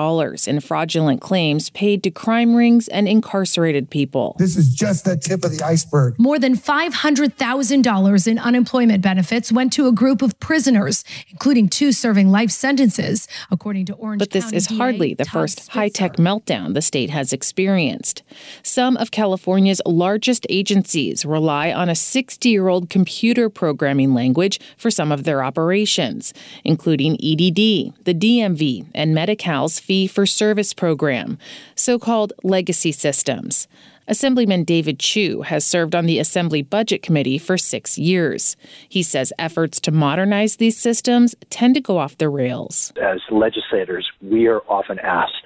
in 0.47 0.61
fraudulent 0.61 1.21
claims 1.21 1.71
paid 1.71 2.03
to 2.03 2.11
crime 2.11 2.55
rings 2.55 2.89
and 2.89 3.09
incarcerated 3.09 3.91
people. 3.91 4.37
This 4.39 4.57
is 4.57 4.75
just 4.75 5.05
the 5.05 5.17
tip 5.17 5.45
of 5.45 5.57
the 5.57 5.63
iceberg. 5.65 6.19
More 6.19 6.39
than 6.39 6.57
$500,000 6.57 8.27
in 8.27 8.39
unemployment 8.39 9.03
benefits 9.03 9.53
went 9.53 9.73
to 9.75 9.87
a 9.87 9.93
group 9.93 10.23
of 10.23 10.39
prisoners, 10.41 11.05
including 11.31 11.69
two 11.69 11.93
serving 11.93 12.31
life 12.31 12.51
sentences, 12.51 13.29
according 13.51 13.87
to 13.87 13.95
Orange 13.95 14.19
But 14.19 14.31
this 14.31 14.45
County 14.45 14.57
is 14.57 14.67
DA 14.67 14.77
hardly 14.77 15.15
the 15.15 15.25
Todd 15.25 15.33
first 15.33 15.69
high 15.69 15.89
tech 15.89 16.17
meltdown 16.17 16.75
the 16.75 16.83
state 16.83 17.11
has 17.11 17.33
experienced. 17.33 18.23
Some 18.63 18.97
of 18.97 19.11
California's 19.11 19.81
largest 19.87 20.47
agencies 20.49 21.25
rely 21.25 21.73
on 21.73 21.89
a 21.89 21.95
60 21.95 22.49
year 22.49 22.69
old 22.69 22.91
computer 22.91 23.49
programming 23.49 24.15
language 24.15 24.61
for 24.77 24.91
some 24.91 25.13
of 25.13 25.25
their 25.25 25.43
operations, 25.43 26.33
including 26.73 27.17
EDD, 27.17 27.93
the 28.05 28.15
DMV, 28.15 28.87
and 28.95 29.15
Medi 29.15 29.37
Cal's 29.37 29.79
fee 29.79 30.07
for 30.07 30.25
service 30.25 30.73
program, 30.73 31.37
so 31.75 31.99
called 31.99 32.33
legacy 32.43 32.93
systems. 32.93 33.69
Assemblyman 34.09 34.65
David 34.65 34.99
Chiu 34.99 35.43
has 35.43 35.67
served 35.67 35.95
on 35.95 36.07
the 36.07 36.19
Assembly 36.19 36.63
Budget 36.63 37.03
Committee 37.03 37.37
for 37.37 37.59
six 37.59 37.99
years. 37.99 38.57
He 38.89 39.03
says 39.03 39.35
efforts 39.39 39.81
to 39.81 39.91
modernize 39.91 40.57
these 40.57 40.79
systems 40.79 41.35
tend 41.51 41.75
to 41.75 41.83
go 41.83 41.99
off 41.99 42.17
the 42.17 42.31
rails. 42.31 42.91
As 42.97 43.21
legislators, 43.31 44.11
we 44.23 44.47
are 44.47 44.63
often 44.67 44.99
asked 45.01 45.45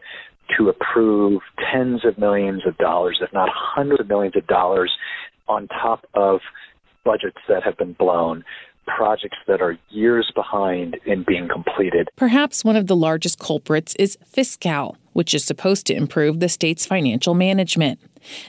to 0.56 0.68
approve 0.68 1.42
tens 1.72 2.04
of 2.04 2.18
millions 2.18 2.64
of 2.64 2.78
dollars, 2.78 3.18
if 3.20 3.32
not 3.32 3.48
hundreds 3.52 4.00
of 4.00 4.06
millions 4.06 4.36
of 4.36 4.46
dollars, 4.46 4.96
on 5.48 5.66
top 5.66 6.06
of 6.14 6.40
budgets 7.04 7.38
that 7.48 7.64
have 7.64 7.76
been 7.76 7.94
blown 7.94 8.44
projects 8.86 9.38
that 9.46 9.60
are 9.60 9.78
years 9.90 10.30
behind 10.34 10.96
in 11.04 11.22
being 11.22 11.48
completed. 11.48 12.08
Perhaps 12.16 12.64
one 12.64 12.76
of 12.76 12.86
the 12.86 12.96
largest 12.96 13.38
culprits 13.38 13.94
is 13.96 14.16
Fiscal, 14.24 14.96
which 15.12 15.34
is 15.34 15.44
supposed 15.44 15.86
to 15.86 15.94
improve 15.94 16.40
the 16.40 16.48
state's 16.48 16.86
financial 16.86 17.34
management. 17.34 17.98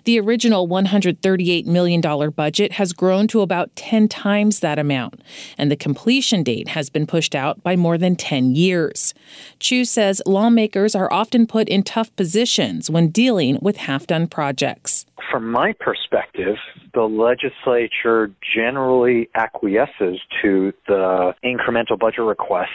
The 0.06 0.20
original 0.20 0.68
$138 0.68 1.66
million 1.66 2.02
budget 2.32 2.74
has 2.74 2.94
grown 2.94 3.28
to 3.28 3.42
about 3.42 3.76
10 3.76 4.08
times 4.08 4.60
that 4.60 4.80
amount, 4.80 5.22
and 5.58 5.72
the 5.72 5.76
completion 5.76 6.44
date 6.44 6.70
has 6.70 6.90
been 6.90 7.08
pushed 7.08 7.36
out 7.36 7.62
by 7.64 7.76
more 7.76 7.98
than 7.98 8.16
10 8.16 8.56
years. 8.56 9.14
Chiu 9.60 9.86
says 9.86 10.22
lawmakers 10.26 10.96
are 10.96 11.12
often 11.12 11.48
put 11.48 11.70
in 11.70 11.84
tough 11.84 12.16
positions 12.16 12.90
when 12.90 13.10
dealing 13.10 13.60
with 13.62 13.78
half 13.78 14.08
done 14.08 14.28
projects. 14.28 15.06
From 15.32 15.52
my 15.52 15.74
perspective, 15.80 16.56
the 16.94 17.04
legislature 17.04 18.32
generally 18.56 19.30
acquiesces 19.36 20.20
to 20.42 20.74
the 20.88 21.34
incremental 21.44 22.00
budget 22.00 22.22
requests 22.22 22.70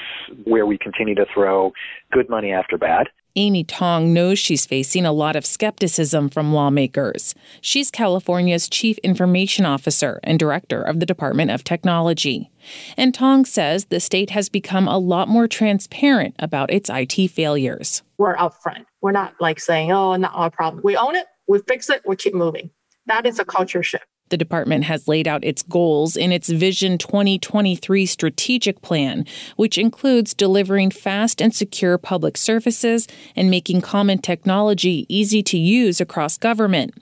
where 0.44 0.66
we 0.66 0.76
continue 0.76 1.14
to 1.14 1.26
throw 1.32 1.72
good 2.12 2.28
money 2.28 2.53
after 2.53 2.76
bad. 2.76 3.09
Amy 3.34 3.64
Tong 3.64 4.12
knows 4.12 4.38
she's 4.38 4.66
facing 4.66 5.07
a 5.07 5.12
lot 5.12 5.36
of 5.36 5.46
skepticism 5.46 6.28
from 6.28 6.53
lawmakers. 6.53 7.34
She's 7.62 7.90
California's 7.90 8.68
Chief 8.68 8.98
Information 8.98 9.64
Officer 9.64 10.20
and 10.22 10.38
Director 10.38 10.82
of 10.82 11.00
the 11.00 11.07
Department 11.07 11.50
of 11.50 11.64
Technology. 11.64 12.50
And 12.98 13.14
Tong 13.14 13.46
says 13.46 13.86
the 13.86 14.00
state 14.00 14.30
has 14.30 14.50
become 14.50 14.86
a 14.86 14.98
lot 14.98 15.28
more 15.28 15.48
transparent 15.48 16.34
about 16.38 16.70
its 16.70 16.90
IT 16.92 17.30
failures. 17.30 18.03
We're 18.18 18.36
upfront. 18.36 18.84
We're 19.00 19.12
not 19.12 19.34
like 19.40 19.59
saying, 19.59 19.92
oh, 19.92 20.14
not 20.16 20.32
our 20.34 20.50
problem. 20.50 20.82
We 20.84 20.96
own 20.96 21.16
it, 21.16 21.26
we 21.53 21.61
fix 21.68 21.90
it, 21.90 22.00
we 22.07 22.16
keep 22.16 22.32
moving. 22.32 22.70
That 23.05 23.26
is 23.26 23.38
a 23.38 23.44
culture 23.44 23.82
shift. 23.82 24.07
The 24.30 24.38
department 24.38 24.84
has 24.84 25.07
laid 25.07 25.28
out 25.28 25.44
its 25.44 25.62
goals 25.62 26.16
in 26.16 26.32
its 26.32 26.48
Vision 26.48 26.96
2023 26.96 28.07
strategic 28.07 28.80
plan, 28.80 29.26
which 29.57 29.76
includes 29.76 30.32
delivering 30.32 30.90
fast 30.90 31.42
and 31.42 31.55
secure 31.55 31.98
public 31.98 32.38
services 32.38 33.07
and 33.36 33.50
making 33.50 33.82
common 33.82 34.16
technology 34.16 35.05
easy 35.11 35.42
to 35.42 35.59
use 35.59 36.00
across 36.00 36.38
government. 36.38 36.94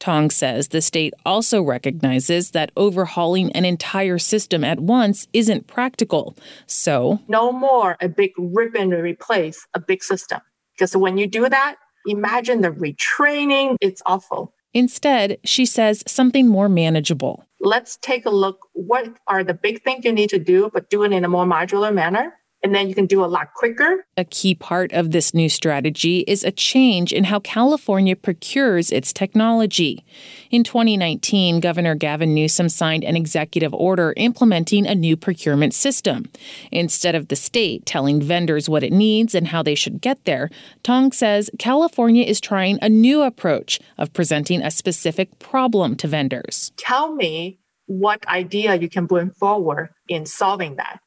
Tong 0.00 0.28
says 0.28 0.68
the 0.68 0.82
state 0.82 1.14
also 1.24 1.62
recognizes 1.62 2.50
that 2.50 2.72
overhauling 2.76 3.50
an 3.52 3.64
entire 3.64 4.18
system 4.18 4.64
at 4.64 4.80
once 4.80 5.26
isn't 5.32 5.66
practical. 5.66 6.36
So, 6.66 7.20
no 7.26 7.52
more 7.52 7.96
a 8.02 8.08
big 8.10 8.32
rip 8.36 8.74
and 8.74 8.92
replace 8.92 9.66
a 9.72 9.80
big 9.80 10.04
system. 10.04 10.42
Because 10.74 10.94
when 10.94 11.16
you 11.16 11.26
do 11.26 11.48
that, 11.48 11.76
imagine 12.06 12.60
the 12.60 12.70
retraining, 12.70 13.76
it's 13.80 14.02
awful. 14.06 14.54
Instead, 14.72 15.38
she 15.44 15.64
says 15.64 16.02
something 16.06 16.48
more 16.48 16.68
manageable. 16.68 17.44
Let's 17.60 17.96
take 17.96 18.26
a 18.26 18.30
look. 18.30 18.58
What 18.72 19.16
are 19.26 19.44
the 19.44 19.54
big 19.54 19.82
things 19.82 20.04
you 20.04 20.12
need 20.12 20.30
to 20.30 20.38
do, 20.38 20.70
but 20.72 20.90
do 20.90 21.04
it 21.04 21.12
in 21.12 21.24
a 21.24 21.28
more 21.28 21.46
modular 21.46 21.94
manner? 21.94 22.34
And 22.64 22.74
then 22.74 22.88
you 22.88 22.94
can 22.94 23.04
do 23.04 23.22
a 23.22 23.26
lot 23.26 23.52
quicker. 23.52 24.06
A 24.16 24.24
key 24.24 24.54
part 24.54 24.90
of 24.94 25.10
this 25.10 25.34
new 25.34 25.50
strategy 25.50 26.20
is 26.20 26.42
a 26.44 26.50
change 26.50 27.12
in 27.12 27.24
how 27.24 27.38
California 27.40 28.16
procures 28.16 28.90
its 28.90 29.12
technology. 29.12 30.02
In 30.50 30.64
2019, 30.64 31.60
Governor 31.60 31.94
Gavin 31.94 32.34
Newsom 32.34 32.70
signed 32.70 33.04
an 33.04 33.16
executive 33.16 33.74
order 33.74 34.14
implementing 34.16 34.86
a 34.86 34.94
new 34.94 35.14
procurement 35.14 35.74
system. 35.74 36.24
Instead 36.72 37.14
of 37.14 37.28
the 37.28 37.36
state 37.36 37.84
telling 37.84 38.22
vendors 38.22 38.66
what 38.66 38.82
it 38.82 38.94
needs 38.94 39.34
and 39.34 39.48
how 39.48 39.62
they 39.62 39.74
should 39.74 40.00
get 40.00 40.24
there, 40.24 40.48
Tong 40.82 41.12
says 41.12 41.50
California 41.58 42.24
is 42.24 42.40
trying 42.40 42.78
a 42.80 42.88
new 42.88 43.20
approach 43.20 43.78
of 43.98 44.14
presenting 44.14 44.62
a 44.62 44.70
specific 44.70 45.38
problem 45.38 45.96
to 45.96 46.08
vendors. 46.08 46.72
Tell 46.78 47.14
me 47.14 47.58
what 47.86 48.26
idea 48.26 48.76
you 48.76 48.88
can 48.88 49.04
bring 49.04 49.30
forward 49.32 49.90
in 50.08 50.24
solving 50.24 50.76
that 50.76 51.00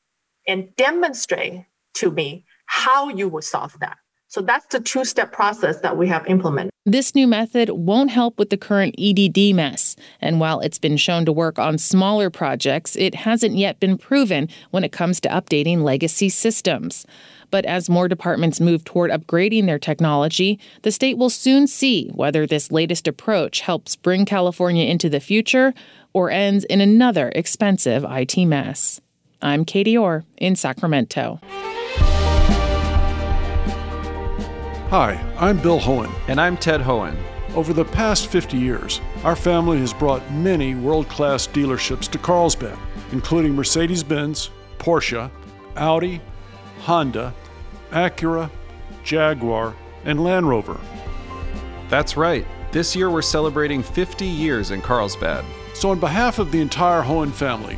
and 0.47 0.75
demonstrate 0.75 1.65
to 1.95 2.11
me 2.11 2.45
how 2.65 3.09
you 3.09 3.27
would 3.29 3.43
solve 3.43 3.77
that. 3.79 3.97
So 4.29 4.41
that's 4.41 4.65
the 4.67 4.81
two 4.81 5.05
step 5.05 5.31
process 5.31 5.79
that 5.81 5.97
we 5.97 6.07
have 6.07 6.25
implemented. 6.27 6.71
This 6.85 7.15
new 7.15 7.27
method 7.27 7.69
won't 7.69 8.11
help 8.11 8.37
with 8.37 8.49
the 8.49 8.57
current 8.57 8.95
EDD 8.97 9.55
mess. 9.55 9.95
And 10.21 10.39
while 10.39 10.59
it's 10.59 10.77
been 10.77 10.97
shown 10.97 11.25
to 11.25 11.31
work 11.31 11.57
on 11.59 11.77
smaller 11.77 12.29
projects, 12.29 12.95
it 12.97 13.15
hasn't 13.15 13.57
yet 13.57 13.79
been 13.79 13.97
proven 13.97 14.49
when 14.71 14.83
it 14.83 14.91
comes 14.91 15.19
to 15.21 15.29
updating 15.29 15.81
legacy 15.81 16.29
systems. 16.29 17.05
But 17.51 17.65
as 17.65 17.89
more 17.89 18.09
departments 18.09 18.59
move 18.59 18.83
toward 18.83 19.11
upgrading 19.11 19.65
their 19.65 19.79
technology, 19.79 20.59
the 20.81 20.91
state 20.91 21.17
will 21.17 21.29
soon 21.29 21.65
see 21.65 22.09
whether 22.13 22.45
this 22.45 22.71
latest 22.71 23.07
approach 23.07 23.61
helps 23.61 23.95
bring 23.95 24.25
California 24.25 24.85
into 24.85 25.09
the 25.09 25.21
future 25.21 25.73
or 26.13 26.29
ends 26.29 26.65
in 26.65 26.81
another 26.81 27.31
expensive 27.33 28.05
IT 28.07 28.37
mess. 28.45 28.99
I'm 29.41 29.65
Katie 29.65 29.97
Orr 29.97 30.23
in 30.37 30.55
Sacramento. 30.55 31.39
Hi, 34.89 35.21
I'm 35.37 35.61
Bill 35.61 35.79
Hoehn. 35.79 36.11
And 36.27 36.41
I'm 36.41 36.57
Ted 36.57 36.81
Hoehn. 36.81 37.15
Over 37.53 37.73
the 37.73 37.85
past 37.85 38.27
50 38.27 38.57
years, 38.57 39.01
our 39.23 39.35
family 39.35 39.79
has 39.79 39.93
brought 39.93 40.31
many 40.31 40.75
world 40.75 41.07
class 41.09 41.47
dealerships 41.47 42.09
to 42.11 42.17
Carlsbad, 42.17 42.77
including 43.11 43.55
Mercedes 43.55 44.03
Benz, 44.03 44.49
Porsche, 44.79 45.29
Audi, 45.75 46.21
Honda, 46.81 47.33
Acura, 47.91 48.49
Jaguar, 49.03 49.75
and 50.05 50.23
Land 50.23 50.47
Rover. 50.47 50.79
That's 51.89 52.17
right. 52.17 52.45
This 52.71 52.95
year 52.95 53.09
we're 53.09 53.21
celebrating 53.21 53.83
50 53.83 54.25
years 54.25 54.71
in 54.71 54.81
Carlsbad. 54.81 55.45
So, 55.73 55.89
on 55.91 55.99
behalf 55.99 56.39
of 56.39 56.51
the 56.51 56.59
entire 56.59 57.01
Hoehn 57.03 57.31
family, 57.31 57.77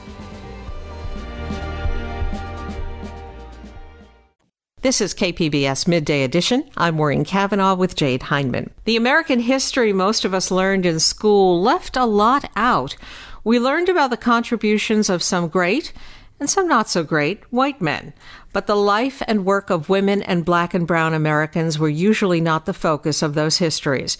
This 4.81 4.99
is 4.99 5.13
KPBS 5.13 5.87
Midday 5.87 6.23
Edition. 6.23 6.63
I'm 6.75 6.95
Maureen 6.95 7.23
Cavanaugh 7.23 7.75
with 7.75 7.95
Jade 7.95 8.23
Hindman. 8.23 8.71
The 8.85 8.95
American 8.95 9.39
history 9.39 9.93
most 9.93 10.25
of 10.25 10.33
us 10.33 10.49
learned 10.49 10.87
in 10.87 10.99
school 10.99 11.61
left 11.61 11.95
a 11.95 12.05
lot 12.05 12.49
out. 12.55 12.95
We 13.43 13.59
learned 13.59 13.89
about 13.89 14.09
the 14.09 14.17
contributions 14.17 15.07
of 15.07 15.21
some 15.21 15.49
great 15.49 15.93
and 16.39 16.49
some 16.49 16.67
not 16.67 16.89
so 16.89 17.03
great 17.03 17.43
white 17.51 17.79
men. 17.79 18.11
But 18.53 18.65
the 18.65 18.75
life 18.75 19.21
and 19.27 19.45
work 19.45 19.69
of 19.69 19.87
women 19.87 20.23
and 20.23 20.43
black 20.43 20.73
and 20.73 20.87
brown 20.87 21.13
Americans 21.13 21.77
were 21.77 21.87
usually 21.87 22.41
not 22.41 22.65
the 22.65 22.73
focus 22.73 23.21
of 23.21 23.35
those 23.35 23.57
histories. 23.57 24.17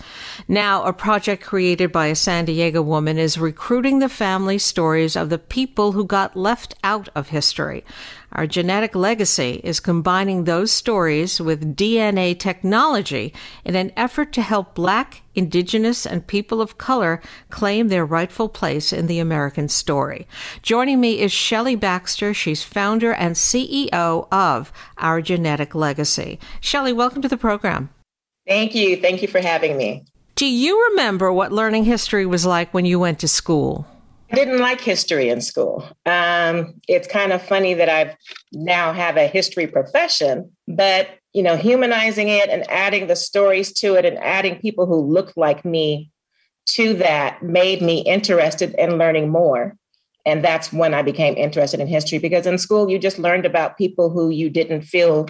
Now, 0.48 0.84
a 0.84 0.94
project 0.94 1.44
created 1.44 1.92
by 1.92 2.06
a 2.06 2.16
San 2.16 2.46
Diego 2.46 2.84
woman 2.84 3.18
is 3.18 3.40
recruiting 3.40 3.98
the 3.98 4.08
family 4.08 4.60
stories 4.60 5.16
of 5.16 5.30
the 5.32 5.40
people 5.40 5.94
who 5.94 6.06
got 6.06 6.38
left 6.38 6.76
out 6.84 7.10
of 7.16 7.30
history. 7.30 7.84
Our 8.34 8.48
genetic 8.48 8.96
legacy 8.96 9.60
is 9.62 9.82
combining 9.82 10.46
those 10.46 10.72
stories 10.72 11.42
with 11.42 11.76
DNA 11.76 12.40
technology 12.40 13.34
in 13.66 13.76
an 13.76 13.92
effort 13.98 14.32
to 14.34 14.42
help 14.42 14.74
Black, 14.74 15.24
Indigenous, 15.36 16.06
and 16.06 16.26
people 16.26 16.62
of 16.62 16.78
color 16.78 17.22
claim 17.50 17.90
their 17.90 18.06
rightful 18.06 18.48
place 18.48 18.94
in 18.94 19.08
the 19.08 19.20
American 19.20 19.68
story. 19.68 20.28
Joining 20.62 21.02
me 21.02 21.20
is 21.20 21.34
Shelley 21.34 21.76
Baxter. 21.76 22.34
She's 22.34 22.64
founder 22.64 23.12
and 23.12 23.36
CEO 23.36 24.28
of 24.32 24.72
Our 24.98 25.22
Genetic 25.22 25.76
Legacy. 25.76 26.40
Shelley, 26.62 26.94
welcome 26.94 27.22
to 27.22 27.28
the 27.28 27.38
program. 27.38 27.90
Thank 28.48 28.74
you. 28.74 28.96
Thank 28.96 29.22
you 29.22 29.28
for 29.28 29.42
having 29.42 29.76
me. 29.76 30.06
Do 30.36 30.46
you 30.46 30.88
remember 30.92 31.34
what 31.34 31.52
learning 31.52 31.84
history 31.84 32.26
was 32.26 32.46
like 32.46 32.74
when 32.74 32.86
you 32.86 32.98
went 32.98 33.20
to 33.20 33.28
school? 33.28 33.86
I 34.32 34.36
didn't 34.36 34.60
like 34.60 34.80
history 34.80 35.28
in 35.28 35.42
school. 35.42 35.86
Um, 36.06 36.76
it's 36.88 37.08
kind 37.08 37.34
of 37.34 37.42
funny 37.42 37.74
that 37.74 37.90
I 37.90 38.16
now 38.54 38.94
have 38.94 39.18
a 39.18 39.28
history 39.28 39.68
profession, 39.68 40.50
but 40.70 41.10
you 41.34 41.44
know, 41.44 41.58
humanizing 41.58 42.30
it 42.30 42.50
and 42.50 42.70
adding 42.70 43.08
the 43.08 43.16
stories 43.16 43.74
to 43.74 43.96
it 43.96 44.06
and 44.06 44.18
adding 44.20 44.60
people 44.60 44.86
who 44.86 45.02
looked 45.02 45.38
like 45.38 45.66
me 45.66 46.12
to 46.68 46.94
that 46.96 47.44
made 47.44 47.82
me 47.82 48.00
interested 48.02 48.74
in 48.78 48.98
learning 48.98 49.30
more. 49.30 49.76
And 50.26 50.44
that's 50.44 50.72
when 50.72 50.94
I 50.94 51.02
became 51.02 51.36
interested 51.36 51.82
in 51.82 51.88
history 51.88 52.18
because 52.18 52.46
in 52.46 52.58
school 52.58 52.90
you 52.90 53.00
just 53.00 53.20
learned 53.20 53.46
about 53.46 53.78
people 53.78 54.10
who 54.10 54.30
you 54.30 54.50
didn't 54.50 54.84
feel 54.84 55.28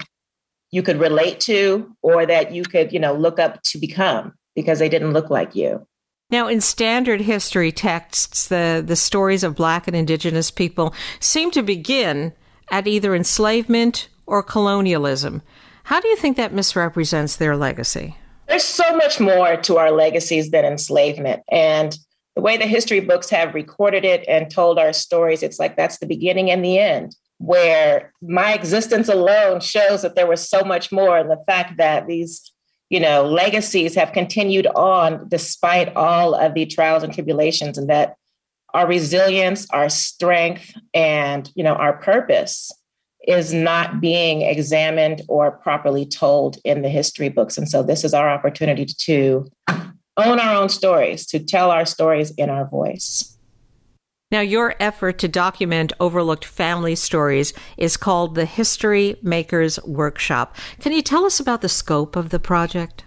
you 0.69 0.83
could 0.83 0.99
relate 0.99 1.39
to 1.41 1.95
or 2.03 2.27
that 2.27 2.51
you 2.51 2.63
could, 2.63 2.93
you 2.93 2.99
know, 2.99 3.13
look 3.13 3.39
up 3.39 3.63
to 3.63 3.79
become 3.79 4.33
because 4.55 4.77
they 4.77 4.89
didn't 4.89 5.13
look 5.13 5.29
like 5.31 5.55
you. 5.55 5.87
Now, 6.31 6.47
in 6.47 6.61
standard 6.61 7.21
history 7.21 7.71
texts, 7.73 8.47
the, 8.47 8.81
the 8.85 8.95
stories 8.95 9.43
of 9.43 9.55
Black 9.55 9.85
and 9.87 9.95
Indigenous 9.95 10.49
people 10.49 10.93
seem 11.19 11.51
to 11.51 11.61
begin 11.61 12.31
at 12.71 12.87
either 12.87 13.13
enslavement 13.13 14.07
or 14.25 14.41
colonialism. 14.41 15.41
How 15.83 15.99
do 15.99 16.07
you 16.07 16.15
think 16.15 16.37
that 16.37 16.53
misrepresents 16.53 17.35
their 17.35 17.57
legacy? 17.57 18.15
There's 18.47 18.63
so 18.63 18.95
much 18.95 19.19
more 19.19 19.57
to 19.57 19.77
our 19.77 19.91
legacies 19.91 20.51
than 20.51 20.63
enslavement. 20.63 21.43
And 21.51 21.97
the 22.35 22.41
way 22.41 22.55
the 22.55 22.65
history 22.65 23.01
books 23.01 23.29
have 23.29 23.53
recorded 23.53 24.05
it 24.05 24.23
and 24.27 24.49
told 24.49 24.79
our 24.79 24.93
stories, 24.93 25.43
it's 25.43 25.59
like 25.59 25.75
that's 25.75 25.99
the 25.99 26.05
beginning 26.05 26.49
and 26.49 26.63
the 26.63 26.79
end. 26.79 27.13
Where 27.39 28.13
my 28.21 28.53
existence 28.53 29.09
alone 29.09 29.59
shows 29.59 30.01
that 30.03 30.15
there 30.15 30.27
was 30.27 30.47
so 30.47 30.63
much 30.63 30.91
more. 30.91 31.17
And 31.17 31.29
the 31.29 31.43
fact 31.45 31.77
that 31.77 32.07
these 32.07 32.50
you 32.91 32.99
know, 32.99 33.25
legacies 33.25 33.95
have 33.95 34.11
continued 34.11 34.67
on 34.75 35.29
despite 35.29 35.95
all 35.95 36.35
of 36.35 36.53
the 36.53 36.65
trials 36.65 37.03
and 37.03 37.13
tribulations, 37.13 37.77
and 37.77 37.89
that 37.89 38.15
our 38.73 38.85
resilience, 38.85 39.65
our 39.69 39.87
strength, 39.87 40.73
and 40.93 41.49
you 41.55 41.63
know, 41.63 41.73
our 41.73 41.93
purpose 41.93 42.69
is 43.25 43.53
not 43.53 44.01
being 44.01 44.41
examined 44.41 45.21
or 45.29 45.51
properly 45.51 46.05
told 46.05 46.57
in 46.65 46.81
the 46.81 46.89
history 46.89 47.29
books. 47.29 47.57
And 47.57 47.69
so 47.69 47.81
this 47.81 48.03
is 48.03 48.13
our 48.13 48.29
opportunity 48.29 48.85
to 48.85 49.49
own 50.17 50.39
our 50.39 50.61
own 50.61 50.67
stories, 50.67 51.25
to 51.27 51.39
tell 51.39 51.71
our 51.71 51.85
stories 51.85 52.31
in 52.31 52.49
our 52.49 52.67
voice. 52.67 53.37
Now, 54.31 54.39
your 54.39 54.75
effort 54.79 55.19
to 55.19 55.27
document 55.27 55.91
overlooked 55.99 56.45
family 56.45 56.95
stories 56.95 57.53
is 57.75 57.97
called 57.97 58.35
the 58.35 58.45
History 58.45 59.17
Makers 59.21 59.77
Workshop. 59.83 60.55
Can 60.79 60.93
you 60.93 61.01
tell 61.01 61.25
us 61.25 61.41
about 61.41 61.61
the 61.61 61.67
scope 61.67 62.15
of 62.15 62.29
the 62.29 62.39
project? 62.39 63.03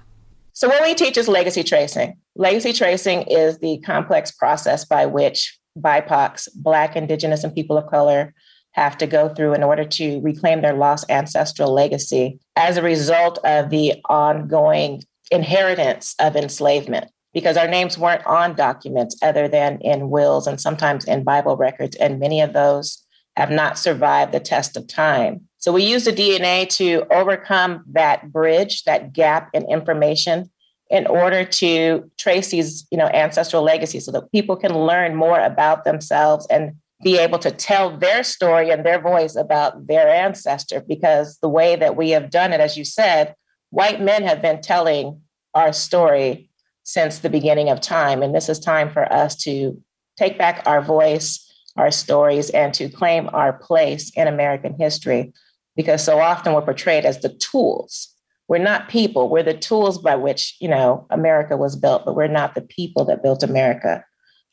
So, 0.53 0.69
what 0.69 0.83
we 0.83 0.95
teach 0.95 1.17
is 1.17 1.27
legacy 1.27 1.65
tracing. 1.65 2.19
Legacy 2.37 2.75
tracing 2.75 3.23
is 3.23 3.59
the 3.59 3.79
complex 3.87 4.33
process 4.33 4.85
by 4.85 5.07
which 5.07 5.59
BIPOCs, 5.79 6.49
Black, 6.57 6.95
Indigenous, 6.95 7.43
and 7.43 7.55
people 7.55 7.79
of 7.79 7.89
color, 7.89 8.35
have 8.73 8.99
to 8.99 9.07
go 9.07 9.31
through 9.31 9.55
in 9.55 9.63
order 9.63 9.85
to 9.85 10.21
reclaim 10.21 10.61
their 10.61 10.75
lost 10.75 11.11
ancestral 11.11 11.73
legacy 11.73 12.39
as 12.57 12.77
a 12.77 12.83
result 12.83 13.39
of 13.45 13.71
the 13.71 13.95
ongoing 14.11 15.03
inheritance 15.31 16.15
of 16.19 16.37
enslavement 16.37 17.11
because 17.35 17.57
our 17.57 17.69
names 17.69 17.99
weren't 17.99 18.25
on 18.25 18.55
documents 18.55 19.19
other 19.21 19.49
than 19.49 19.79
in 19.81 20.09
wills 20.09 20.47
and 20.47 20.61
sometimes 20.61 21.05
in 21.05 21.25
Bible 21.25 21.57
records. 21.57 21.97
And 21.97 22.21
many 22.21 22.41
of 22.41 22.53
those 22.53 23.05
have 23.37 23.51
not 23.51 23.77
survived 23.77 24.33
the 24.33 24.41
test 24.41 24.77
of 24.77 24.87
time. 24.87 25.43
So 25.59 25.73
we 25.73 25.85
use 25.85 26.05
the 26.05 26.13
DNA 26.13 26.69
to 26.77 27.05
overcome 27.13 27.85
that 27.93 28.33
bridge, 28.33 28.85
that 28.85 29.13
gap 29.13 29.51
in 29.53 29.69
information 29.69 30.51
in 30.91 31.07
order 31.07 31.45
to 31.45 32.09
trace 32.19 32.51
these, 32.51 32.87
you 32.91 32.99
know, 32.99 33.09
ancestral 33.09 33.63
legacies 33.63 34.05
so 34.07 34.13
that 34.13 34.31
people 34.31 34.55
can 34.55 34.79
learn 34.79 35.17
more 35.17 35.41
about 35.41 35.85
themselves 35.85 36.47
and 36.51 36.75
be 37.03 37.19
able 37.19 37.39
to 37.41 37.51
tell 37.51 37.97
their 37.97 38.23
story 38.23 38.71
and 38.71 38.85
their 38.85 39.01
voice 39.01 39.35
about 39.35 39.89
their 39.89 40.09
ancestor 40.09 40.85
because 40.87 41.39
the 41.39 41.49
way 41.49 41.75
that 41.75 41.97
we 41.97 42.11
have 42.11 42.31
done 42.31 42.53
it 42.53 42.61
as 42.61 42.77
you 42.77 42.85
said, 42.85 43.35
white 43.71 44.01
men 44.01 44.23
have 44.23 44.41
been 44.41 44.61
telling 44.61 45.21
our 45.55 45.73
story 45.73 46.51
since 46.85 47.19
the 47.19 47.31
beginning 47.31 47.71
of 47.71 47.81
time. 47.81 48.23
And 48.23 48.35
this 48.35 48.49
is 48.49 48.61
time 48.61 48.91
for 48.91 49.11
us 49.13 49.35
to 49.43 49.81
take 50.17 50.39
back 50.39 50.63
our 50.67 50.81
voice, 50.81 51.41
our 51.77 51.91
stories, 51.91 52.51
and 52.51 52.73
to 52.75 52.89
claim 52.89 53.29
our 53.33 53.53
place 53.53 54.11
in 54.15 54.29
American 54.29 54.75
history. 54.79 55.33
Because 55.77 56.05
so 56.05 56.21
often 56.21 56.53
we're 56.53 56.63
portrayed 56.63 57.05
as 57.05 57.21
the 57.21 57.31
tools. 57.31 58.15
We're 58.47 58.59
not 58.59 58.89
people. 58.89 59.29
We're 59.29 59.43
the 59.43 59.55
tools 59.55 59.99
by 59.99 60.15
which, 60.15 60.57
you 60.61 60.69
know, 60.69 61.07
America 61.11 61.57
was 61.57 61.75
built, 61.75 62.05
but 62.05 62.15
we're 62.15 62.29
not 62.29 62.55
the 62.55 62.61
people 62.61 63.05
that 63.07 63.23
built 63.23 63.43
America. 63.43 64.05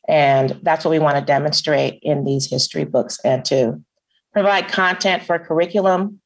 And 0.08 0.58
that's 0.62 0.84
what 0.84 0.90
we 0.90 0.98
want 0.98 1.16
to 1.18 1.24
demonstrate 1.24 2.00
in 2.02 2.24
these 2.24 2.50
history 2.50 2.84
books 2.84 3.20
and 3.24 3.44
to 3.44 3.80
provide 4.32 4.68
content 4.68 5.22
for 5.22 5.38
curriculum 5.38 6.20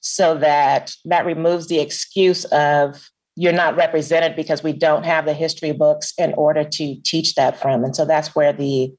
so 0.00 0.36
that 0.38 0.94
that 1.04 1.26
removes 1.26 1.68
the 1.68 1.78
excuse 1.78 2.44
of 2.46 3.10
you're 3.36 3.52
not 3.52 3.76
represented 3.76 4.36
because 4.36 4.62
we 4.62 4.72
don't 4.72 5.04
have 5.04 5.24
the 5.24 5.34
history 5.34 5.72
books 5.72 6.12
in 6.18 6.32
order 6.34 6.64
to 6.64 6.96
teach 7.02 7.34
that 7.34 7.60
from. 7.60 7.84
And 7.84 7.94
so 7.94 8.04
that's 8.04 8.34
where 8.34 8.52
the 8.52 8.92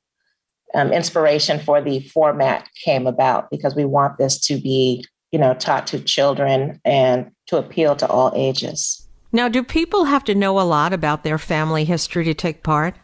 um, 0.74 0.92
inspiration 0.92 1.60
for 1.60 1.82
the 1.82 2.00
format 2.00 2.68
came 2.84 3.08
about 3.08 3.50
because 3.50 3.76
we 3.76 3.86
want 3.86 4.18
this 4.18 4.40
to 4.42 4.56
be, 4.56 5.06
you 5.32 5.40
know, 5.40 5.54
taught 5.54 5.88
to 5.88 6.00
children 6.00 6.80
and 6.86 7.32
to 7.48 7.58
appeal 7.58 7.96
to 7.98 8.08
all 8.08 8.32
ages. 8.36 9.08
Now, 9.34 9.48
do 9.48 9.64
people 9.64 10.06
have 10.06 10.24
to 10.26 10.36
know 10.36 10.60
a 10.60 10.64
lot 10.64 10.94
about 10.94 11.24
their 11.24 11.38
family 11.38 11.86
history 11.86 12.26
to 12.26 12.34
take 12.34 12.64
part? 12.64 12.96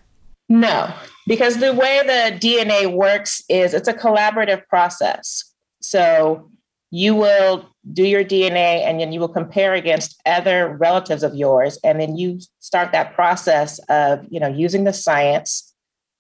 No, 0.49 0.93
because 1.25 1.57
the 1.57 1.73
way 1.73 2.01
the 2.05 2.38
DNA 2.38 2.91
works 2.91 3.41
is 3.49 3.73
it's 3.73 3.88
a 3.88 3.93
collaborative 3.93 4.65
process. 4.67 5.43
So 5.82 6.49
you 6.89 7.15
will 7.15 7.69
do 7.93 8.03
your 8.03 8.23
DNA 8.23 8.85
and 8.85 8.99
then 8.99 9.11
you 9.11 9.19
will 9.19 9.27
compare 9.27 9.73
against 9.73 10.19
other 10.25 10.75
relatives 10.79 11.23
of 11.23 11.35
yours. 11.35 11.77
And 11.83 11.99
then 11.99 12.17
you 12.17 12.39
start 12.59 12.91
that 12.91 13.13
process 13.13 13.79
of, 13.89 14.25
you 14.29 14.39
know, 14.39 14.47
using 14.47 14.83
the 14.83 14.93
science 14.93 15.73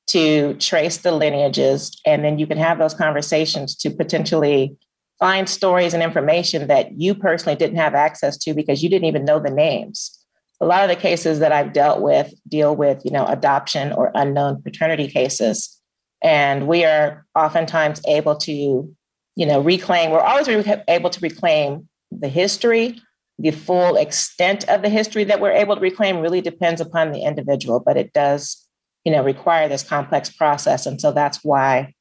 to 0.07 0.53
trace 0.55 0.97
the 0.97 1.11
lineages. 1.11 1.99
And 2.05 2.23
then 2.23 2.39
you 2.39 2.47
can 2.47 2.57
have 2.57 2.79
those 2.79 2.93
conversations 2.93 3.75
to 3.77 3.89
potentially 3.89 4.77
find 5.19 5.49
stories 5.49 5.93
and 5.93 6.03
information 6.03 6.67
that 6.67 6.99
you 6.99 7.15
personally 7.15 7.55
didn't 7.55 7.77
have 7.77 7.95
access 7.95 8.37
to 8.37 8.53
because 8.53 8.83
you 8.83 8.89
didn't 8.89 9.07
even 9.07 9.25
know 9.25 9.39
the 9.39 9.49
names. 9.49 10.13
A 10.59 10.65
lot 10.65 10.83
of 10.83 10.89
the 10.89 10.95
cases 10.95 11.39
that 11.39 11.51
I've 11.51 11.73
dealt 11.73 12.01
with 12.01 12.33
deal 12.47 12.75
with, 12.75 13.03
you 13.05 13.11
know, 13.11 13.25
adoption 13.25 13.93
or 13.93 14.11
unknown 14.15 14.61
paternity 14.61 15.07
cases. 15.07 15.79
And 16.23 16.67
we 16.67 16.83
are 16.83 17.25
oftentimes 17.35 18.01
able 18.07 18.35
to 18.37 18.95
you 19.37 19.45
know, 19.45 19.61
reclaim, 19.61 20.09
we're 20.09 20.19
always 20.19 20.47
able 20.87 21.11
to 21.11 21.19
reclaim 21.19 21.87
the 22.11 22.27
history. 22.27 22.99
The 23.37 23.51
full 23.51 23.95
extent 23.95 24.67
of 24.67 24.81
the 24.81 24.89
history 24.89 25.25
that 25.25 25.39
we're 25.39 25.51
able 25.51 25.75
to 25.75 25.81
reclaim 25.81 26.21
really 26.21 26.41
depends 26.41 26.81
upon 26.81 27.11
the 27.11 27.21
individual, 27.21 27.79
but 27.79 27.97
it 27.97 28.13
does, 28.13 28.67
you 29.05 29.11
know, 29.11 29.23
require 29.23 29.69
this 29.69 29.83
complex 29.83 30.31
process. 30.31 30.87
And 30.87 30.99
so 30.99 31.11
that's 31.11 31.43
why 31.43 31.93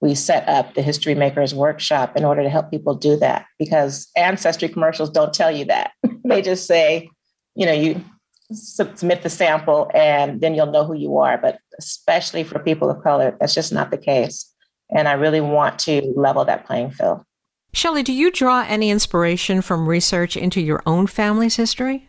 we 0.00 0.14
set 0.14 0.48
up 0.48 0.74
the 0.74 0.80
History 0.80 1.14
Makers 1.14 1.54
Workshop 1.54 2.16
in 2.16 2.24
order 2.24 2.42
to 2.42 2.48
help 2.48 2.70
people 2.70 2.94
do 2.94 3.16
that 3.16 3.44
because 3.58 4.08
ancestry 4.16 4.70
commercials 4.70 5.10
don't 5.10 5.34
tell 5.34 5.50
you 5.50 5.66
that. 5.66 5.90
they 6.24 6.40
just 6.40 6.66
say, 6.66 7.10
you 7.54 7.66
know, 7.66 7.72
you 7.72 8.02
submit 8.50 9.20
the 9.20 9.28
sample 9.28 9.90
and 9.92 10.40
then 10.40 10.54
you'll 10.54 10.72
know 10.72 10.86
who 10.86 10.94
you 10.94 11.18
are. 11.18 11.36
But 11.36 11.58
especially 11.78 12.44
for 12.44 12.58
people 12.60 12.88
of 12.88 13.02
color, 13.02 13.36
that's 13.38 13.54
just 13.54 13.74
not 13.74 13.90
the 13.90 13.98
case. 13.98 14.54
And 14.90 15.08
I 15.08 15.12
really 15.12 15.40
want 15.40 15.78
to 15.80 16.12
level 16.16 16.44
that 16.44 16.66
playing 16.66 16.90
field. 16.92 17.22
Shelley, 17.72 18.02
do 18.02 18.12
you 18.12 18.30
draw 18.30 18.64
any 18.66 18.90
inspiration 18.90 19.60
from 19.60 19.88
research 19.88 20.36
into 20.36 20.60
your 20.60 20.82
own 20.86 21.06
family's 21.06 21.56
history? 21.56 22.08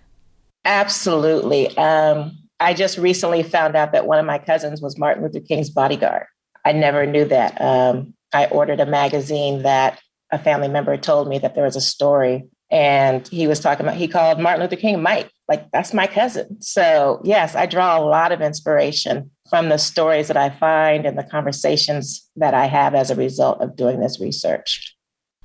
Absolutely. 0.65 1.75
Um, 1.77 2.37
I 2.59 2.73
just 2.73 2.97
recently 2.97 3.43
found 3.43 3.75
out 3.75 3.91
that 3.91 4.05
one 4.07 4.19
of 4.19 4.25
my 4.25 4.37
cousins 4.37 4.81
was 4.81 4.97
Martin 4.97 5.23
Luther 5.23 5.39
King's 5.39 5.69
bodyguard. 5.69 6.25
I 6.65 6.71
never 6.71 7.05
knew 7.05 7.25
that. 7.25 7.59
Um, 7.61 8.13
I 8.33 8.45
ordered 8.47 8.79
a 8.79 8.85
magazine 8.85 9.63
that 9.63 9.99
a 10.31 10.39
family 10.39 10.67
member 10.67 10.95
told 10.97 11.27
me 11.27 11.39
that 11.39 11.55
there 11.55 11.63
was 11.63 11.75
a 11.75 11.81
story, 11.81 12.47
and 12.69 13.27
he 13.27 13.47
was 13.47 13.59
talking 13.59 13.85
about, 13.85 13.97
he 13.97 14.07
called 14.07 14.39
Martin 14.39 14.61
Luther 14.61 14.75
King 14.75 15.01
Mike. 15.01 15.31
Like, 15.47 15.71
that's 15.71 15.93
my 15.93 16.05
cousin. 16.05 16.61
So, 16.61 17.21
yes, 17.23 17.55
I 17.55 17.65
draw 17.65 17.97
a 17.97 18.05
lot 18.05 18.31
of 18.31 18.41
inspiration 18.41 19.31
from 19.49 19.69
the 19.69 19.77
stories 19.77 20.27
that 20.27 20.37
I 20.37 20.49
find 20.49 21.05
and 21.05 21.17
the 21.17 21.23
conversations 21.23 22.29
that 22.35 22.53
I 22.53 22.65
have 22.65 22.95
as 22.95 23.09
a 23.09 23.15
result 23.15 23.61
of 23.61 23.75
doing 23.75 23.99
this 23.99 24.19
research. 24.19 24.95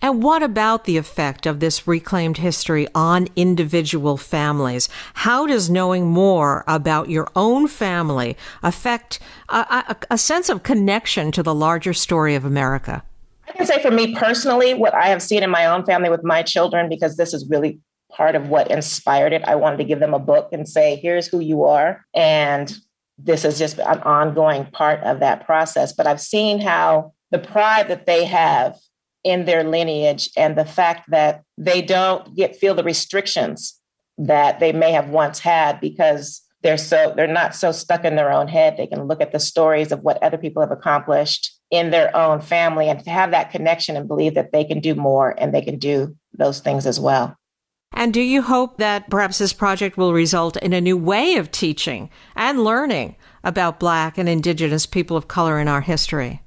And 0.03 0.23
what 0.23 0.43
about 0.43 0.85
the 0.85 0.99
effect 0.99 1.47
of 1.47 1.61
this 1.61 1.89
reclaimed 1.89 2.37
history 2.37 2.87
on 2.95 3.29
individual 3.37 4.19
families? 4.19 4.89
How 5.15 5.47
does 5.47 5.71
knowing 5.71 6.07
more 6.07 6.63
about 6.69 7.09
your 7.09 7.29
own 7.35 7.69
family 7.69 8.37
affect 8.63 9.19
a, 9.49 9.57
a, 9.57 9.97
a, 10.11 10.19
sense 10.19 10.51
of 10.51 10.63
connection 10.63 11.33
to 11.33 11.43
the 11.43 11.55
larger 11.55 11.95
story 11.95 12.35
of 12.35 12.45
America? 12.45 13.03
I 13.49 13.53
can 13.53 13.67
say 13.67 13.81
for 13.81 13.91
me 13.91 14.15
personally, 14.15 14.75
what 14.75 14.95
I 14.95 15.07
have 15.07 15.23
seen 15.23 15.43
in 15.43 15.49
my 15.49 15.65
own 15.65 15.87
family 15.87 16.11
with 16.11 16.23
my 16.23 16.43
children, 16.43 16.91
because 16.91 17.17
this 17.17 17.33
is 17.33 17.49
really 17.49 17.81
part 18.13 18.35
of 18.35 18.51
what 18.51 18.71
inspired 18.71 19.33
it. 19.33 19.43
I 19.45 19.55
wanted 19.55 19.79
to 19.79 19.85
give 19.85 20.01
them 20.01 20.13
a 20.13 20.19
book 20.19 20.51
and 20.53 20.69
say, 20.69 20.97
here's 20.97 21.27
who 21.27 21.41
you 21.41 21.65
are. 21.65 22.05
And 22.15 22.77
this 23.19 23.45
is 23.45 23.59
just 23.59 23.79
an 23.79 24.01
ongoing 24.01 24.67
part 24.67 25.01
of 25.03 25.21
that 25.21 25.47
process. 25.47 25.93
But 25.93 26.07
I've 26.07 26.21
seen 26.21 26.61
how 26.61 27.13
the 27.31 27.39
pride 27.39 27.89
that 27.89 28.07
they 28.07 28.25
have 28.25 28.77
in 29.23 29.47
their 29.47 29.65
lineage 29.65 30.31
and 30.37 30.57
the 30.57 30.65
fact 30.65 31.11
that 31.11 31.43
they 31.57 31.81
don't 31.81 32.37
get 32.37 32.57
feel 32.57 32.75
the 32.75 32.85
restrictions 32.85 33.81
that 34.19 34.61
they 34.61 34.73
may 34.73 34.93
have 34.93 35.09
once 35.09 35.41
had 35.41 35.81
because 35.81 36.43
they're 36.63 36.79
so 36.79 37.13
they're 37.17 37.27
not 37.27 37.55
so 37.55 37.73
stuck 37.73 38.05
in 38.05 38.15
their 38.15 38.31
own 38.31 38.47
head 38.47 38.77
they 38.77 38.87
can 38.87 39.05
look 39.05 39.21
at 39.21 39.33
the 39.33 39.41
stories 39.41 39.91
of 39.91 40.03
what 40.03 40.23
other 40.23 40.39
people 40.39 40.63
have 40.63 40.71
accomplished 40.71 41.59
in 41.71 41.91
their 41.91 42.15
own 42.15 42.41
family 42.41 42.89
and 42.89 43.03
to 43.03 43.11
have 43.11 43.33
that 43.33 43.51
connection 43.51 43.97
and 43.97 44.07
believe 44.07 44.35
that 44.35 44.53
they 44.53 44.63
can 44.63 44.79
do 44.79 44.95
more 44.95 45.35
and 45.39 45.53
they 45.53 45.63
can 45.63 45.79
do 45.79 46.15
those 46.33 46.61
things 46.61 46.87
as 46.87 47.01
well 47.01 47.37
and 47.95 48.13
do 48.13 48.21
you 48.21 48.43
hope 48.43 48.77
that 48.77 49.09
perhaps 49.09 49.39
this 49.39 49.53
project 49.53 49.97
will 49.97 50.13
result 50.13 50.57
in 50.59 50.73
a 50.73 50.81
new 50.81 50.97
way 50.97 51.37
of 51.37 51.51
teaching 51.51 52.11
and 52.37 52.65
learning 52.65 53.17
about 53.43 53.81
black 53.81 54.19
and 54.19 54.29
indigenous 54.29 54.85
people 54.87 55.17
of 55.17 55.29
color 55.29 55.59
in 55.59 55.69
our 55.69 55.81
history 55.81 56.43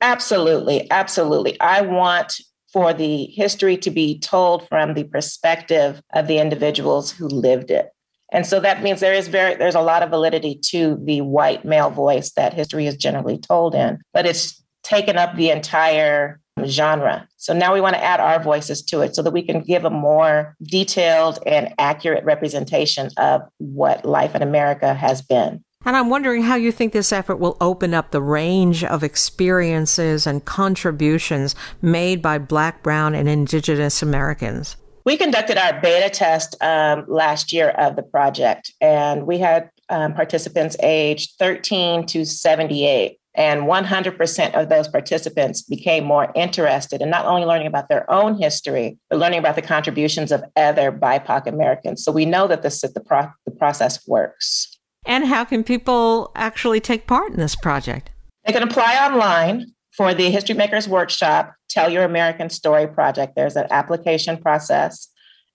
Absolutely. 0.00 0.90
Absolutely. 0.90 1.58
I 1.60 1.80
want 1.80 2.40
for 2.72 2.92
the 2.92 3.24
history 3.26 3.76
to 3.78 3.90
be 3.90 4.18
told 4.18 4.68
from 4.68 4.94
the 4.94 5.04
perspective 5.04 6.02
of 6.12 6.26
the 6.26 6.38
individuals 6.38 7.10
who 7.10 7.26
lived 7.26 7.70
it. 7.70 7.90
And 8.30 8.46
so 8.46 8.60
that 8.60 8.82
means 8.82 9.00
there 9.00 9.14
is 9.14 9.28
very 9.28 9.54
there's 9.54 9.74
a 9.74 9.80
lot 9.80 10.02
of 10.02 10.10
validity 10.10 10.60
to 10.66 10.98
the 11.02 11.22
white 11.22 11.64
male 11.64 11.90
voice 11.90 12.32
that 12.32 12.52
history 12.52 12.86
is 12.86 12.96
generally 12.96 13.38
told 13.38 13.74
in, 13.74 13.98
but 14.12 14.26
it's 14.26 14.62
taken 14.82 15.16
up 15.16 15.34
the 15.34 15.50
entire 15.50 16.40
genre. 16.66 17.28
So 17.36 17.52
now 17.52 17.74
we 17.74 17.80
want 17.80 17.94
to 17.94 18.04
add 18.04 18.20
our 18.20 18.42
voices 18.42 18.82
to 18.84 19.00
it 19.00 19.14
so 19.14 19.22
that 19.22 19.32
we 19.32 19.42
can 19.42 19.60
give 19.60 19.84
a 19.84 19.90
more 19.90 20.56
detailed 20.62 21.38
and 21.46 21.74
accurate 21.78 22.24
representation 22.24 23.10
of 23.16 23.42
what 23.58 24.04
life 24.04 24.34
in 24.34 24.42
America 24.42 24.94
has 24.94 25.22
been. 25.22 25.64
And 25.84 25.96
I'm 25.96 26.10
wondering 26.10 26.42
how 26.42 26.56
you 26.56 26.72
think 26.72 26.92
this 26.92 27.12
effort 27.12 27.36
will 27.36 27.56
open 27.60 27.94
up 27.94 28.10
the 28.10 28.20
range 28.20 28.82
of 28.82 29.04
experiences 29.04 30.26
and 30.26 30.44
contributions 30.44 31.54
made 31.80 32.20
by 32.20 32.38
Black, 32.38 32.82
Brown, 32.82 33.14
and 33.14 33.28
Indigenous 33.28 34.02
Americans. 34.02 34.76
We 35.04 35.16
conducted 35.16 35.56
our 35.56 35.80
beta 35.80 36.10
test 36.10 36.56
um, 36.60 37.04
last 37.08 37.52
year 37.52 37.70
of 37.70 37.96
the 37.96 38.02
project, 38.02 38.72
and 38.80 39.26
we 39.26 39.38
had 39.38 39.70
um, 39.88 40.14
participants 40.14 40.76
aged 40.82 41.36
13 41.38 42.04
to 42.06 42.24
78. 42.24 43.17
And 43.38 43.62
100% 43.62 44.60
of 44.60 44.68
those 44.68 44.88
participants 44.88 45.62
became 45.62 46.04
more 46.04 46.32
interested 46.34 47.00
in 47.00 47.08
not 47.08 47.24
only 47.24 47.46
learning 47.46 47.68
about 47.68 47.88
their 47.88 48.10
own 48.10 48.36
history, 48.36 48.98
but 49.08 49.20
learning 49.20 49.38
about 49.38 49.54
the 49.54 49.62
contributions 49.62 50.32
of 50.32 50.42
other 50.56 50.90
BIPOC 50.90 51.46
Americans. 51.46 52.04
So 52.04 52.10
we 52.10 52.24
know 52.24 52.48
that 52.48 52.62
this, 52.62 52.80
the, 52.80 53.00
pro- 53.00 53.30
the 53.44 53.52
process 53.52 54.06
works. 54.08 54.76
And 55.06 55.24
how 55.24 55.44
can 55.44 55.62
people 55.62 56.32
actually 56.34 56.80
take 56.80 57.06
part 57.06 57.30
in 57.30 57.38
this 57.38 57.54
project? 57.54 58.10
They 58.44 58.52
can 58.52 58.64
apply 58.64 58.96
online 59.06 59.66
for 59.92 60.14
the 60.14 60.30
History 60.30 60.56
Makers 60.56 60.88
Workshop, 60.88 61.54
Tell 61.68 61.88
Your 61.88 62.02
American 62.02 62.50
Story 62.50 62.88
project. 62.88 63.34
There's 63.36 63.54
an 63.54 63.68
application 63.70 64.38
process, 64.38 65.08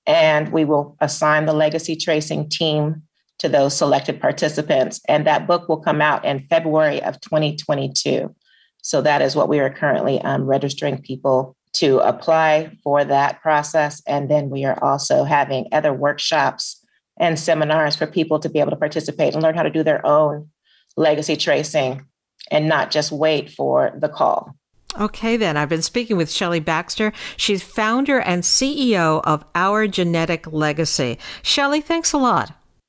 and 0.06 0.54
we 0.54 0.64
will 0.64 0.96
assign 1.02 1.46
the 1.46 1.54
legacy 1.54 1.98
tracing 1.98 2.48
team 2.48 3.04
to 3.44 3.50
those 3.50 3.76
selected 3.76 4.22
participants. 4.22 5.02
And 5.10 5.28
that 5.28 5.48
book 5.48 5.68
will 5.68 5.82
come 5.82 6.02
out 6.02 6.24
in 6.24 6.40
February 6.40 7.04
of 7.04 7.20
2022. 7.20 8.34
So 8.82 9.02
that 9.02 9.22
is 9.22 9.36
what 9.36 9.50
we 9.50 9.60
are 9.60 9.70
currently 9.70 10.22
um, 10.22 10.46
registering 10.46 11.02
people 11.02 11.58
to 11.74 12.00
apply 12.00 12.78
for 12.84 13.04
that 13.04 13.42
process. 13.42 14.02
And 14.08 14.32
then 14.32 14.50
we 14.50 14.64
are 14.64 14.82
also 14.82 15.26
having 15.26 15.68
other 15.74 15.92
workshops 15.92 16.86
and 17.18 17.38
seminars 17.38 17.98
for 17.98 18.08
people 18.08 18.40
to 18.40 18.50
be 18.50 18.62
able 18.62 18.72
to 18.72 18.78
participate 18.78 19.34
and 19.34 19.44
learn 19.44 19.56
how 19.56 19.64
to 19.64 19.70
do 19.70 19.84
their 19.84 20.06
own 20.06 20.50
legacy 20.96 21.36
tracing 21.36 22.06
and 22.50 22.70
not 22.70 22.92
just 22.92 23.12
wait 23.12 23.50
for 23.50 23.92
the 23.98 24.08
call. 24.08 24.56
Okay, 24.98 25.36
then. 25.36 25.58
I've 25.58 25.70
been 25.70 25.82
speaking 25.82 26.16
with 26.16 26.32
Shelley 26.32 26.62
Baxter. 26.62 27.12
She's 27.36 27.62
founder 27.62 28.22
and 28.22 28.44
CEO 28.44 29.22
of 29.26 29.44
Our 29.54 29.88
Genetic 29.88 30.50
Legacy. 30.54 31.18
Shelley, 31.42 31.82
thanks 31.82 32.14
a 32.14 32.18
lot. 32.18 32.54